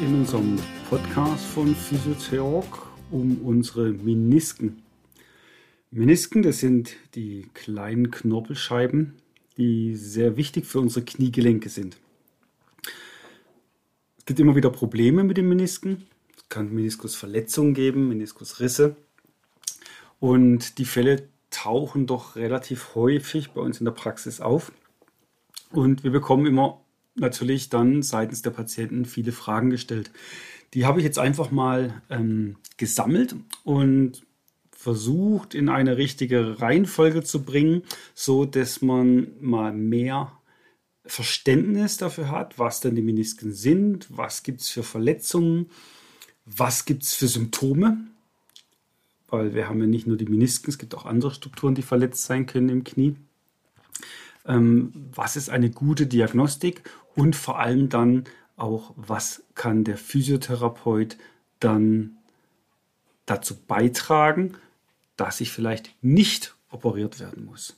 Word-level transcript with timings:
in 0.00 0.14
unserem 0.14 0.58
Podcast 0.88 1.44
von 1.46 1.74
Physiotalk 1.74 2.66
um 3.10 3.38
unsere 3.44 3.90
Menisken. 3.90 4.82
Menisken, 5.90 6.42
das 6.42 6.58
sind 6.58 6.96
die 7.14 7.46
kleinen 7.54 8.10
Knorpelscheiben, 8.10 9.14
die 9.56 9.94
sehr 9.94 10.36
wichtig 10.36 10.66
für 10.66 10.80
unsere 10.80 11.04
Kniegelenke 11.04 11.68
sind. 11.68 11.96
Es 14.18 14.24
gibt 14.26 14.40
immer 14.40 14.56
wieder 14.56 14.70
Probleme 14.70 15.22
mit 15.22 15.36
den 15.36 15.48
Menisken. 15.48 16.06
Es 16.36 16.48
kann 16.48 16.74
Meniskusverletzungen 16.74 17.74
geben, 17.74 18.08
Meniskusrisse. 18.08 18.96
Und 20.18 20.78
die 20.78 20.86
Fälle 20.86 21.28
tauchen 21.50 22.06
doch 22.06 22.34
relativ 22.36 22.94
häufig 22.94 23.52
bei 23.52 23.60
uns 23.60 23.78
in 23.78 23.84
der 23.84 23.92
Praxis 23.92 24.40
auf. 24.40 24.72
Und 25.70 26.02
wir 26.02 26.10
bekommen 26.10 26.46
immer 26.46 26.83
natürlich 27.14 27.68
dann 27.68 28.02
seitens 28.02 28.42
der 28.42 28.50
Patienten 28.50 29.04
viele 29.04 29.32
Fragen 29.32 29.70
gestellt. 29.70 30.10
Die 30.74 30.84
habe 30.86 30.98
ich 30.98 31.04
jetzt 31.04 31.18
einfach 31.18 31.50
mal 31.50 32.02
ähm, 32.10 32.56
gesammelt 32.76 33.36
und 33.62 34.26
versucht 34.72 35.54
in 35.54 35.68
eine 35.68 35.96
richtige 35.96 36.60
Reihenfolge 36.60 37.22
zu 37.22 37.42
bringen, 37.42 37.82
so 38.14 38.44
dass 38.44 38.82
man 38.82 39.28
mal 39.40 39.72
mehr 39.72 40.32
Verständnis 41.06 41.96
dafür 41.96 42.30
hat, 42.30 42.58
was 42.58 42.80
denn 42.80 42.94
die 42.94 43.02
Menisken 43.02 43.52
sind, 43.52 44.06
was 44.10 44.42
gibt 44.42 44.60
es 44.60 44.70
für 44.70 44.82
Verletzungen, 44.82 45.70
was 46.44 46.84
gibt 46.84 47.02
es 47.02 47.14
für 47.14 47.28
Symptome, 47.28 47.98
weil 49.28 49.54
wir 49.54 49.68
haben 49.68 49.80
ja 49.80 49.86
nicht 49.86 50.06
nur 50.06 50.16
die 50.16 50.26
Menisken, 50.26 50.70
es 50.70 50.78
gibt 50.78 50.94
auch 50.94 51.06
andere 51.06 51.32
Strukturen, 51.32 51.74
die 51.74 51.82
verletzt 51.82 52.24
sein 52.24 52.46
können 52.46 52.68
im 52.68 52.84
Knie. 52.84 53.16
Ähm, 54.46 54.92
was 55.14 55.36
ist 55.36 55.50
eine 55.50 55.70
gute 55.70 56.06
Diagnostik 56.06 56.82
und 57.14 57.36
vor 57.36 57.58
allem 57.58 57.88
dann 57.88 58.24
auch, 58.56 58.92
was 58.96 59.42
kann 59.54 59.84
der 59.84 59.96
Physiotherapeut 59.96 61.16
dann 61.60 62.16
dazu 63.26 63.56
beitragen, 63.56 64.56
dass 65.16 65.40
ich 65.40 65.50
vielleicht 65.50 65.94
nicht 66.02 66.54
operiert 66.70 67.20
werden 67.20 67.44
muss. 67.44 67.76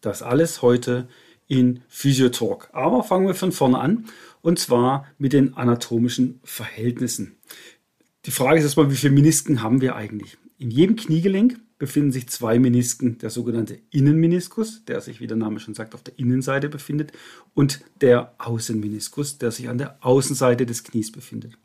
Das 0.00 0.22
alles 0.22 0.62
heute 0.62 1.08
in 1.46 1.82
Physiotalk. 1.88 2.68
Aber 2.72 3.02
fangen 3.02 3.26
wir 3.26 3.34
von 3.34 3.52
vorne 3.52 3.78
an 3.78 4.06
und 4.42 4.58
zwar 4.58 5.06
mit 5.18 5.32
den 5.32 5.54
anatomischen 5.54 6.40
Verhältnissen. 6.42 7.36
Die 8.26 8.30
Frage 8.30 8.58
ist 8.58 8.64
erstmal, 8.64 8.90
wie 8.90 8.96
viele 8.96 9.14
Menisken 9.14 9.62
haben 9.62 9.80
wir 9.80 9.96
eigentlich? 9.96 10.38
In 10.58 10.70
jedem 10.70 10.96
Kniegelenk 10.96 11.60
befinden 11.78 12.12
sich 12.12 12.28
zwei 12.28 12.58
Menisken, 12.58 13.18
der 13.18 13.30
sogenannte 13.30 13.78
Innenmeniskus, 13.90 14.84
der 14.84 15.00
sich, 15.00 15.20
wie 15.20 15.26
der 15.26 15.36
Name 15.36 15.58
schon 15.60 15.74
sagt, 15.74 15.94
auf 15.94 16.02
der 16.02 16.18
Innenseite 16.18 16.68
befindet, 16.68 17.12
und 17.54 17.80
der 18.00 18.34
Außenmeniskus, 18.38 19.38
der 19.38 19.50
sich 19.50 19.68
an 19.68 19.78
der 19.78 19.98
Außenseite 20.04 20.66
des 20.66 20.84
Knies 20.84 21.10
befindet. 21.10 21.58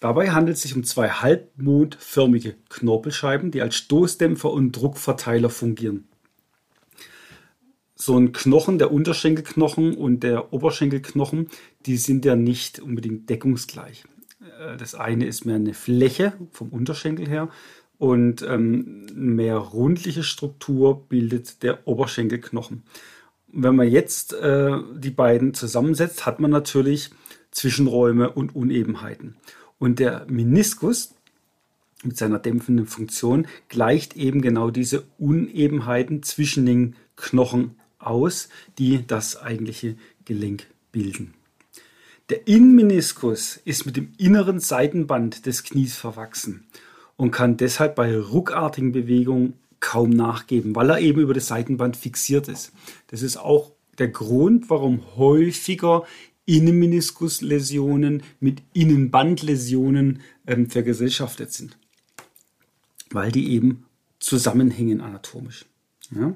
Dabei 0.00 0.30
handelt 0.30 0.56
es 0.56 0.62
sich 0.62 0.76
um 0.76 0.84
zwei 0.84 1.08
halbmondförmige 1.08 2.56
Knorpelscheiben, 2.68 3.50
die 3.50 3.62
als 3.62 3.76
Stoßdämpfer 3.76 4.50
und 4.50 4.72
Druckverteiler 4.72 5.50
fungieren. 5.50 6.08
So 7.94 8.18
ein 8.18 8.32
Knochen, 8.32 8.78
der 8.78 8.92
Unterschenkelknochen 8.92 9.94
und 9.94 10.22
der 10.22 10.52
Oberschenkelknochen, 10.52 11.48
die 11.86 11.96
sind 11.96 12.26
ja 12.26 12.36
nicht 12.36 12.78
unbedingt 12.78 13.30
deckungsgleich. 13.30 14.04
Äh, 14.60 14.76
das 14.76 14.94
eine 14.94 15.26
ist 15.26 15.46
mehr 15.46 15.56
eine 15.56 15.72
Fläche 15.72 16.34
vom 16.50 16.68
Unterschenkel 16.68 17.26
her 17.26 17.48
und 17.98 18.42
ähm, 18.42 19.06
mehr 19.14 19.56
rundliche 19.56 20.22
Struktur 20.22 21.08
bildet 21.08 21.62
der 21.62 21.86
Oberschenkelknochen. 21.86 22.82
Wenn 23.48 23.76
man 23.76 23.88
jetzt 23.88 24.34
äh, 24.34 24.76
die 24.96 25.10
beiden 25.10 25.54
zusammensetzt, 25.54 26.26
hat 26.26 26.40
man 26.40 26.50
natürlich 26.50 27.10
Zwischenräume 27.50 28.30
und 28.30 28.54
Unebenheiten. 28.54 29.36
Und 29.78 29.98
der 29.98 30.26
Meniskus 30.28 31.14
mit 32.02 32.16
seiner 32.16 32.38
dämpfenden 32.38 32.86
Funktion 32.86 33.46
gleicht 33.68 34.16
eben 34.16 34.42
genau 34.42 34.70
diese 34.70 35.04
Unebenheiten 35.18 36.22
zwischen 36.22 36.66
den 36.66 36.96
Knochen 37.16 37.76
aus, 37.98 38.50
die 38.78 39.06
das 39.06 39.40
eigentliche 39.40 39.96
Gelenk 40.26 40.66
bilden. 40.92 41.32
Der 42.28 42.46
Innenmeniskus 42.46 43.58
ist 43.64 43.86
mit 43.86 43.96
dem 43.96 44.12
inneren 44.18 44.60
Seitenband 44.60 45.46
des 45.46 45.62
Knies 45.62 45.96
verwachsen 45.96 46.66
und 47.16 47.30
kann 47.30 47.56
deshalb 47.56 47.94
bei 47.94 48.18
ruckartigen 48.18 48.92
Bewegungen 48.92 49.54
kaum 49.80 50.10
nachgeben, 50.10 50.74
weil 50.74 50.90
er 50.90 51.00
eben 51.00 51.20
über 51.20 51.34
das 51.34 51.48
Seitenband 51.48 51.96
fixiert 51.96 52.48
ist. 52.48 52.72
Das 53.08 53.22
ist 53.22 53.36
auch 53.36 53.72
der 53.98 54.08
Grund, 54.08 54.68
warum 54.70 55.02
häufiger 55.16 56.04
Innenmeniskusläsionen 56.44 58.22
mit 58.40 58.62
Innenbandläsionen 58.72 60.20
ähm, 60.46 60.70
vergesellschaftet 60.70 61.52
sind, 61.52 61.76
weil 63.10 63.32
die 63.32 63.52
eben 63.52 63.84
zusammenhängen 64.20 65.00
anatomisch. 65.00 65.66
Ja? 66.10 66.34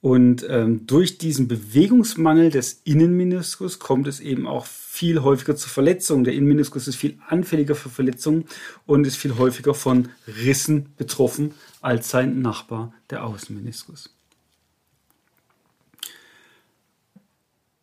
Und 0.00 0.46
ähm, 0.48 0.86
durch 0.86 1.18
diesen 1.18 1.48
Bewegungsmangel 1.48 2.50
des 2.50 2.82
Innenmeniskus 2.84 3.78
kommt 3.78 4.06
es 4.06 4.20
eben 4.20 4.46
auch 4.46 4.66
viel 4.66 5.22
häufiger 5.22 5.56
zu 5.56 5.68
Verletzungen. 5.68 6.24
Der 6.24 6.34
Innenmeniskus 6.34 6.86
ist 6.86 6.96
viel 6.96 7.18
anfälliger 7.28 7.74
für 7.74 7.88
Verletzungen 7.88 8.44
und 8.84 9.06
ist 9.06 9.16
viel 9.16 9.36
häufiger 9.36 9.74
von 9.74 10.08
Rissen 10.26 10.94
betroffen 10.96 11.54
als 11.80 12.10
sein 12.10 12.40
Nachbar, 12.40 12.92
der 13.10 13.24
Außenmeniskus. 13.24 14.14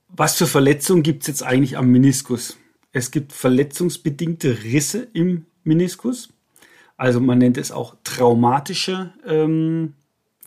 Was 0.07 0.35
für 0.35 0.47
Verletzungen 0.47 1.01
gibt 1.01 1.23
es 1.23 1.27
jetzt 1.27 1.43
eigentlich 1.43 1.77
am 1.77 1.87
Meniskus? 1.87 2.57
Es 2.91 3.09
gibt 3.09 3.33
verletzungsbedingte 3.33 4.63
Risse 4.63 5.07
im 5.13 5.47
Meniskus. 5.63 6.29
Also 6.95 7.19
man 7.19 7.39
nennt 7.39 7.57
es 7.57 7.71
auch 7.71 7.95
traumatische 8.03 9.11
ähm, 9.25 9.93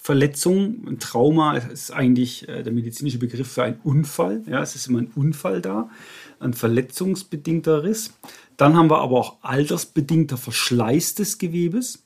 Verletzung, 0.07 0.87
ein 0.87 1.01
Trauma 1.01 1.57
ist 1.57 1.91
eigentlich 1.91 2.49
äh, 2.49 2.63
der 2.63 2.73
medizinische 2.73 3.19
Begriff 3.19 3.51
für 3.51 3.65
einen 3.65 3.81
Unfall. 3.83 4.41
Ja, 4.47 4.63
es 4.63 4.77
ist 4.77 4.87
immer 4.87 5.01
ein 5.01 5.11
Unfall 5.17 5.61
da, 5.61 5.91
ein 6.39 6.55
verletzungsbedingter 6.55 7.83
Riss. 7.83 8.13
Dann 8.57 8.77
haben 8.77 8.89
wir 8.89 8.99
aber 8.99 9.19
auch 9.19 9.39
altersbedingter 9.43 10.37
Verschleiß 10.37 11.17
des 11.17 11.39
Gewebes, 11.39 12.05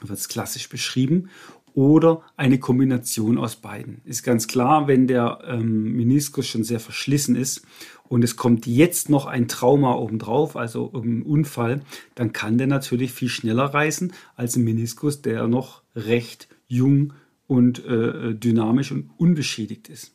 wird 0.00 0.20
es 0.20 0.28
klassisch 0.28 0.68
beschrieben, 0.68 1.30
oder 1.74 2.22
eine 2.36 2.60
Kombination 2.60 3.38
aus 3.38 3.56
beiden. 3.56 4.02
Ist 4.04 4.22
ganz 4.22 4.46
klar, 4.46 4.86
wenn 4.86 5.08
der 5.08 5.40
ähm, 5.48 5.96
Meniskus 5.96 6.46
schon 6.46 6.62
sehr 6.62 6.78
verschlissen 6.78 7.34
ist 7.34 7.62
und 8.04 8.22
es 8.22 8.36
kommt 8.36 8.68
jetzt 8.68 9.08
noch 9.08 9.26
ein 9.26 9.48
Trauma 9.48 9.94
obendrauf, 9.94 10.54
also 10.54 10.92
ein 10.94 11.22
Unfall, 11.22 11.80
dann 12.14 12.32
kann 12.32 12.56
der 12.56 12.68
natürlich 12.68 13.10
viel 13.10 13.28
schneller 13.28 13.64
reißen 13.64 14.12
als 14.36 14.54
ein 14.54 14.62
Meniskus, 14.62 15.22
der 15.22 15.48
noch 15.48 15.82
recht 15.96 16.46
jung 16.70 17.12
und 17.46 17.84
äh, 17.84 18.34
dynamisch 18.34 18.92
und 18.92 19.10
unbeschädigt 19.18 19.88
ist. 19.88 20.14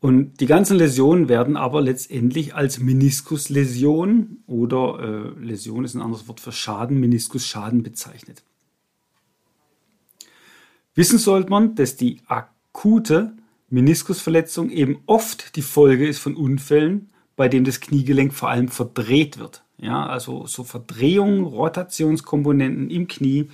Und 0.00 0.40
die 0.40 0.46
ganzen 0.46 0.78
Läsionen 0.78 1.28
werden 1.28 1.58
aber 1.58 1.82
letztendlich 1.82 2.54
als 2.54 2.80
Meniskusläsion 2.80 4.38
oder 4.46 5.34
äh, 5.36 5.44
Läsion 5.44 5.84
ist 5.84 5.94
ein 5.94 6.00
anderes 6.00 6.26
Wort 6.26 6.40
für 6.40 6.52
Schaden, 6.52 6.98
Meniskusschaden 6.98 7.82
bezeichnet. 7.82 8.42
Wissen 10.94 11.18
sollte 11.18 11.50
man, 11.50 11.74
dass 11.74 11.96
die 11.96 12.22
akute 12.26 13.34
Meniskusverletzung 13.68 14.70
eben 14.70 15.00
oft 15.04 15.54
die 15.56 15.62
Folge 15.62 16.08
ist 16.08 16.18
von 16.18 16.34
Unfällen, 16.34 17.10
bei 17.36 17.48
dem 17.48 17.64
das 17.64 17.80
Kniegelenk 17.80 18.32
vor 18.32 18.48
allem 18.48 18.68
verdreht 18.68 19.38
wird. 19.38 19.62
Ja, 19.76 20.06
also 20.06 20.46
so 20.46 20.64
Verdrehungen, 20.64 21.44
Rotationskomponenten 21.44 22.90
im 22.90 23.06
Knie 23.06 23.48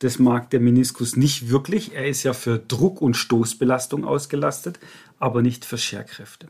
das 0.00 0.18
mag 0.18 0.50
der 0.50 0.60
Meniskus 0.60 1.16
nicht 1.16 1.50
wirklich. 1.50 1.94
Er 1.94 2.08
ist 2.08 2.22
ja 2.22 2.32
für 2.32 2.58
Druck- 2.58 3.00
und 3.00 3.14
Stoßbelastung 3.14 4.04
ausgelastet, 4.04 4.80
aber 5.18 5.42
nicht 5.42 5.64
für 5.64 5.78
Scherkräfte. 5.78 6.48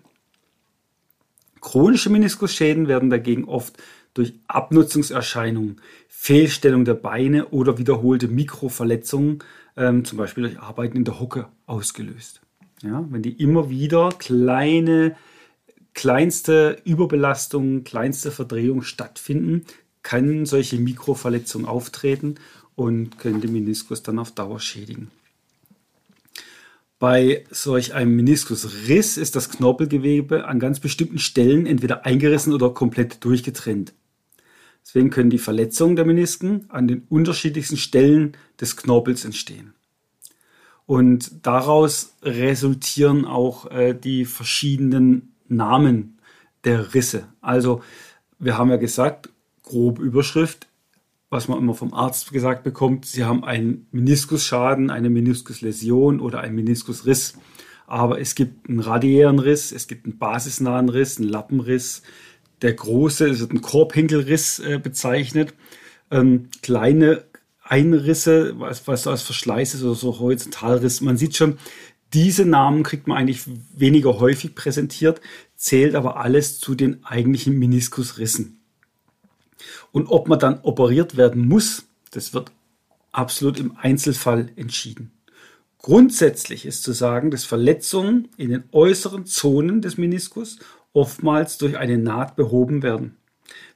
Chronische 1.61 2.11
Meniskusschäden 2.11 2.89
werden 2.89 3.11
dagegen 3.11 3.45
oft 3.45 3.77
durch 4.15 4.35
Abnutzungserscheinungen, 4.47 5.81
Fehlstellung 6.09 6.85
der 6.85 6.95
Beine 6.95 7.49
oder 7.49 7.77
wiederholte 7.77 8.29
Mikroverletzungen, 8.29 9.41
ähm, 9.77 10.05
zum 10.05 10.19
Beispiel 10.19 10.45
durch 10.45 10.59
Arbeiten 10.61 10.97
in 10.97 11.05
der 11.05 11.21
Hocke, 11.21 11.49
ausgelöst. 11.67 12.41
Ja, 12.83 13.05
wenn 13.11 13.23
die 13.23 13.33
immer 13.33 13.69
wieder 13.69 14.11
kleine 14.19 15.17
kleinste 15.93 16.79
Überbelastung, 16.85 17.85
kleinste 17.85 18.31
Verdrehung 18.31 18.83
stattfinden, 18.83 19.67
kann 20.03 20.47
solche 20.47 20.79
Mikroverletzung 20.79 21.67
auftreten 21.67 22.37
und 22.81 23.19
können 23.19 23.43
den 23.43 23.53
Meniskus 23.53 24.03
dann 24.03 24.19
auf 24.19 24.31
Dauer 24.31 24.59
schädigen. 24.59 25.11
Bei 26.99 27.45
solch 27.51 27.93
einem 27.93 28.17
Meniskusriss 28.17 29.19
ist 29.19 29.37
das 29.37 29.51
Knorpelgewebe 29.51 30.47
an 30.47 30.59
ganz 30.59 30.81
bestimmten 30.81 31.19
Stellen 31.19 31.67
entweder 31.67 32.07
eingerissen 32.07 32.55
oder 32.55 32.71
komplett 32.71 33.23
durchgetrennt. 33.23 33.93
Deswegen 34.83 35.11
können 35.11 35.29
die 35.29 35.37
Verletzungen 35.37 35.95
der 35.95 36.07
Menisken 36.07 36.71
an 36.71 36.89
den 36.89 37.03
unterschiedlichsten 37.11 37.77
Stellen 37.77 38.35
des 38.59 38.79
Knorpels 38.79 39.27
entstehen. 39.27 39.75
Und 40.87 41.45
daraus 41.47 42.15
resultieren 42.23 43.27
auch 43.27 43.71
äh, 43.71 43.93
die 43.93 44.25
verschiedenen 44.25 45.35
Namen 45.49 46.19
der 46.65 46.95
Risse. 46.95 47.29
Also 47.43 47.83
wir 48.39 48.57
haben 48.57 48.71
ja 48.71 48.77
gesagt, 48.77 49.29
grobe 49.65 50.03
Überschrift, 50.03 50.67
was 51.31 51.47
man 51.47 51.59
immer 51.59 51.75
vom 51.75 51.95
Arzt 51.95 52.33
gesagt 52.33 52.65
bekommt, 52.65 53.07
Sie 53.07 53.25
haben 53.25 53.45
einen 53.45 53.87
Meniskusschaden, 53.93 54.91
eine 54.91 55.11
Meniskusläsion 55.11 56.21
oder 56.21 56.41
einen 56.41 56.57
Meniskusriss. 56.57 57.35
Aber 57.87 58.21
es 58.21 58.35
gibt 58.35 58.69
einen 58.69 58.81
radiären 58.81 59.39
Riss, 59.39 59.73
es 59.73 59.87
gibt 59.87 60.07
einen 60.07 60.19
basisnahen 60.19 60.89
Riss, 60.89 61.19
einen 61.19 61.29
Lappenriss. 61.29 62.03
Der 62.63 62.73
große, 62.73 63.29
es 63.29 63.41
wird 63.41 63.53
ein 63.53 63.63
Korbhinkelriss 63.63 64.59
äh, 64.59 64.79
bezeichnet. 64.79 65.55
Ähm, 66.11 66.49
kleine 66.63 67.25
Einrisse, 67.63 68.59
was, 68.59 68.87
was 68.89 69.07
als 69.07 69.23
Verschleiß 69.23 69.75
ist 69.75 69.85
oder 69.85 69.95
so 69.95 70.19
Horizontalriss. 70.19 71.01
Man 71.01 71.17
sieht 71.17 71.37
schon, 71.37 71.59
diese 72.13 72.45
Namen 72.45 72.83
kriegt 72.83 73.07
man 73.07 73.17
eigentlich 73.17 73.43
weniger 73.77 74.19
häufig 74.19 74.57
präsentiert, 74.57 75.21
zählt 75.55 75.95
aber 75.95 76.17
alles 76.17 76.59
zu 76.59 76.75
den 76.75 77.05
eigentlichen 77.05 77.57
Meniskusrissen. 77.59 78.60
Und 79.93 80.07
ob 80.07 80.29
man 80.29 80.39
dann 80.39 80.61
operiert 80.63 81.17
werden 81.17 81.47
muss, 81.47 81.85
das 82.11 82.35
wird 82.35 82.53
absolut 83.13 83.59
im 83.59 83.77
Einzelfall 83.77 84.51
entschieden. 84.57 85.13
Grundsätzlich 85.79 86.67
ist 86.67 86.83
zu 86.83 86.93
sagen, 86.93 87.31
dass 87.31 87.45
Verletzungen 87.45 88.29
in 88.37 88.51
den 88.51 88.65
äußeren 88.73 89.25
Zonen 89.25 89.81
des 89.81 89.97
Meniskus 89.97 90.59
oftmals 90.93 91.57
durch 91.59 91.79
eine 91.79 91.97
Naht 91.97 92.37
behoben 92.37 92.83
werden, 92.83 93.17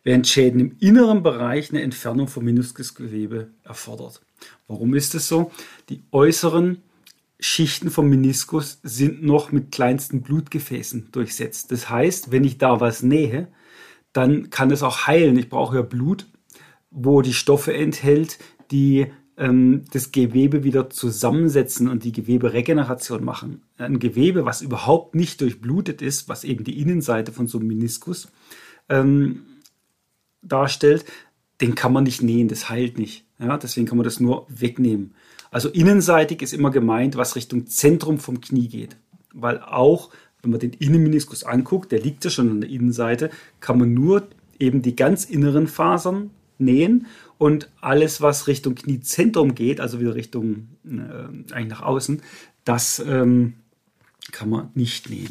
während 0.03 0.27
Schäden 0.29 0.61
im 0.61 0.77
inneren 0.81 1.23
Bereich 1.23 1.71
eine 1.71 1.83
Entfernung 1.83 2.29
vom 2.29 2.45
Meniskusgewebe 2.45 3.51
erfordert. 3.63 4.21
Warum 4.69 4.95
ist 4.95 5.15
es 5.15 5.29
so? 5.29 5.51
Die 5.89 6.03
äußeren 6.13 6.83
Schichten 7.41 7.91
vom 7.91 8.09
Meniskus 8.09 8.81
sind 8.83 9.23
noch 9.23 9.51
mit 9.51 9.73
kleinsten 9.73 10.23
Blutgefäßen 10.23 11.09
durchsetzt. 11.11 11.73
Das 11.73 11.89
heißt, 11.89 12.31
wenn 12.31 12.45
ich 12.45 12.59
da 12.59 12.81
was 12.81 13.03
nähe, 13.03 13.49
dann 14.15 14.49
kann 14.49 14.71
es 14.71 14.83
auch 14.83 15.07
heilen. 15.07 15.37
Ich 15.37 15.51
brauche 15.51 15.77
ja 15.77 15.83
Blut, 15.83 16.27
wo 16.91 17.21
die 17.21 17.35
Stoffe 17.35 17.75
enthält, 17.75 18.39
die 18.71 19.09
ähm, 19.37 19.85
das 19.93 20.13
Gewebe 20.13 20.65
wieder 20.65 20.89
zusammensetzen 20.89 21.89
und 21.89 22.05
die 22.05 22.13
Geweberegeneration 22.13 23.25
machen. 23.25 23.63
Ein 23.77 23.99
Gewebe, 23.99 24.47
was 24.47 24.63
überhaupt 24.63 25.15
nicht 25.15 25.41
durchblutet 25.41 26.01
ist, 26.01 26.29
was 26.29 26.45
eben 26.45 26.65
die 26.65 26.81
Innenseite 26.81 27.33
von 27.33 27.49
so 27.49 27.59
einem 27.59 27.69
Meniskus 27.69 28.33
ähm, 28.89 29.43
darstellt, 30.41 31.05
den 31.61 31.75
kann 31.75 31.93
man 31.93 32.05
nicht 32.05 32.23
nähen, 32.23 32.49
das 32.49 32.71
heilt 32.71 32.99
nicht. 32.99 33.27
Ja, 33.39 33.59
deswegen 33.59 33.87
kann 33.87 33.99
man 33.99 34.05
das 34.05 34.21
nur 34.21 34.47
wegnehmen. 34.49 35.15
Also 35.51 35.69
innenseitig 35.69 36.41
ist 36.41 36.53
immer 36.53 36.71
gemeint, 36.71 37.17
was 37.17 37.37
Richtung 37.37 37.67
Zentrum 37.67 38.19
vom 38.19 38.41
Knie 38.41 38.69
geht. 38.69 38.97
Weil 39.33 39.61
auch 39.61 40.11
wenn 40.45 40.51
man 40.51 40.61
den 40.61 40.73
Innenmeniskus 40.75 41.43
anguckt, 41.45 41.91
der 41.91 42.01
liegt 42.01 42.25
ja 42.25 42.31
schon 42.31 42.51
an 42.51 42.61
der 42.61 42.71
Innenseite, 42.71 43.31
kann 43.61 43.79
man 43.79 43.95
nur 43.95 44.29
eben 44.59 44.83
die 44.83 44.95
ganz 44.95 45.25
inneren 45.25 45.67
Fasern 45.67 46.31
nähen 46.59 47.07
und 47.39 47.71
alles, 47.81 48.21
was 48.21 48.47
Richtung 48.47 48.75
Kniezentrum 48.75 49.55
geht, 49.55 49.81
also 49.81 50.01
wieder 50.01 50.15
Richtung 50.15 50.69
äh, 50.85 51.53
eigentlich 51.53 51.69
nach 51.69 51.83
außen, 51.83 52.23
das 52.65 53.03
ähm, 53.07 53.55
kann 54.33 54.49
man 54.49 54.71
nicht 54.75 55.11
nähen. 55.11 55.31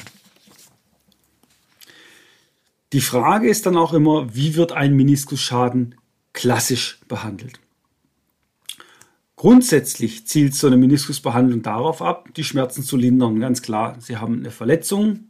Die 2.92 3.02
Frage 3.02 3.50
ist 3.50 3.66
dann 3.66 3.78
auch 3.78 3.94
immer, 3.94 4.36
wie 4.36 4.56
wird 4.56 4.72
ein 4.72 4.96
Meniskusschaden 4.96 5.96
klassisch 6.34 7.00
behandelt? 7.08 7.60
Grundsätzlich 9.44 10.26
zielt 10.26 10.56
so 10.56 10.68
eine 10.68 10.78
Meniskusbehandlung 10.78 11.64
darauf 11.64 12.02
ab, 12.02 12.30
die 12.34 12.46
Schmerzen 12.46 12.82
zu 12.82 12.96
lindern. 12.96 13.42
Ganz 13.42 13.62
klar, 13.62 13.98
Sie 14.00 14.16
haben 14.16 14.40
eine 14.40 14.52
Verletzung, 14.52 15.26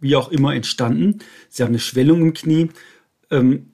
wie 0.00 0.16
auch 0.16 0.32
immer 0.32 0.52
entstanden. 0.52 1.20
Sie 1.48 1.62
haben 1.62 1.68
eine 1.68 1.78
Schwellung 1.78 2.22
im 2.22 2.34
Knie. 2.34 2.70
Ähm, 3.30 3.70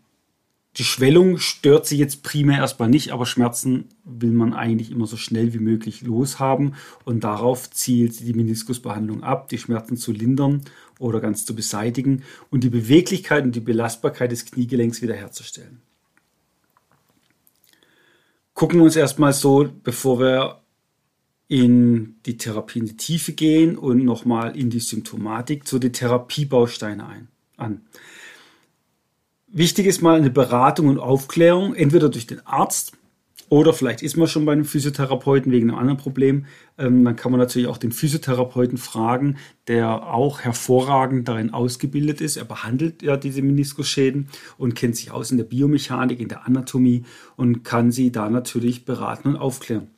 die 0.77 0.85
Schwellung 0.85 1.39
stört 1.39 1.87
Sie 1.87 1.97
jetzt 1.97 2.23
primär 2.23 2.59
erstmal 2.59 2.91
nicht, 2.91 3.13
aber 3.13 3.25
Schmerzen 3.25 3.87
will 4.05 4.33
man 4.33 4.53
eigentlich 4.53 4.91
immer 4.91 5.07
so 5.07 5.17
schnell 5.17 5.55
wie 5.55 5.59
möglich 5.59 6.03
loshaben. 6.03 6.75
Und 7.07 7.25
darauf 7.25 7.71
zielt 7.71 8.21
die 8.21 8.35
Meniskusbehandlung 8.35 9.23
ab, 9.23 9.49
die 9.49 9.57
Schmerzen 9.57 9.97
zu 9.97 10.13
lindern 10.13 10.65
oder 10.99 11.19
ganz 11.19 11.47
zu 11.47 11.55
beseitigen 11.55 12.25
und 12.51 12.63
die 12.63 12.69
Beweglichkeit 12.69 13.43
und 13.43 13.57
die 13.57 13.61
Belastbarkeit 13.61 14.33
des 14.33 14.45
Kniegelenks 14.45 15.01
wiederherzustellen 15.01 15.81
gucken 18.59 18.81
wir 18.81 18.85
uns 18.87 18.97
erstmal 18.97 19.33
so, 19.33 19.71
bevor 19.85 20.19
wir 20.19 20.63
in 21.47 22.17
die 22.27 22.37
Therapie 22.37 22.81
in 22.81 22.87
die 22.87 22.97
Tiefe 22.97 23.33
gehen 23.33 23.79
und 23.79 24.05
nochmal 24.05 24.57
in 24.57 24.69
die 24.69 24.81
Symptomatik, 24.81 25.69
so 25.69 25.79
die 25.79 25.93
Therapiebausteine 25.93 27.07
ein, 27.07 27.29
an. 27.57 27.83
Wichtig 29.47 29.87
ist 29.87 30.03
mal 30.03 30.17
eine 30.17 30.31
Beratung 30.31 30.89
und 30.89 30.99
Aufklärung, 30.99 31.77
entweder 31.77 32.09
durch 32.09 32.27
den 32.27 32.45
Arzt 32.45 32.98
oder 33.49 33.73
vielleicht 33.73 34.03
ist 34.03 34.17
man 34.17 34.29
schon 34.29 34.45
bei 34.45 34.53
einem 34.53 34.65
Physiotherapeuten 34.65 35.51
wegen 35.53 35.71
einem 35.71 35.79
anderen 35.79 35.99
Problem. 35.99 36.47
Ähm, 36.77 37.05
dann 37.05 37.17
kann 37.17 37.33
man 37.33 37.41
natürlich 37.41 37.69
auch 37.69 37.79
den 37.79 37.93
Physiotherapeuten 37.93 38.79
fragen, 38.79 39.37
der 39.69 40.13
auch 40.13 40.41
hervorragend 40.41 41.29
darin 41.29 41.53
ausgebildet 41.53 42.21
ist. 42.21 42.37
Er 42.37 42.45
behandelt 42.45 43.03
ja 43.03 43.17
diese 43.17 43.43
Meniskusschäden 43.43 44.29
und 44.59 44.75
kennt 44.75 44.97
sich 44.97 45.11
aus 45.11 45.31
in 45.31 45.39
der 45.39 45.45
Biomechanik, 45.45 46.21
in 46.21 46.29
der 46.29 46.47
Anatomie 46.47 47.05
und 47.37 47.65
kann 47.65 47.91
sie 47.91 48.13
da 48.13 48.29
natürlich 48.29 48.85
beraten 48.85 49.29
und 49.29 49.37
aufklären. 49.37 49.89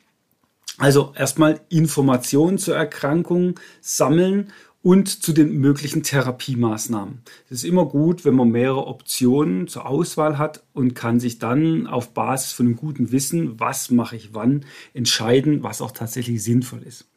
Also 0.77 1.13
erstmal 1.15 1.61
Informationen 1.69 2.57
zur 2.57 2.75
Erkrankung 2.75 3.59
sammeln 3.81 4.51
und 4.83 5.23
zu 5.23 5.31
den 5.31 5.57
möglichen 5.59 6.01
Therapiemaßnahmen. 6.01 7.21
Es 7.45 7.57
ist 7.57 7.63
immer 7.65 7.85
gut, 7.85 8.25
wenn 8.25 8.35
man 8.35 8.49
mehrere 8.49 8.87
Optionen 8.87 9.67
zur 9.67 9.85
Auswahl 9.85 10.37
hat 10.37 10.63
und 10.73 10.95
kann 10.95 11.19
sich 11.19 11.37
dann 11.37 11.85
auf 11.85 12.13
Basis 12.13 12.53
von 12.53 12.65
einem 12.65 12.75
guten 12.75 13.11
Wissen, 13.11 13.59
was 13.59 13.91
mache 13.91 14.15
ich 14.15 14.33
wann, 14.33 14.65
entscheiden, 14.93 15.61
was 15.61 15.81
auch 15.81 15.91
tatsächlich 15.91 16.43
sinnvoll 16.43 16.81
ist. 16.83 17.07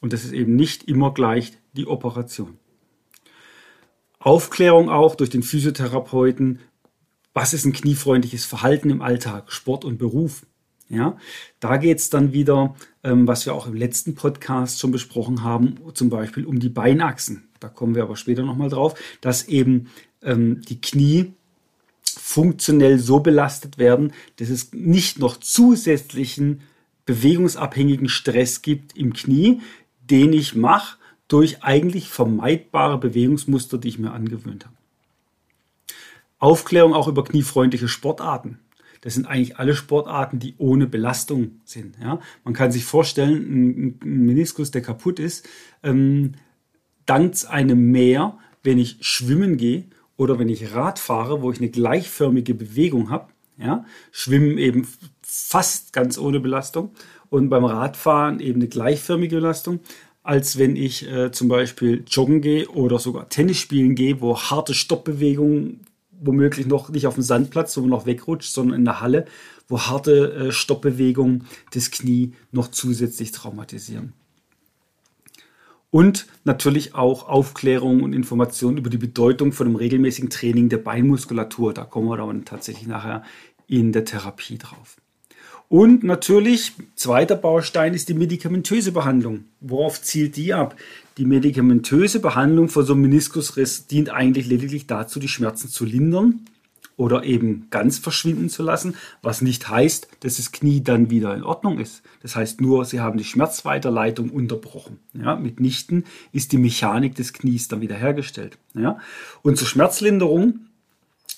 Und 0.00 0.12
das 0.12 0.24
ist 0.24 0.32
eben 0.32 0.56
nicht 0.56 0.84
immer 0.84 1.12
gleich 1.12 1.52
die 1.74 1.86
Operation. 1.86 2.58
Aufklärung 4.18 4.88
auch 4.88 5.14
durch 5.14 5.30
den 5.30 5.42
Physiotherapeuten, 5.42 6.60
was 7.34 7.52
ist 7.52 7.66
ein 7.66 7.74
kniefreundliches 7.74 8.46
Verhalten 8.46 8.88
im 8.88 9.02
Alltag, 9.02 9.52
Sport 9.52 9.84
und 9.84 9.98
Beruf. 9.98 10.46
Ja, 10.88 11.16
da 11.58 11.78
geht 11.78 11.98
es 11.98 12.10
dann 12.10 12.32
wieder, 12.32 12.76
ähm, 13.02 13.26
was 13.26 13.44
wir 13.44 13.54
auch 13.54 13.66
im 13.66 13.74
letzten 13.74 14.14
Podcast 14.14 14.78
schon 14.78 14.92
besprochen 14.92 15.42
haben, 15.42 15.78
zum 15.94 16.10
Beispiel 16.10 16.46
um 16.46 16.60
die 16.60 16.68
Beinachsen. 16.68 17.48
Da 17.58 17.68
kommen 17.68 17.96
wir 17.96 18.04
aber 18.04 18.16
später 18.16 18.44
nochmal 18.44 18.68
drauf, 18.68 18.94
dass 19.20 19.48
eben 19.48 19.88
ähm, 20.22 20.62
die 20.62 20.80
Knie 20.80 21.32
funktionell 22.04 22.98
so 22.98 23.20
belastet 23.20 23.78
werden, 23.78 24.12
dass 24.36 24.48
es 24.48 24.72
nicht 24.72 25.18
noch 25.18 25.38
zusätzlichen 25.38 26.60
bewegungsabhängigen 27.04 28.08
Stress 28.08 28.62
gibt 28.62 28.96
im 28.96 29.12
Knie, 29.12 29.60
den 30.10 30.32
ich 30.32 30.54
mache 30.54 30.98
durch 31.28 31.62
eigentlich 31.62 32.08
vermeidbare 32.08 32.98
Bewegungsmuster, 32.98 33.78
die 33.78 33.88
ich 33.88 33.98
mir 33.98 34.12
angewöhnt 34.12 34.66
habe. 34.66 34.76
Aufklärung 36.38 36.94
auch 36.94 37.08
über 37.08 37.24
kniefreundliche 37.24 37.88
Sportarten. 37.88 38.58
Das 39.06 39.14
sind 39.14 39.26
eigentlich 39.26 39.56
alle 39.56 39.76
Sportarten, 39.76 40.40
die 40.40 40.56
ohne 40.58 40.88
Belastung 40.88 41.60
sind. 41.64 41.96
Ja? 42.02 42.18
Man 42.42 42.54
kann 42.54 42.72
sich 42.72 42.84
vorstellen, 42.84 43.36
ein, 43.36 43.98
ein 44.02 44.26
Meniskus, 44.26 44.72
der 44.72 44.82
kaputt 44.82 45.20
ist, 45.20 45.48
ähm, 45.84 46.32
dankt 47.04 47.46
einem 47.46 47.92
mehr, 47.92 48.36
wenn 48.64 48.80
ich 48.80 48.96
schwimmen 49.02 49.58
gehe 49.58 49.84
oder 50.16 50.40
wenn 50.40 50.48
ich 50.48 50.74
Rad 50.74 50.98
fahre, 50.98 51.40
wo 51.40 51.52
ich 51.52 51.58
eine 51.58 51.68
gleichförmige 51.68 52.52
Bewegung 52.52 53.10
habe. 53.10 53.28
Ja? 53.58 53.84
Schwimmen 54.10 54.58
eben 54.58 54.88
fast 55.22 55.92
ganz 55.92 56.18
ohne 56.18 56.40
Belastung 56.40 56.90
und 57.30 57.48
beim 57.48 57.64
Radfahren 57.64 58.40
eben 58.40 58.60
eine 58.60 58.68
gleichförmige 58.68 59.36
Belastung 59.36 59.78
als 60.24 60.58
wenn 60.58 60.74
ich 60.74 61.08
äh, 61.08 61.30
zum 61.30 61.46
Beispiel 61.46 62.02
joggen 62.08 62.40
gehe 62.40 62.68
oder 62.70 62.98
sogar 62.98 63.28
Tennis 63.28 63.58
spielen 63.58 63.94
gehe, 63.94 64.20
wo 64.20 64.36
harte 64.36 64.74
Stoppbewegungen 64.74 65.86
womöglich 66.20 66.66
noch 66.66 66.88
nicht 66.90 67.06
auf 67.06 67.14
dem 67.14 67.22
Sandplatz, 67.22 67.76
wo 67.76 67.82
man 67.82 67.90
noch 67.90 68.06
wegrutscht, 68.06 68.52
sondern 68.52 68.78
in 68.78 68.84
der 68.84 69.00
Halle, 69.00 69.26
wo 69.68 69.80
harte 69.80 70.32
äh, 70.32 70.52
Stoppbewegungen 70.52 71.46
das 71.72 71.90
Knie 71.90 72.32
noch 72.52 72.68
zusätzlich 72.68 73.32
traumatisieren. 73.32 74.12
Und 75.90 76.26
natürlich 76.44 76.94
auch 76.94 77.28
Aufklärung 77.28 78.02
und 78.02 78.12
Information 78.12 78.76
über 78.76 78.90
die 78.90 78.98
Bedeutung 78.98 79.52
von 79.52 79.66
einem 79.66 79.76
regelmäßigen 79.76 80.30
Training 80.30 80.68
der 80.68 80.78
Beinmuskulatur. 80.78 81.72
Da 81.72 81.84
kommen 81.84 82.08
wir 82.08 82.16
dann 82.16 82.44
tatsächlich 82.44 82.86
nachher 82.86 83.22
in 83.66 83.92
der 83.92 84.04
Therapie 84.04 84.58
drauf. 84.58 84.96
Und 85.68 86.04
natürlich, 86.04 86.72
zweiter 86.94 87.34
Baustein 87.34 87.94
ist 87.94 88.08
die 88.08 88.14
medikamentöse 88.14 88.92
Behandlung. 88.92 89.44
Worauf 89.60 90.00
zielt 90.00 90.36
die 90.36 90.54
ab? 90.54 90.76
Die 91.18 91.24
medikamentöse 91.24 92.20
Behandlung 92.20 92.68
von 92.68 92.84
so 92.84 92.92
einem 92.92 93.02
Meniskusriss 93.02 93.86
dient 93.86 94.10
eigentlich 94.10 94.46
lediglich 94.46 94.86
dazu, 94.86 95.18
die 95.18 95.28
Schmerzen 95.28 95.68
zu 95.68 95.84
lindern 95.86 96.42
oder 96.98 97.24
eben 97.24 97.68
ganz 97.70 97.98
verschwinden 97.98 98.48
zu 98.48 98.62
lassen, 98.62 98.94
was 99.22 99.40
nicht 99.40 99.68
heißt, 99.68 100.08
dass 100.20 100.36
das 100.36 100.52
Knie 100.52 100.82
dann 100.82 101.10
wieder 101.10 101.34
in 101.34 101.42
Ordnung 101.42 101.78
ist. 101.78 102.02
Das 102.22 102.36
heißt 102.36 102.60
nur, 102.60 102.84
Sie 102.84 103.00
haben 103.00 103.18
die 103.18 103.24
Schmerzweiterleitung 103.24 104.30
unterbrochen. 104.30 104.98
Ja, 105.12 105.36
mitnichten 105.36 106.04
ist 106.32 106.52
die 106.52 106.58
Mechanik 106.58 107.14
des 107.14 107.32
Knies 107.32 107.68
dann 107.68 107.80
wiederhergestellt. 107.80 108.58
Ja, 108.74 108.98
und 109.42 109.56
zur 109.56 109.66
Schmerzlinderung 109.68 110.60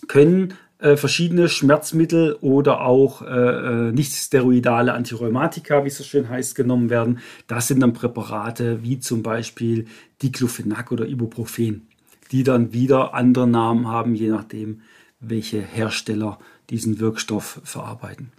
können 0.06 0.54
äh, 0.78 0.97
verschiedene 0.97 1.49
Schmerzmittel 1.49 2.37
oder 2.40 2.82
auch 2.82 3.23
äh, 3.23 3.26
äh, 3.26 3.92
nicht 3.92 4.12
steroidale 4.12 4.92
Antirheumatika, 4.92 5.85
wie 5.85 5.88
es 5.88 5.99
so 5.99 6.04
schön 6.04 6.28
heißt, 6.28 6.54
genommen 6.54 6.88
werden. 6.88 7.18
Das 7.47 7.66
sind 7.66 7.80
dann 7.80 7.92
Präparate 7.92 8.82
wie 8.82 9.00
zum 9.00 9.23
Beispiel 9.23 9.87
Diclofenac 10.23 10.92
oder 10.92 11.06
Ibuprofen, 11.06 11.88
die 12.30 12.44
dann 12.44 12.73
wieder 12.73 13.14
andere 13.14 13.49
Namen 13.49 13.88
haben, 13.88 14.14
je 14.14 14.28
nachdem, 14.28 14.82
welche 15.20 15.61
Hersteller 15.61 16.38
diesen 16.70 17.00
Wirkstoff 17.00 17.61
verarbeiten. 17.64 18.30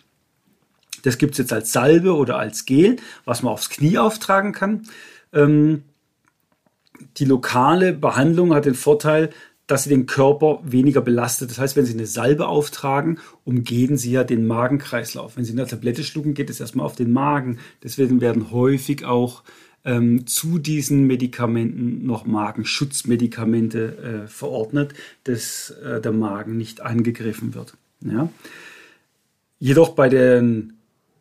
Das 1.04 1.18
gibt 1.18 1.34
es 1.34 1.40
jetzt 1.40 1.54
als 1.54 1.72
Salbe 1.72 2.16
oder 2.16 2.38
als 2.38 2.66
Gel, 2.66 2.98
was 3.26 3.44
man 3.44 3.54
aufs 3.54 3.70
Knie 3.70 3.98
auftragen 3.98 4.54
kann. 4.54 4.84
Ähm, 5.34 5.84
die 7.18 7.26
lokale 7.26 7.94
Behandlung 7.94 8.54
hat 8.54 8.66
den 8.66 8.76
Vorteil, 8.76 9.30
dass 9.70 9.84
sie 9.84 9.90
den 9.92 10.08
Körper 10.08 10.62
weniger 10.64 11.00
belastet. 11.00 11.52
Das 11.52 11.60
heißt, 11.60 11.76
wenn 11.76 11.86
Sie 11.86 11.94
eine 11.94 12.08
Salbe 12.08 12.48
auftragen, 12.48 13.20
umgehen 13.46 13.98
Sie 13.98 14.12
ja 14.12 14.24
den 14.24 14.48
Magenkreislauf. 14.48 15.38
Wenn 15.38 15.46
Sie 15.46 15.52
eine 15.52 15.68
Tablette 15.68 16.04
schlucken, 16.04 16.34
geht 16.34 16.50
es 16.50 16.60
erstmal 16.60 16.88
auf 16.88 16.96
den 16.96 17.12
Magen. 17.12 17.60
Deswegen 17.84 18.20
werden 18.20 18.50
häufig 18.50 19.06
auch 19.06 19.44
ähm, 19.86 20.26
zu 20.26 20.58
diesen 20.58 21.06
Medikamenten 21.06 22.04
noch 22.04 22.26
Magenschutzmedikamente 22.26 24.24
äh, 24.24 24.28
verordnet, 24.28 24.96
dass 25.26 25.70
äh, 25.70 26.02
der 26.02 26.14
Magen 26.14 26.58
nicht 26.58 26.82
angegriffen 26.82 27.54
wird. 27.54 27.76
Ja? 28.02 28.28
Jedoch 29.60 29.90
bei 29.90 30.10
den 30.10 30.79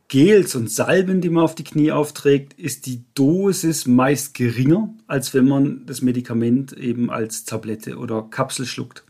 Gels 0.08 0.54
und 0.54 0.70
Salben, 0.70 1.20
die 1.20 1.28
man 1.28 1.44
auf 1.44 1.54
die 1.54 1.64
Knie 1.64 1.92
aufträgt, 1.92 2.58
ist 2.58 2.86
die 2.86 3.02
Dosis 3.14 3.86
meist 3.86 4.32
geringer, 4.32 4.94
als 5.06 5.34
wenn 5.34 5.46
man 5.46 5.84
das 5.84 6.00
Medikament 6.00 6.72
eben 6.72 7.10
als 7.10 7.44
Tablette 7.44 7.98
oder 7.98 8.22
Kapsel 8.22 8.64
schluckt. 8.64 9.04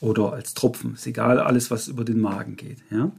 Oder 0.00 0.34
als 0.34 0.52
Tropfen. 0.52 0.94
Ist 0.94 1.06
egal, 1.06 1.40
alles, 1.40 1.70
was 1.70 1.88
über 1.88 2.04
den 2.04 2.20
Magen 2.20 2.56
geht. 2.56 2.78
Ja? 2.90 3.10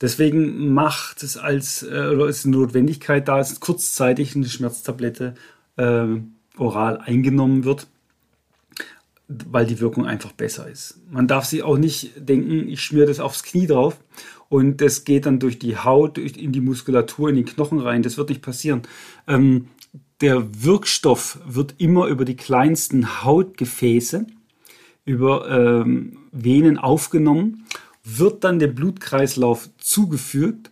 Deswegen 0.00 0.72
macht 0.72 1.22
es 1.22 1.36
als, 1.36 1.82
äh, 1.82 2.08
oder 2.12 2.28
ist 2.28 2.46
eine 2.46 2.56
Notwendigkeit 2.56 3.28
da, 3.28 3.38
dass 3.38 3.60
kurzzeitig 3.60 4.34
eine 4.34 4.48
Schmerztablette 4.48 5.34
äh, 5.76 6.06
oral 6.56 6.98
eingenommen 6.98 7.64
wird, 7.64 7.86
weil 9.28 9.66
die 9.66 9.78
Wirkung 9.80 10.06
einfach 10.06 10.32
besser 10.32 10.68
ist. 10.68 11.00
Man 11.10 11.28
darf 11.28 11.44
sich 11.44 11.62
auch 11.62 11.76
nicht 11.76 12.12
denken, 12.16 12.68
ich 12.68 12.80
schmiere 12.80 13.06
das 13.06 13.20
aufs 13.20 13.42
Knie 13.42 13.66
drauf 13.66 13.98
und 14.48 14.80
das 14.80 15.04
geht 15.04 15.26
dann 15.26 15.38
durch 15.38 15.58
die 15.58 15.76
Haut, 15.76 16.16
in 16.16 16.52
die 16.52 16.62
Muskulatur, 16.62 17.28
in 17.28 17.36
den 17.36 17.44
Knochen 17.44 17.80
rein. 17.80 18.02
Das 18.02 18.16
wird 18.16 18.30
nicht 18.30 18.42
passieren. 18.42 18.82
Ähm, 19.26 19.68
der 20.22 20.64
Wirkstoff 20.64 21.38
wird 21.46 21.74
immer 21.78 22.06
über 22.06 22.24
die 22.24 22.36
kleinsten 22.36 23.22
Hautgefäße, 23.22 24.26
über 25.04 25.48
ähm, 25.50 26.18
Venen 26.32 26.78
aufgenommen, 26.78 27.66
wird 28.02 28.44
dann 28.44 28.58
dem 28.58 28.74
Blutkreislauf 28.74 29.68
zugefügt 29.76 30.70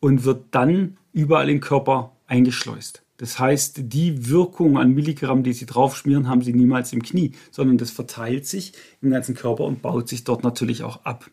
und 0.00 0.24
wird 0.24 0.46
dann 0.50 0.98
überall 1.12 1.48
im 1.48 1.60
Körper 1.60 2.12
eingeschleust. 2.26 3.02
Das 3.22 3.38
heißt, 3.38 3.82
die 3.84 4.30
Wirkung 4.30 4.78
an 4.78 4.94
Milligramm, 4.94 5.44
die 5.44 5.52
Sie 5.52 5.64
draufschmieren, 5.64 6.26
haben 6.26 6.42
Sie 6.42 6.52
niemals 6.52 6.92
im 6.92 7.04
Knie, 7.04 7.30
sondern 7.52 7.78
das 7.78 7.92
verteilt 7.92 8.48
sich 8.48 8.72
im 9.00 9.10
ganzen 9.10 9.36
Körper 9.36 9.62
und 9.62 9.80
baut 9.80 10.08
sich 10.08 10.24
dort 10.24 10.42
natürlich 10.42 10.82
auch 10.82 11.04
ab. 11.04 11.30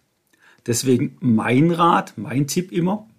Deswegen 0.68 1.18
mein 1.20 1.72
Rat, 1.72 2.14
mein 2.16 2.46
Tipp 2.46 2.72
immer, 2.72 3.10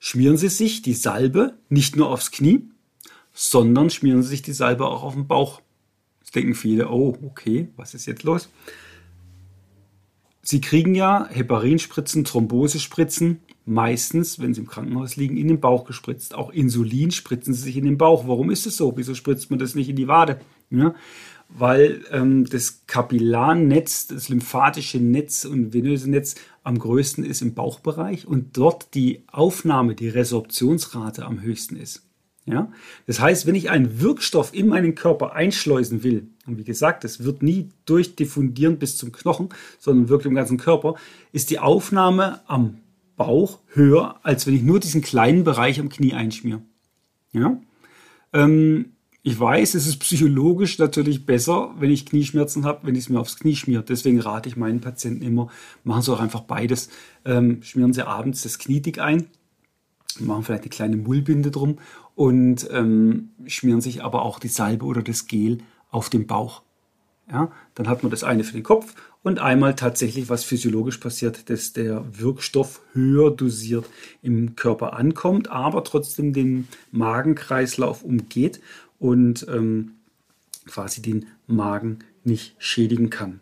schmieren 0.00 0.36
Sie 0.36 0.48
sich 0.48 0.82
die 0.82 0.94
Salbe 0.94 1.56
nicht 1.68 1.94
nur 1.94 2.10
aufs 2.10 2.32
Knie, 2.32 2.68
sondern 3.32 3.90
schmieren 3.90 4.24
Sie 4.24 4.30
sich 4.30 4.42
die 4.42 4.52
Salbe 4.52 4.84
auch 4.88 5.04
auf 5.04 5.14
den 5.14 5.28
Bauch. 5.28 5.60
Jetzt 6.18 6.34
denken 6.34 6.56
viele, 6.56 6.90
oh, 6.90 7.16
okay, 7.22 7.68
was 7.76 7.94
ist 7.94 8.06
jetzt 8.06 8.24
los? 8.24 8.48
Sie 10.42 10.60
kriegen 10.60 10.96
ja 10.96 11.28
Heparinspritzen, 11.30 12.24
Thrombosespritzen, 12.24 13.38
meistens, 13.66 14.38
wenn 14.38 14.54
Sie 14.54 14.60
im 14.60 14.66
Krankenhaus 14.66 15.16
liegen, 15.16 15.36
in 15.36 15.48
den 15.48 15.60
Bauch 15.60 15.84
gespritzt. 15.84 16.34
Auch 16.34 16.50
Insulin 16.50 17.10
spritzen 17.10 17.52
Sie 17.52 17.62
sich 17.62 17.76
in 17.76 17.84
den 17.84 17.98
Bauch. 17.98 18.26
Warum 18.26 18.50
ist 18.50 18.66
es 18.66 18.76
so? 18.76 18.96
Wieso 18.96 19.14
spritzt 19.14 19.50
man 19.50 19.58
das 19.58 19.74
nicht 19.74 19.88
in 19.88 19.96
die 19.96 20.08
Wade? 20.08 20.40
Ja? 20.70 20.94
weil 21.48 22.04
ähm, 22.10 22.44
das 22.44 22.86
Kapillarnetz, 22.86 24.08
das 24.08 24.28
lymphatische 24.28 24.98
Netz 24.98 25.44
und 25.44 25.72
venöse 25.72 26.10
Netz 26.10 26.34
am 26.64 26.78
größten 26.78 27.24
ist 27.24 27.42
im 27.42 27.54
Bauchbereich 27.54 28.26
und 28.26 28.56
dort 28.56 28.94
die 28.94 29.22
Aufnahme, 29.30 29.94
die 29.94 30.08
Resorptionsrate 30.08 31.24
am 31.24 31.40
höchsten 31.42 31.76
ist. 31.76 32.02
Ja? 32.46 32.72
Das 33.06 33.20
heißt, 33.20 33.46
wenn 33.46 33.54
ich 33.54 33.70
einen 33.70 34.00
Wirkstoff 34.00 34.54
in 34.54 34.68
meinen 34.68 34.94
Körper 34.94 35.34
einschleusen 35.34 36.02
will, 36.02 36.28
und 36.46 36.58
wie 36.58 36.64
gesagt, 36.64 37.04
es 37.04 37.24
wird 37.24 37.42
nie 37.42 37.70
durchdiffundieren 37.86 38.78
bis 38.78 38.96
zum 38.96 39.12
Knochen, 39.12 39.48
sondern 39.78 40.08
wirkt 40.08 40.26
im 40.26 40.34
ganzen 40.34 40.58
Körper, 40.58 40.94
ist 41.32 41.50
die 41.50 41.58
Aufnahme 41.58 42.40
am 42.46 42.78
Bauch 43.16 43.60
höher, 43.68 44.20
als 44.22 44.46
wenn 44.46 44.54
ich 44.54 44.62
nur 44.62 44.80
diesen 44.80 45.02
kleinen 45.02 45.44
Bereich 45.44 45.80
am 45.80 45.88
Knie 45.88 46.14
einschmiere. 46.14 46.62
Ja? 47.32 47.60
Ähm, 48.32 48.92
ich 49.22 49.40
weiß, 49.40 49.74
es 49.74 49.88
ist 49.88 49.98
psychologisch 49.98 50.78
natürlich 50.78 51.26
besser, 51.26 51.74
wenn 51.80 51.90
ich 51.90 52.06
Knieschmerzen 52.06 52.64
habe, 52.64 52.86
wenn 52.86 52.94
ich 52.94 53.04
es 53.04 53.08
mir 53.08 53.18
aufs 53.18 53.40
Knie 53.40 53.56
schmiere. 53.56 53.82
Deswegen 53.82 54.20
rate 54.20 54.48
ich 54.48 54.56
meinen 54.56 54.80
Patienten 54.80 55.24
immer, 55.24 55.48
machen 55.82 56.02
Sie 56.02 56.12
auch 56.12 56.20
einfach 56.20 56.42
beides. 56.42 56.90
Ähm, 57.24 57.60
schmieren 57.62 57.92
Sie 57.92 58.06
abends 58.06 58.42
das 58.42 58.58
Knie 58.58 58.80
dick 58.80 59.00
ein, 59.00 59.26
machen 60.20 60.44
vielleicht 60.44 60.62
eine 60.62 60.70
kleine 60.70 60.96
Mullbinde 60.96 61.50
drum 61.50 61.78
und 62.14 62.68
ähm, 62.70 63.30
schmieren 63.46 63.80
sich 63.80 64.04
aber 64.04 64.22
auch 64.22 64.38
die 64.38 64.46
Salbe 64.46 64.84
oder 64.84 65.02
das 65.02 65.26
Gel 65.26 65.58
auf 65.90 66.08
den 66.08 66.28
Bauch. 66.28 66.62
Ja, 67.30 67.50
dann 67.74 67.88
hat 67.88 68.02
man 68.04 68.10
das 68.10 68.22
eine 68.22 68.44
für 68.44 68.52
den 68.52 68.62
Kopf 68.62 68.94
und 69.24 69.40
einmal 69.40 69.74
tatsächlich, 69.74 70.28
was 70.28 70.44
physiologisch 70.44 70.98
passiert, 70.98 71.50
dass 71.50 71.72
der 71.72 72.04
Wirkstoff 72.16 72.82
höher 72.92 73.32
dosiert 73.32 73.86
im 74.22 74.54
Körper 74.54 74.92
ankommt, 74.92 75.50
aber 75.50 75.82
trotzdem 75.82 76.32
den 76.32 76.68
Magenkreislauf 76.92 78.04
umgeht 78.04 78.60
und 79.00 79.44
ähm, 79.48 79.92
quasi 80.66 81.02
den 81.02 81.26
Magen 81.48 81.98
nicht 82.22 82.54
schädigen 82.58 83.10
kann. 83.10 83.40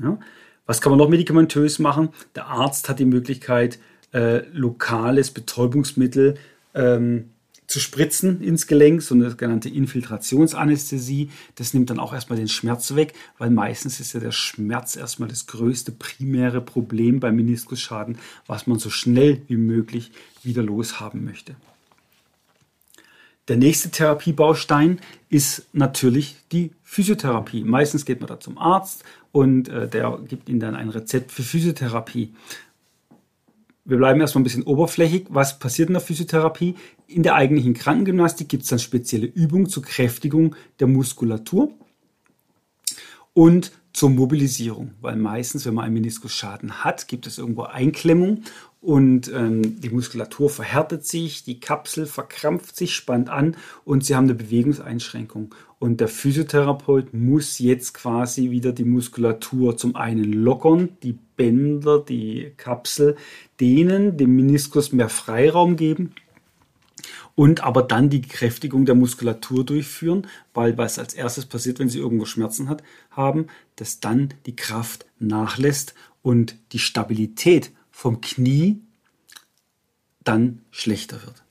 Ja? 0.00 0.18
Was 0.66 0.80
kann 0.80 0.90
man 0.90 0.98
noch 0.98 1.08
medikamentös 1.08 1.78
machen? 1.78 2.08
Der 2.34 2.46
Arzt 2.46 2.88
hat 2.88 2.98
die 2.98 3.04
Möglichkeit, 3.04 3.78
äh, 4.12 4.44
lokales 4.52 5.30
Betäubungsmittel 5.30 6.34
ähm, 6.74 7.30
zu 7.72 7.80
spritzen 7.80 8.42
ins 8.42 8.66
Gelenk, 8.66 9.00
so 9.02 9.14
eine 9.14 9.30
sogenannte 9.30 9.70
Infiltrationsanästhesie. 9.70 11.30
Das 11.54 11.72
nimmt 11.72 11.88
dann 11.88 11.98
auch 11.98 12.12
erstmal 12.12 12.38
den 12.38 12.48
Schmerz 12.48 12.94
weg, 12.94 13.14
weil 13.38 13.48
meistens 13.48 13.98
ist 13.98 14.12
ja 14.12 14.20
der 14.20 14.30
Schmerz 14.30 14.94
erstmal 14.94 15.30
das 15.30 15.46
größte 15.46 15.90
primäre 15.90 16.60
Problem 16.60 17.18
beim 17.18 17.36
Meniskusschaden, 17.36 18.18
was 18.46 18.66
man 18.66 18.78
so 18.78 18.90
schnell 18.90 19.40
wie 19.48 19.56
möglich 19.56 20.12
wieder 20.42 20.62
loshaben 20.62 21.24
möchte. 21.24 21.56
Der 23.48 23.56
nächste 23.56 23.90
Therapiebaustein 23.90 25.00
ist 25.30 25.66
natürlich 25.72 26.36
die 26.52 26.72
Physiotherapie. 26.82 27.64
Meistens 27.64 28.04
geht 28.04 28.20
man 28.20 28.28
da 28.28 28.38
zum 28.38 28.58
Arzt 28.58 29.02
und 29.32 29.70
äh, 29.70 29.88
der 29.88 30.20
gibt 30.28 30.50
Ihnen 30.50 30.60
dann 30.60 30.76
ein 30.76 30.90
Rezept 30.90 31.32
für 31.32 31.42
Physiotherapie. 31.42 32.34
Wir 33.84 33.96
bleiben 33.96 34.20
erstmal 34.20 34.42
ein 34.42 34.44
bisschen 34.44 34.62
oberflächig. 34.62 35.26
Was 35.30 35.58
passiert 35.58 35.88
in 35.88 35.94
der 35.94 36.02
Physiotherapie? 36.02 36.76
In 37.08 37.24
der 37.24 37.34
eigentlichen 37.34 37.74
Krankengymnastik 37.74 38.48
gibt 38.48 38.62
es 38.62 38.68
dann 38.68 38.78
spezielle 38.78 39.26
Übungen 39.26 39.66
zur 39.66 39.82
Kräftigung 39.82 40.54
der 40.78 40.86
Muskulatur 40.86 41.72
und 43.34 43.72
zur 43.92 44.10
Mobilisierung, 44.10 44.94
weil 45.00 45.16
meistens, 45.16 45.66
wenn 45.66 45.74
man 45.74 45.84
einen 45.84 45.94
Meniskusschaden 45.94 46.84
hat, 46.84 47.08
gibt 47.08 47.26
es 47.26 47.38
irgendwo 47.38 47.62
Einklemmung 47.64 48.42
und 48.82 49.32
ähm, 49.32 49.80
die 49.80 49.90
Muskulatur 49.90 50.50
verhärtet 50.50 51.06
sich, 51.06 51.44
die 51.44 51.60
Kapsel 51.60 52.04
verkrampft 52.04 52.76
sich, 52.76 52.96
spannt 52.96 53.30
an 53.30 53.56
und 53.84 54.04
sie 54.04 54.16
haben 54.16 54.24
eine 54.24 54.34
Bewegungseinschränkung. 54.34 55.54
Und 55.78 56.00
der 56.00 56.08
Physiotherapeut 56.08 57.14
muss 57.14 57.60
jetzt 57.60 57.94
quasi 57.94 58.50
wieder 58.50 58.72
die 58.72 58.84
Muskulatur 58.84 59.76
zum 59.76 59.94
einen 59.94 60.32
lockern, 60.32 60.90
die 61.04 61.16
Bänder, 61.36 62.00
die 62.00 62.52
Kapsel 62.56 63.16
dehnen, 63.60 64.16
dem 64.16 64.34
Meniskus 64.34 64.92
mehr 64.92 65.08
Freiraum 65.08 65.76
geben 65.76 66.12
und 67.36 67.62
aber 67.62 67.84
dann 67.84 68.10
die 68.10 68.22
Kräftigung 68.22 68.84
der 68.84 68.96
Muskulatur 68.96 69.64
durchführen, 69.64 70.26
weil 70.54 70.76
was 70.76 70.98
als 70.98 71.14
erstes 71.14 71.46
passiert, 71.46 71.78
wenn 71.78 71.88
Sie 71.88 71.98
irgendwo 71.98 72.24
Schmerzen 72.24 72.68
hat, 72.68 72.82
haben, 73.12 73.46
dass 73.76 74.00
dann 74.00 74.34
die 74.46 74.56
Kraft 74.56 75.06
nachlässt 75.20 75.94
und 76.20 76.56
die 76.72 76.80
Stabilität 76.80 77.70
vom 78.02 78.20
Knie 78.20 78.80
dann 80.24 80.62
schlechter 80.72 81.22
wird. 81.22 81.44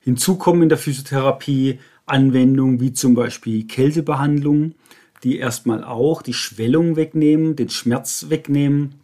Hinzu 0.00 0.36
kommen 0.36 0.64
in 0.64 0.68
der 0.68 0.76
Physiotherapie 0.76 1.78
Anwendungen 2.04 2.78
wie 2.78 2.92
zum 2.92 3.14
Beispiel 3.14 3.66
Kältebehandlungen, 3.66 4.74
die 5.22 5.38
erstmal 5.38 5.82
auch 5.82 6.20
die 6.20 6.34
Schwellung 6.34 6.96
wegnehmen, 6.96 7.56
den 7.56 7.70
Schmerz 7.70 8.26
wegnehmen, 8.28 8.96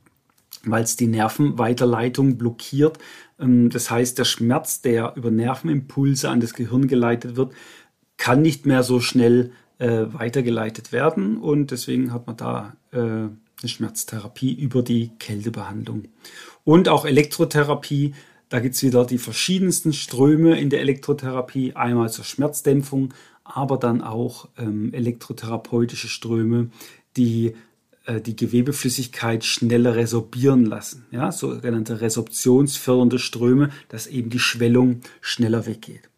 weil 0.63 0.85
es 0.85 0.97
die 0.97 1.07
Nervenweiterleitung 1.07 2.37
blockiert. 2.37 2.99
Ähm, 3.41 3.71
das 3.71 3.91
heißt, 3.91 4.19
der 4.19 4.27
Schmerz, 4.27 4.83
der 4.83 5.15
über 5.17 5.31
Nervenimpulse 5.31 6.29
an 6.29 6.41
das 6.41 6.53
Gehirn 6.53 6.87
geleitet 6.87 7.35
wird, 7.37 7.55
kann 8.19 8.43
nicht 8.43 8.67
mehr 8.67 8.83
so 8.83 9.01
schnell 9.01 9.53
äh, 9.79 10.05
weitergeleitet 10.09 10.93
werden 10.93 11.39
und 11.39 11.71
deswegen 11.71 12.13
hat 12.13 12.27
man 12.27 12.37
da 12.37 12.77
äh, 12.93 13.29
eine 13.63 13.71
Schmerztherapie 13.71 14.53
über 14.53 14.83
die 14.83 15.11
Kältebehandlung. 15.19 16.09
Und 16.65 16.89
auch 16.89 17.05
Elektrotherapie, 17.05 18.15
da 18.49 18.61
gibt 18.61 18.75
es 18.75 18.83
wieder 18.83 19.05
die 19.05 19.19
verschiedensten 19.19 19.93
Ströme 19.93 20.61
in 20.61 20.71
der 20.71 20.81
Elektrotherapie, 20.81 21.75
einmal 21.75 22.11
zur 22.11 22.25
Schmerzdämpfung, 22.25 23.15
aber 23.45 23.77
dann 23.77 24.03
auch 24.03 24.49
ähm, 24.59 24.93
elektrotherapeutische 24.93 26.09
Ströme, 26.09 26.71
die 27.17 27.55
äh, 28.05 28.21
die 28.21 28.37
Gewebeflüssigkeit 28.37 29.45
schneller 29.45 29.97
resorbieren 29.97 30.67
lassen. 30.67 31.07
Ja, 31.11 31.33
sogenannte 31.33 32.01
resorptionsfördernde 32.01 33.19
Ströme, 33.19 33.71
dass 33.89 34.07
eben 34.07 34.31
die 34.31 34.39
Schwellung 34.39 35.01
schneller 35.21 35.67
weggeht. 35.67 36.12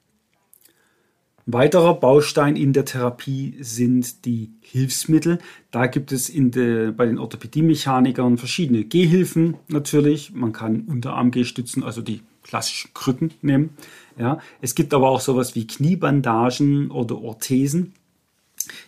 Weiterer 1.46 1.94
Baustein 1.94 2.56
in 2.56 2.72
der 2.72 2.86
Therapie 2.86 3.56
sind 3.60 4.24
die 4.24 4.52
Hilfsmittel. 4.62 5.38
Da 5.70 5.86
gibt 5.86 6.10
es 6.10 6.30
in 6.30 6.50
de, 6.50 6.90
bei 6.90 7.04
den 7.04 7.18
Orthopädie-Mechanikern 7.18 8.38
verschiedene 8.38 8.84
Gehhilfen 8.84 9.58
natürlich. 9.68 10.32
Man 10.32 10.52
kann 10.52 10.82
Unterarm-Gehstützen, 10.82 11.82
also 11.82 12.00
die 12.00 12.22
klassischen 12.42 12.94
Krücken 12.94 13.34
nehmen. 13.42 13.70
Ja, 14.18 14.38
es 14.62 14.74
gibt 14.74 14.94
aber 14.94 15.10
auch 15.10 15.20
sowas 15.20 15.54
wie 15.54 15.66
Kniebandagen 15.66 16.90
oder 16.90 17.20
Orthesen, 17.20 17.92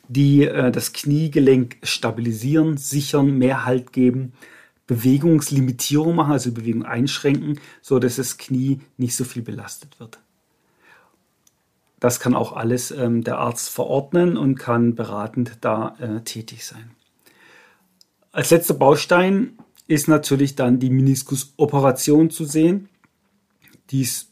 die 0.09 0.45
äh, 0.45 0.71
das 0.71 0.95
Kniegelenk 0.95 1.77
stabilisieren, 1.83 2.79
sichern, 2.79 3.37
mehr 3.37 3.67
Halt 3.67 3.93
geben, 3.93 4.33
Bewegungslimitierung 4.87 6.15
machen, 6.15 6.33
also 6.33 6.53
Bewegung 6.53 6.85
einschränken, 6.85 7.61
so 7.83 7.99
dass 7.99 8.17
das 8.17 8.39
Knie 8.39 8.81
nicht 8.97 9.15
so 9.15 9.25
viel 9.25 9.43
belastet 9.43 10.01
wird. 10.01 10.21
Das 11.99 12.21
kann 12.21 12.35
auch 12.35 12.53
alles 12.53 12.91
ähm, 12.91 13.25
der 13.25 13.39
Arzt 13.39 13.71
verordnen 13.71 14.37
und 14.37 14.57
kann 14.57 14.95
beratend 14.95 15.59
da 15.63 15.97
äh, 15.99 16.21
tätig 16.23 16.65
sein. 16.65 16.91
Als 18.33 18.51
letzter 18.51 18.75
Baustein 18.75 19.59
ist 19.89 20.09
natürlich 20.09 20.57
dann 20.57 20.79
die 20.79 20.91
Meniskusoperation 20.91 22.31
zu 22.31 22.45
sehen. 22.45 22.89
Dies 23.91 24.29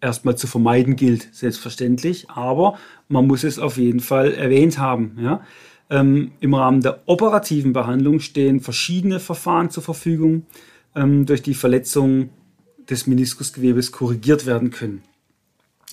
erstmal 0.00 0.36
zu 0.36 0.46
vermeiden 0.46 0.96
gilt, 0.96 1.28
selbstverständlich, 1.32 2.30
aber 2.30 2.78
man 3.08 3.26
muss 3.26 3.44
es 3.44 3.58
auf 3.58 3.76
jeden 3.76 4.00
Fall 4.00 4.32
erwähnt 4.32 4.78
haben. 4.78 5.18
Ja? 5.20 5.42
Ähm, 5.90 6.32
Im 6.40 6.54
Rahmen 6.54 6.80
der 6.80 7.02
operativen 7.06 7.72
Behandlung 7.72 8.20
stehen 8.20 8.60
verschiedene 8.60 9.20
Verfahren 9.20 9.70
zur 9.70 9.82
Verfügung, 9.82 10.46
ähm, 10.94 11.26
durch 11.26 11.42
die 11.42 11.54
Verletzungen 11.54 12.30
des 12.88 13.06
Meniskusgewebes 13.06 13.92
korrigiert 13.92 14.46
werden 14.46 14.70
können. 14.70 15.02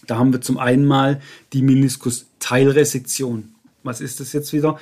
Da 0.07 0.17
haben 0.17 0.33
wir 0.33 0.41
zum 0.41 0.57
einen 0.57 0.85
mal 0.85 1.21
die 1.53 1.61
Meniskus-Teilresektion. 1.61 3.55
Was 3.83 4.01
ist 4.01 4.19
das 4.19 4.33
jetzt 4.33 4.53
wieder? 4.53 4.79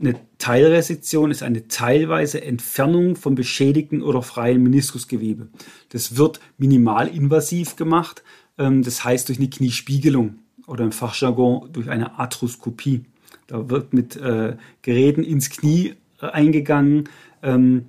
Eine 0.00 0.16
Teilresektion 0.38 1.30
ist 1.30 1.42
eine 1.42 1.68
teilweise 1.68 2.42
Entfernung 2.42 3.16
vom 3.16 3.34
beschädigten 3.34 4.02
oder 4.02 4.22
freien 4.22 4.62
Meniskusgewebe. 4.62 5.48
Das 5.90 6.16
wird 6.16 6.40
minimalinvasiv 6.56 7.76
gemacht, 7.76 8.22
ähm, 8.56 8.82
das 8.82 9.04
heißt 9.04 9.28
durch 9.28 9.38
eine 9.38 9.50
Kniespiegelung 9.50 10.38
oder 10.66 10.84
im 10.84 10.92
Fachjargon 10.92 11.70
durch 11.72 11.90
eine 11.90 12.18
Arthroskopie. 12.18 13.04
Da 13.46 13.68
wird 13.68 13.92
mit 13.92 14.16
äh, 14.16 14.56
Geräten 14.82 15.22
ins 15.22 15.50
Knie 15.50 15.96
äh, 16.22 16.26
eingegangen 16.26 17.08
ähm, 17.42 17.86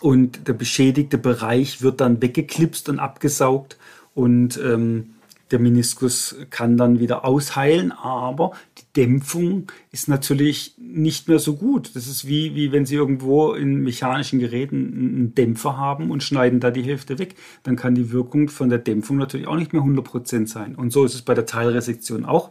und 0.00 0.48
der 0.48 0.52
beschädigte 0.52 1.16
Bereich 1.16 1.80
wird 1.80 2.00
dann 2.00 2.20
weggeklipst 2.20 2.90
und 2.90 2.98
abgesaugt 2.98 3.78
und 4.14 4.60
ähm, 4.62 5.14
der 5.50 5.60
Meniskus 5.60 6.34
kann 6.50 6.76
dann 6.76 6.98
wieder 6.98 7.24
ausheilen, 7.24 7.92
aber 7.92 8.52
die 8.78 8.84
Dämpfung 8.96 9.70
ist 9.92 10.08
natürlich 10.08 10.74
nicht 10.78 11.28
mehr 11.28 11.38
so 11.38 11.54
gut. 11.54 11.94
Das 11.94 12.08
ist 12.08 12.26
wie, 12.26 12.54
wie 12.56 12.72
wenn 12.72 12.84
Sie 12.84 12.96
irgendwo 12.96 13.54
in 13.54 13.82
mechanischen 13.82 14.40
Geräten 14.40 14.92
einen 14.92 15.34
Dämpfer 15.34 15.76
haben 15.76 16.10
und 16.10 16.24
schneiden 16.24 16.58
da 16.58 16.72
die 16.72 16.82
Hälfte 16.82 17.18
weg. 17.18 17.36
Dann 17.62 17.76
kann 17.76 17.94
die 17.94 18.10
Wirkung 18.10 18.48
von 18.48 18.68
der 18.68 18.78
Dämpfung 18.78 19.18
natürlich 19.18 19.46
auch 19.46 19.56
nicht 19.56 19.72
mehr 19.72 19.82
100% 19.82 20.48
sein. 20.48 20.74
Und 20.74 20.92
so 20.92 21.04
ist 21.04 21.14
es 21.14 21.22
bei 21.22 21.34
der 21.34 21.46
Teilresektion 21.46 22.24
auch. 22.24 22.50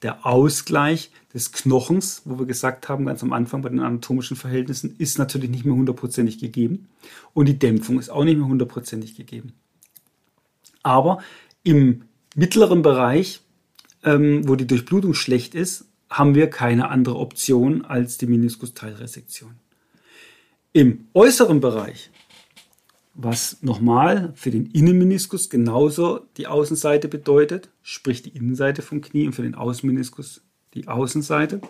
Der 0.00 0.26
Ausgleich 0.26 1.12
des 1.34 1.52
Knochens, 1.52 2.22
wo 2.24 2.38
wir 2.38 2.46
gesagt 2.46 2.88
haben, 2.88 3.04
ganz 3.04 3.22
am 3.22 3.32
Anfang 3.32 3.62
bei 3.62 3.68
den 3.68 3.80
anatomischen 3.80 4.36
Verhältnissen, 4.36 4.96
ist 4.98 5.18
natürlich 5.18 5.50
nicht 5.50 5.64
mehr 5.64 5.74
hundertprozentig 5.74 6.38
gegeben. 6.38 6.88
Und 7.34 7.46
die 7.46 7.58
Dämpfung 7.58 7.98
ist 7.98 8.08
auch 8.08 8.24
nicht 8.24 8.38
mehr 8.38 8.48
hundertprozentig 8.48 9.16
gegeben. 9.16 9.52
Aber 10.82 11.22
im 11.62 12.02
mittleren 12.34 12.82
Bereich, 12.82 13.40
ähm, 14.04 14.46
wo 14.48 14.56
die 14.56 14.66
Durchblutung 14.66 15.14
schlecht 15.14 15.54
ist, 15.54 15.86
haben 16.10 16.34
wir 16.34 16.50
keine 16.50 16.88
andere 16.90 17.16
Option 17.16 17.84
als 17.84 18.18
die 18.18 18.26
Meniskusteilresektion. 18.26 19.54
Im 20.72 21.06
äußeren 21.14 21.60
Bereich, 21.60 22.10
was 23.14 23.62
nochmal 23.62 24.32
für 24.34 24.50
den 24.50 24.66
Innenmeniskus 24.66 25.50
genauso 25.50 26.20
die 26.36 26.46
Außenseite 26.46 27.08
bedeutet, 27.08 27.68
sprich 27.82 28.22
die 28.22 28.30
Innenseite 28.30 28.82
vom 28.82 29.00
Knie 29.00 29.26
und 29.26 29.34
für 29.34 29.42
den 29.42 29.54
Außenmeniskus 29.54 30.42
die 30.74 30.88
Außenseite, 30.88 31.60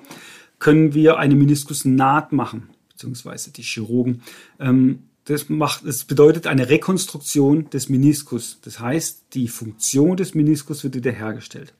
können 0.59 0.94
wir 0.94 1.18
eine 1.18 1.35
Meniskusnaht 1.35 2.31
machen, 2.31 2.70
beziehungsweise 2.88 3.51
die 3.51 3.62
Chirurgen 3.62 4.22
ähm, 4.61 5.09
das, 5.25 5.49
macht, 5.49 5.87
das 5.87 6.05
bedeutet 6.05 6.47
eine 6.47 6.69
Rekonstruktion 6.69 7.71
des 7.71 7.89
Meniskus. 7.89 8.59
Das 8.63 8.81
heißt, 8.81 9.27
die 9.35 9.49
Funktion 9.49 10.17
des 10.17 10.35
Meniskus 10.35 10.83
wird 10.83 10.97
wiederhergestellt. 10.97 11.75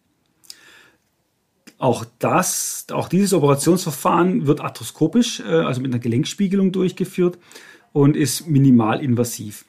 Auch 1.79 2.05
das, 2.21 2.87
auch 2.93 3.09
dieses 3.09 3.33
Operationsverfahren 3.33 4.47
wird 4.47 4.61
arthroskopisch, 4.61 5.41
äh, 5.41 5.45
also 5.45 5.81
mit 5.81 5.93
einer 5.93 5.99
Gelenkspiegelung 5.99 6.71
durchgeführt 6.71 7.39
und 7.93 8.17
ist 8.17 8.47
minimalinvasiv. 8.47 9.65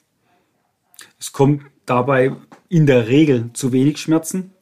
Es 1.18 1.32
kommt 1.32 1.62
dabei 1.86 2.36
in 2.68 2.86
der 2.86 3.08
Regel 3.08 3.50
zu 3.52 3.72
wenig 3.72 3.98
Schmerzen 3.98 4.52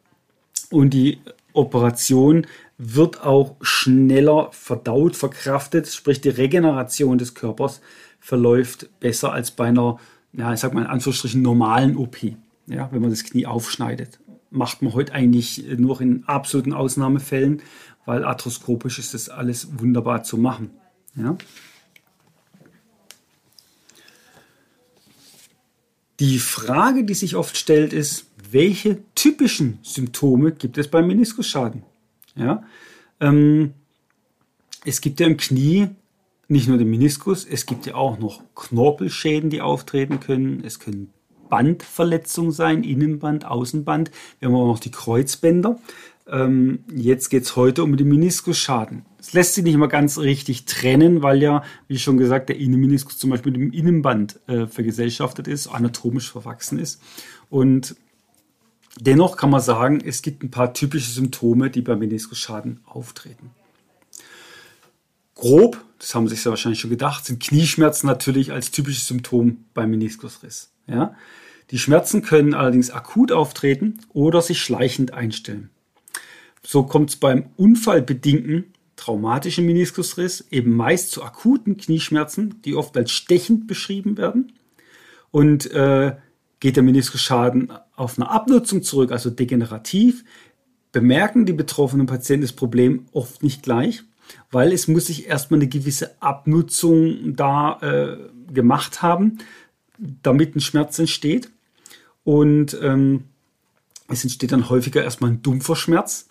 und 0.70 0.90
die 0.90 1.18
Operation 1.52 2.46
wird 2.78 3.22
auch 3.22 3.56
schneller 3.60 4.48
verdaut, 4.52 5.14
verkraftet, 5.14 5.86
sprich 5.88 6.20
die 6.20 6.30
Regeneration 6.30 7.18
des 7.18 7.34
Körpers 7.34 7.82
verläuft 8.22 8.88
besser 9.00 9.32
als 9.32 9.50
bei 9.50 9.66
einer, 9.66 9.98
ja, 10.32 10.54
ich 10.54 10.60
sag 10.60 10.72
mal 10.72 10.82
in 10.82 10.86
Anführungsstrichen 10.86 11.42
normalen 11.42 11.96
OP. 11.96 12.18
Ja, 12.66 12.88
wenn 12.92 13.02
man 13.02 13.10
das 13.10 13.24
Knie 13.24 13.46
aufschneidet. 13.46 14.20
Macht 14.50 14.80
man 14.80 14.94
heute 14.94 15.12
eigentlich 15.12 15.64
nur 15.76 16.00
in 16.00 16.22
absoluten 16.26 16.72
Ausnahmefällen, 16.72 17.62
weil 18.06 18.24
arthroskopisch 18.24 19.00
ist 19.00 19.12
das 19.12 19.28
alles 19.28 19.80
wunderbar 19.80 20.22
zu 20.22 20.38
machen. 20.38 20.70
Ja. 21.16 21.36
Die 26.20 26.38
Frage, 26.38 27.02
die 27.02 27.14
sich 27.14 27.34
oft 27.34 27.56
stellt, 27.56 27.92
ist, 27.92 28.26
welche 28.52 29.02
typischen 29.16 29.80
Symptome 29.82 30.52
gibt 30.52 30.78
es 30.78 30.86
beim 30.86 31.08
Meniskusschaden? 31.08 31.82
Ja, 32.36 32.62
ähm, 33.18 33.74
es 34.84 35.00
gibt 35.00 35.18
ja 35.18 35.26
im 35.26 35.36
Knie 35.36 35.88
nicht 36.52 36.68
nur 36.68 36.78
den 36.78 36.90
Meniskus, 36.90 37.44
es 37.44 37.66
gibt 37.66 37.86
ja 37.86 37.94
auch 37.94 38.18
noch 38.18 38.42
Knorpelschäden, 38.54 39.50
die 39.50 39.60
auftreten 39.60 40.20
können. 40.20 40.62
Es 40.64 40.78
können 40.78 41.12
Bandverletzungen 41.48 42.52
sein, 42.52 42.84
Innenband, 42.84 43.44
Außenband. 43.44 44.10
Wir 44.38 44.48
haben 44.48 44.54
auch 44.54 44.66
noch 44.66 44.78
die 44.78 44.90
Kreuzbänder. 44.90 45.78
Ähm, 46.28 46.84
jetzt 46.94 47.28
geht 47.28 47.42
es 47.42 47.56
heute 47.56 47.82
um 47.82 47.96
den 47.96 48.08
Meniskusschaden. 48.08 49.04
Es 49.18 49.32
lässt 49.32 49.54
sich 49.54 49.64
nicht 49.64 49.76
mal 49.76 49.86
ganz 49.86 50.18
richtig 50.18 50.64
trennen, 50.64 51.22
weil 51.22 51.42
ja, 51.42 51.62
wie 51.88 51.98
schon 51.98 52.16
gesagt, 52.16 52.48
der 52.48 52.56
Innenmeniskus 52.56 53.18
zum 53.18 53.30
Beispiel 53.30 53.52
mit 53.52 53.60
dem 53.60 53.72
Innenband 53.72 54.40
äh, 54.46 54.66
vergesellschaftet 54.66 55.48
ist, 55.48 55.66
anatomisch 55.66 56.30
verwachsen 56.30 56.78
ist. 56.78 57.02
Und 57.50 57.96
dennoch 59.00 59.36
kann 59.36 59.50
man 59.50 59.60
sagen, 59.60 60.00
es 60.04 60.22
gibt 60.22 60.42
ein 60.42 60.50
paar 60.50 60.72
typische 60.72 61.10
Symptome, 61.10 61.70
die 61.70 61.82
beim 61.82 61.98
Meniskusschaden 61.98 62.80
auftreten. 62.84 63.50
Grob, 65.42 65.84
das 65.98 66.14
haben 66.14 66.28
Sie 66.28 66.36
sich 66.36 66.44
ja 66.44 66.50
wahrscheinlich 66.50 66.78
schon 66.78 66.90
gedacht, 66.90 67.24
sind 67.24 67.42
Knieschmerzen 67.42 68.06
natürlich 68.06 68.52
als 68.52 68.70
typisches 68.70 69.08
Symptom 69.08 69.64
beim 69.74 69.90
Meniskusriss. 69.90 70.70
Ja? 70.86 71.16
Die 71.72 71.80
Schmerzen 71.80 72.22
können 72.22 72.54
allerdings 72.54 72.92
akut 72.92 73.32
auftreten 73.32 73.98
oder 74.12 74.40
sich 74.40 74.62
schleichend 74.62 75.14
einstellen. 75.14 75.70
So 76.62 76.84
kommt 76.84 77.10
es 77.10 77.16
beim 77.16 77.46
unfallbedingten 77.56 78.72
traumatischen 78.94 79.66
Meniskusriss 79.66 80.46
eben 80.52 80.76
meist 80.76 81.10
zu 81.10 81.24
akuten 81.24 81.76
Knieschmerzen, 81.76 82.62
die 82.64 82.76
oft 82.76 82.96
als 82.96 83.10
stechend 83.10 83.66
beschrieben 83.66 84.16
werden. 84.16 84.52
Und 85.32 85.68
äh, 85.72 86.14
geht 86.60 86.76
der 86.76 86.84
Meniskusschaden 86.84 87.72
auf 87.96 88.16
eine 88.16 88.30
Abnutzung 88.30 88.84
zurück, 88.84 89.10
also 89.10 89.28
degenerativ, 89.28 90.22
bemerken 90.92 91.46
die 91.46 91.52
betroffenen 91.52 92.06
Patienten 92.06 92.42
das 92.42 92.52
Problem 92.52 93.06
oft 93.10 93.42
nicht 93.42 93.64
gleich, 93.64 94.04
weil 94.50 94.72
es 94.72 94.88
muss 94.88 95.06
sich 95.06 95.26
erstmal 95.26 95.58
eine 95.58 95.68
gewisse 95.68 96.20
Abnutzung 96.22 97.34
da 97.36 97.78
äh, 97.80 98.52
gemacht 98.52 99.02
haben, 99.02 99.38
damit 99.98 100.56
ein 100.56 100.60
Schmerz 100.60 100.98
entsteht. 100.98 101.50
Und 102.24 102.76
ähm, 102.80 103.24
es 104.08 104.22
entsteht 104.22 104.52
dann 104.52 104.68
häufiger 104.68 105.02
erstmal 105.02 105.30
ein 105.30 105.42
dumpfer 105.42 105.76
Schmerz, 105.76 106.28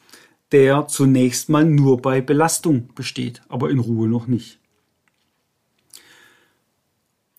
der 0.51 0.87
zunächst 0.87 1.49
mal 1.49 1.65
nur 1.65 2.01
bei 2.01 2.21
Belastung 2.21 2.89
besteht, 2.93 3.41
aber 3.49 3.69
in 3.69 3.79
Ruhe 3.79 4.07
noch 4.07 4.27
nicht. 4.27 4.59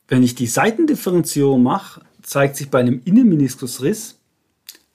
Wenn 0.09 0.23
ich 0.23 0.35
die 0.35 0.47
Seitendifferenzierung 0.47 1.63
mache, 1.63 2.03
zeigt 2.23 2.57
sich 2.57 2.71
bei 2.71 2.81
einem 2.81 3.01
Innenmeniskusriss 3.05 4.19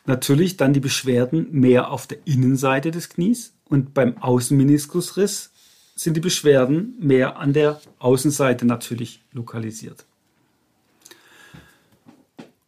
natürlich 0.05 0.57
dann 0.57 0.73
die 0.73 0.79
Beschwerden 0.79 1.47
mehr 1.51 1.91
auf 1.91 2.07
der 2.07 2.19
Innenseite 2.25 2.91
des 2.91 3.09
Knies 3.09 3.53
und 3.65 3.93
beim 3.93 4.17
Außenmeniskusriss 4.17 5.51
sind 5.97 6.15
die 6.15 6.21
Beschwerden 6.21 6.95
mehr 6.99 7.37
an 7.37 7.51
der 7.51 7.81
Außenseite 7.99 8.65
natürlich 8.65 9.21
lokalisiert. 9.33 10.05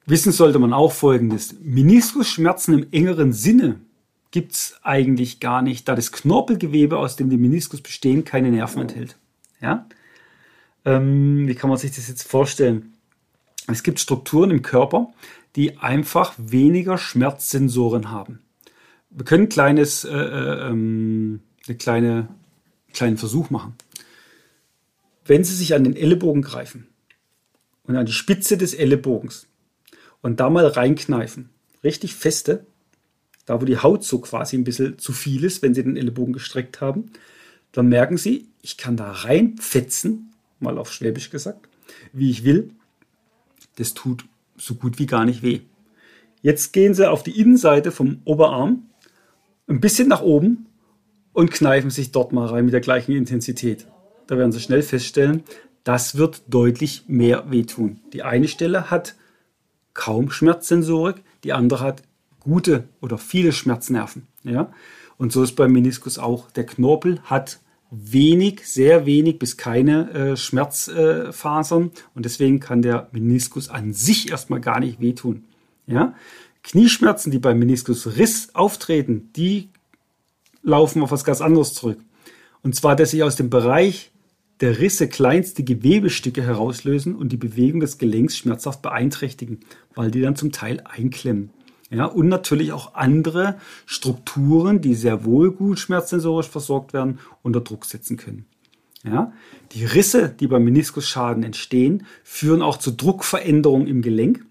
Wissen 0.05 0.31
sollte 0.31 0.57
man 0.57 0.73
auch 0.73 0.91
Folgendes. 0.91 1.55
Meniskusschmerzen 1.61 2.73
im 2.73 2.87
engeren 2.91 3.31
Sinne 3.31 3.79
gibt 4.31 4.53
es 4.53 4.79
eigentlich 4.81 5.39
gar 5.39 5.61
nicht, 5.61 5.87
da 5.87 5.95
das 5.95 6.11
Knorpelgewebe, 6.11 6.97
aus 6.97 7.15
dem 7.15 7.29
der 7.29 7.37
Meniskus 7.37 7.81
besteht, 7.81 8.25
keine 8.25 8.49
Nerven 8.49 8.81
enthält. 8.81 9.17
Ja? 9.61 9.87
Ähm, 10.83 11.47
wie 11.47 11.53
kann 11.53 11.69
man 11.69 11.77
sich 11.77 11.91
das 11.91 12.07
jetzt 12.07 12.27
vorstellen? 12.27 12.93
Es 13.67 13.83
gibt 13.83 13.99
Strukturen 13.99 14.49
im 14.49 14.63
Körper, 14.63 15.13
die 15.55 15.77
einfach 15.77 16.33
weniger 16.37 16.97
Schmerzsensoren 16.97 18.09
haben. 18.09 18.39
Wir 19.11 19.25
können 19.25 19.43
ein 19.43 19.49
kleines, 19.49 20.05
äh, 20.05 20.15
äh, 20.15 20.69
ähm, 20.69 21.41
eine 21.67 21.77
kleine, 21.77 22.29
kleinen 22.93 23.17
Versuch 23.17 23.49
machen. 23.49 23.75
Wenn 25.25 25.43
Sie 25.43 25.55
sich 25.55 25.73
an 25.73 25.83
den 25.83 25.95
Ellenbogen 25.95 26.41
greifen 26.41 26.87
und 27.83 27.95
an 27.95 28.05
die 28.05 28.11
Spitze 28.11 28.57
des 28.57 28.73
Ellenbogens 28.73 29.47
und 30.21 30.39
da 30.39 30.49
mal 30.49 30.65
reinkneifen, 30.65 31.49
richtig 31.83 32.15
feste, 32.15 32.65
da 33.45 33.61
wo 33.61 33.65
die 33.65 33.77
Haut 33.77 34.03
so 34.03 34.19
quasi 34.19 34.57
ein 34.57 34.63
bisschen 34.63 34.97
zu 34.97 35.11
viel 35.11 35.43
ist, 35.43 35.61
wenn 35.61 35.73
Sie 35.73 35.83
den 35.83 35.97
Ellenbogen 35.97 36.33
gestreckt 36.33 36.81
haben, 36.81 37.11
dann 37.71 37.87
merken 37.87 38.17
Sie, 38.17 38.47
ich 38.61 38.77
kann 38.77 38.97
da 38.97 39.11
reinfetzen, 39.11 40.33
mal 40.59 40.77
auf 40.77 40.91
Schwäbisch 40.91 41.29
gesagt, 41.29 41.67
wie 42.13 42.29
ich 42.29 42.43
will. 42.43 42.71
Das 43.75 43.93
tut 43.93 44.25
so 44.57 44.75
gut 44.75 44.99
wie 44.99 45.05
gar 45.05 45.25
nicht 45.25 45.41
weh. 45.41 45.61
Jetzt 46.41 46.73
gehen 46.73 46.93
Sie 46.93 47.09
auf 47.09 47.23
die 47.23 47.39
Innenseite 47.39 47.91
vom 47.91 48.21
Oberarm, 48.25 48.89
ein 49.67 49.79
bisschen 49.79 50.07
nach 50.07 50.21
oben 50.21 50.65
und 51.33 51.51
kneifen 51.51 51.89
sich 51.89 52.11
dort 52.11 52.31
mal 52.31 52.47
rein 52.47 52.65
mit 52.65 52.73
der 52.73 52.81
gleichen 52.81 53.15
Intensität. 53.15 53.87
Da 54.27 54.37
werden 54.37 54.51
Sie 54.51 54.59
schnell 54.59 54.81
feststellen, 54.81 55.43
das 55.83 56.17
wird 56.17 56.43
deutlich 56.47 57.05
mehr 57.07 57.49
wehtun. 57.49 57.99
Die 58.13 58.23
eine 58.23 58.47
Stelle 58.47 58.91
hat 58.91 59.15
kaum 59.93 60.31
Schmerzsensorik, 60.31 61.23
die 61.43 61.53
andere 61.53 61.83
hat 61.83 62.03
gute 62.39 62.85
oder 63.01 63.17
viele 63.17 63.51
Schmerznerven. 63.51 64.27
Ja? 64.43 64.71
Und 65.17 65.31
so 65.31 65.43
ist 65.43 65.55
beim 65.55 65.71
Meniskus 65.71 66.17
auch. 66.17 66.51
Der 66.51 66.65
Knorpel 66.65 67.19
hat 67.23 67.59
wenig, 67.91 68.67
sehr 68.67 69.05
wenig 69.05 69.39
bis 69.39 69.57
keine 69.57 70.11
äh, 70.11 70.37
Schmerzfasern 70.37 71.83
äh, 71.87 71.99
und 72.13 72.23
deswegen 72.23 72.59
kann 72.59 72.81
der 72.81 73.09
Meniskus 73.11 73.69
an 73.69 73.93
sich 73.93 74.29
erstmal 74.29 74.61
gar 74.61 74.79
nicht 74.79 75.01
wehtun. 75.01 75.45
Ja? 75.87 76.13
Knieschmerzen, 76.63 77.31
die 77.31 77.39
beim 77.39 77.57
Meniskusriss 77.57 78.53
auftreten, 78.53 79.31
die 79.35 79.69
laufen 80.63 81.01
auf 81.01 81.11
was 81.11 81.23
ganz 81.23 81.41
anderes 81.41 81.73
zurück. 81.73 81.99
Und 82.61 82.75
zwar, 82.75 82.95
dass 82.95 83.11
sich 83.11 83.23
aus 83.23 83.35
dem 83.35 83.49
Bereich 83.49 84.11
der 84.59 84.79
Risse 84.79 85.07
kleinste 85.07 85.63
Gewebestücke 85.63 86.41
herauslösen 86.41 87.15
und 87.15 87.31
die 87.31 87.37
Bewegung 87.37 87.79
des 87.79 87.97
Gelenks 87.97 88.37
schmerzhaft 88.37 88.81
beeinträchtigen, 88.81 89.59
weil 89.95 90.11
die 90.11 90.21
dann 90.21 90.35
zum 90.35 90.51
Teil 90.51 90.81
einklemmen. 90.83 91.51
Ja, 91.89 92.05
und 92.05 92.27
natürlich 92.27 92.71
auch 92.71 92.93
andere 92.93 93.57
Strukturen, 93.85 94.79
die 94.81 94.93
sehr 94.93 95.25
wohl 95.25 95.51
gut 95.51 95.79
schmerzsensorisch 95.79 96.47
versorgt 96.47 96.93
werden, 96.93 97.19
unter 97.41 97.61
Druck 97.61 97.85
setzen 97.85 98.17
können. 98.17 98.45
Ja, 99.03 99.31
die 99.71 99.85
Risse, 99.85 100.29
die 100.29 100.47
beim 100.47 100.65
Meniskusschaden 100.65 101.43
entstehen, 101.43 102.05
führen 102.23 102.61
auch 102.61 102.77
zu 102.77 102.91
Druckveränderungen 102.91 103.87
im 103.87 104.01
Gelenk, 104.01 104.45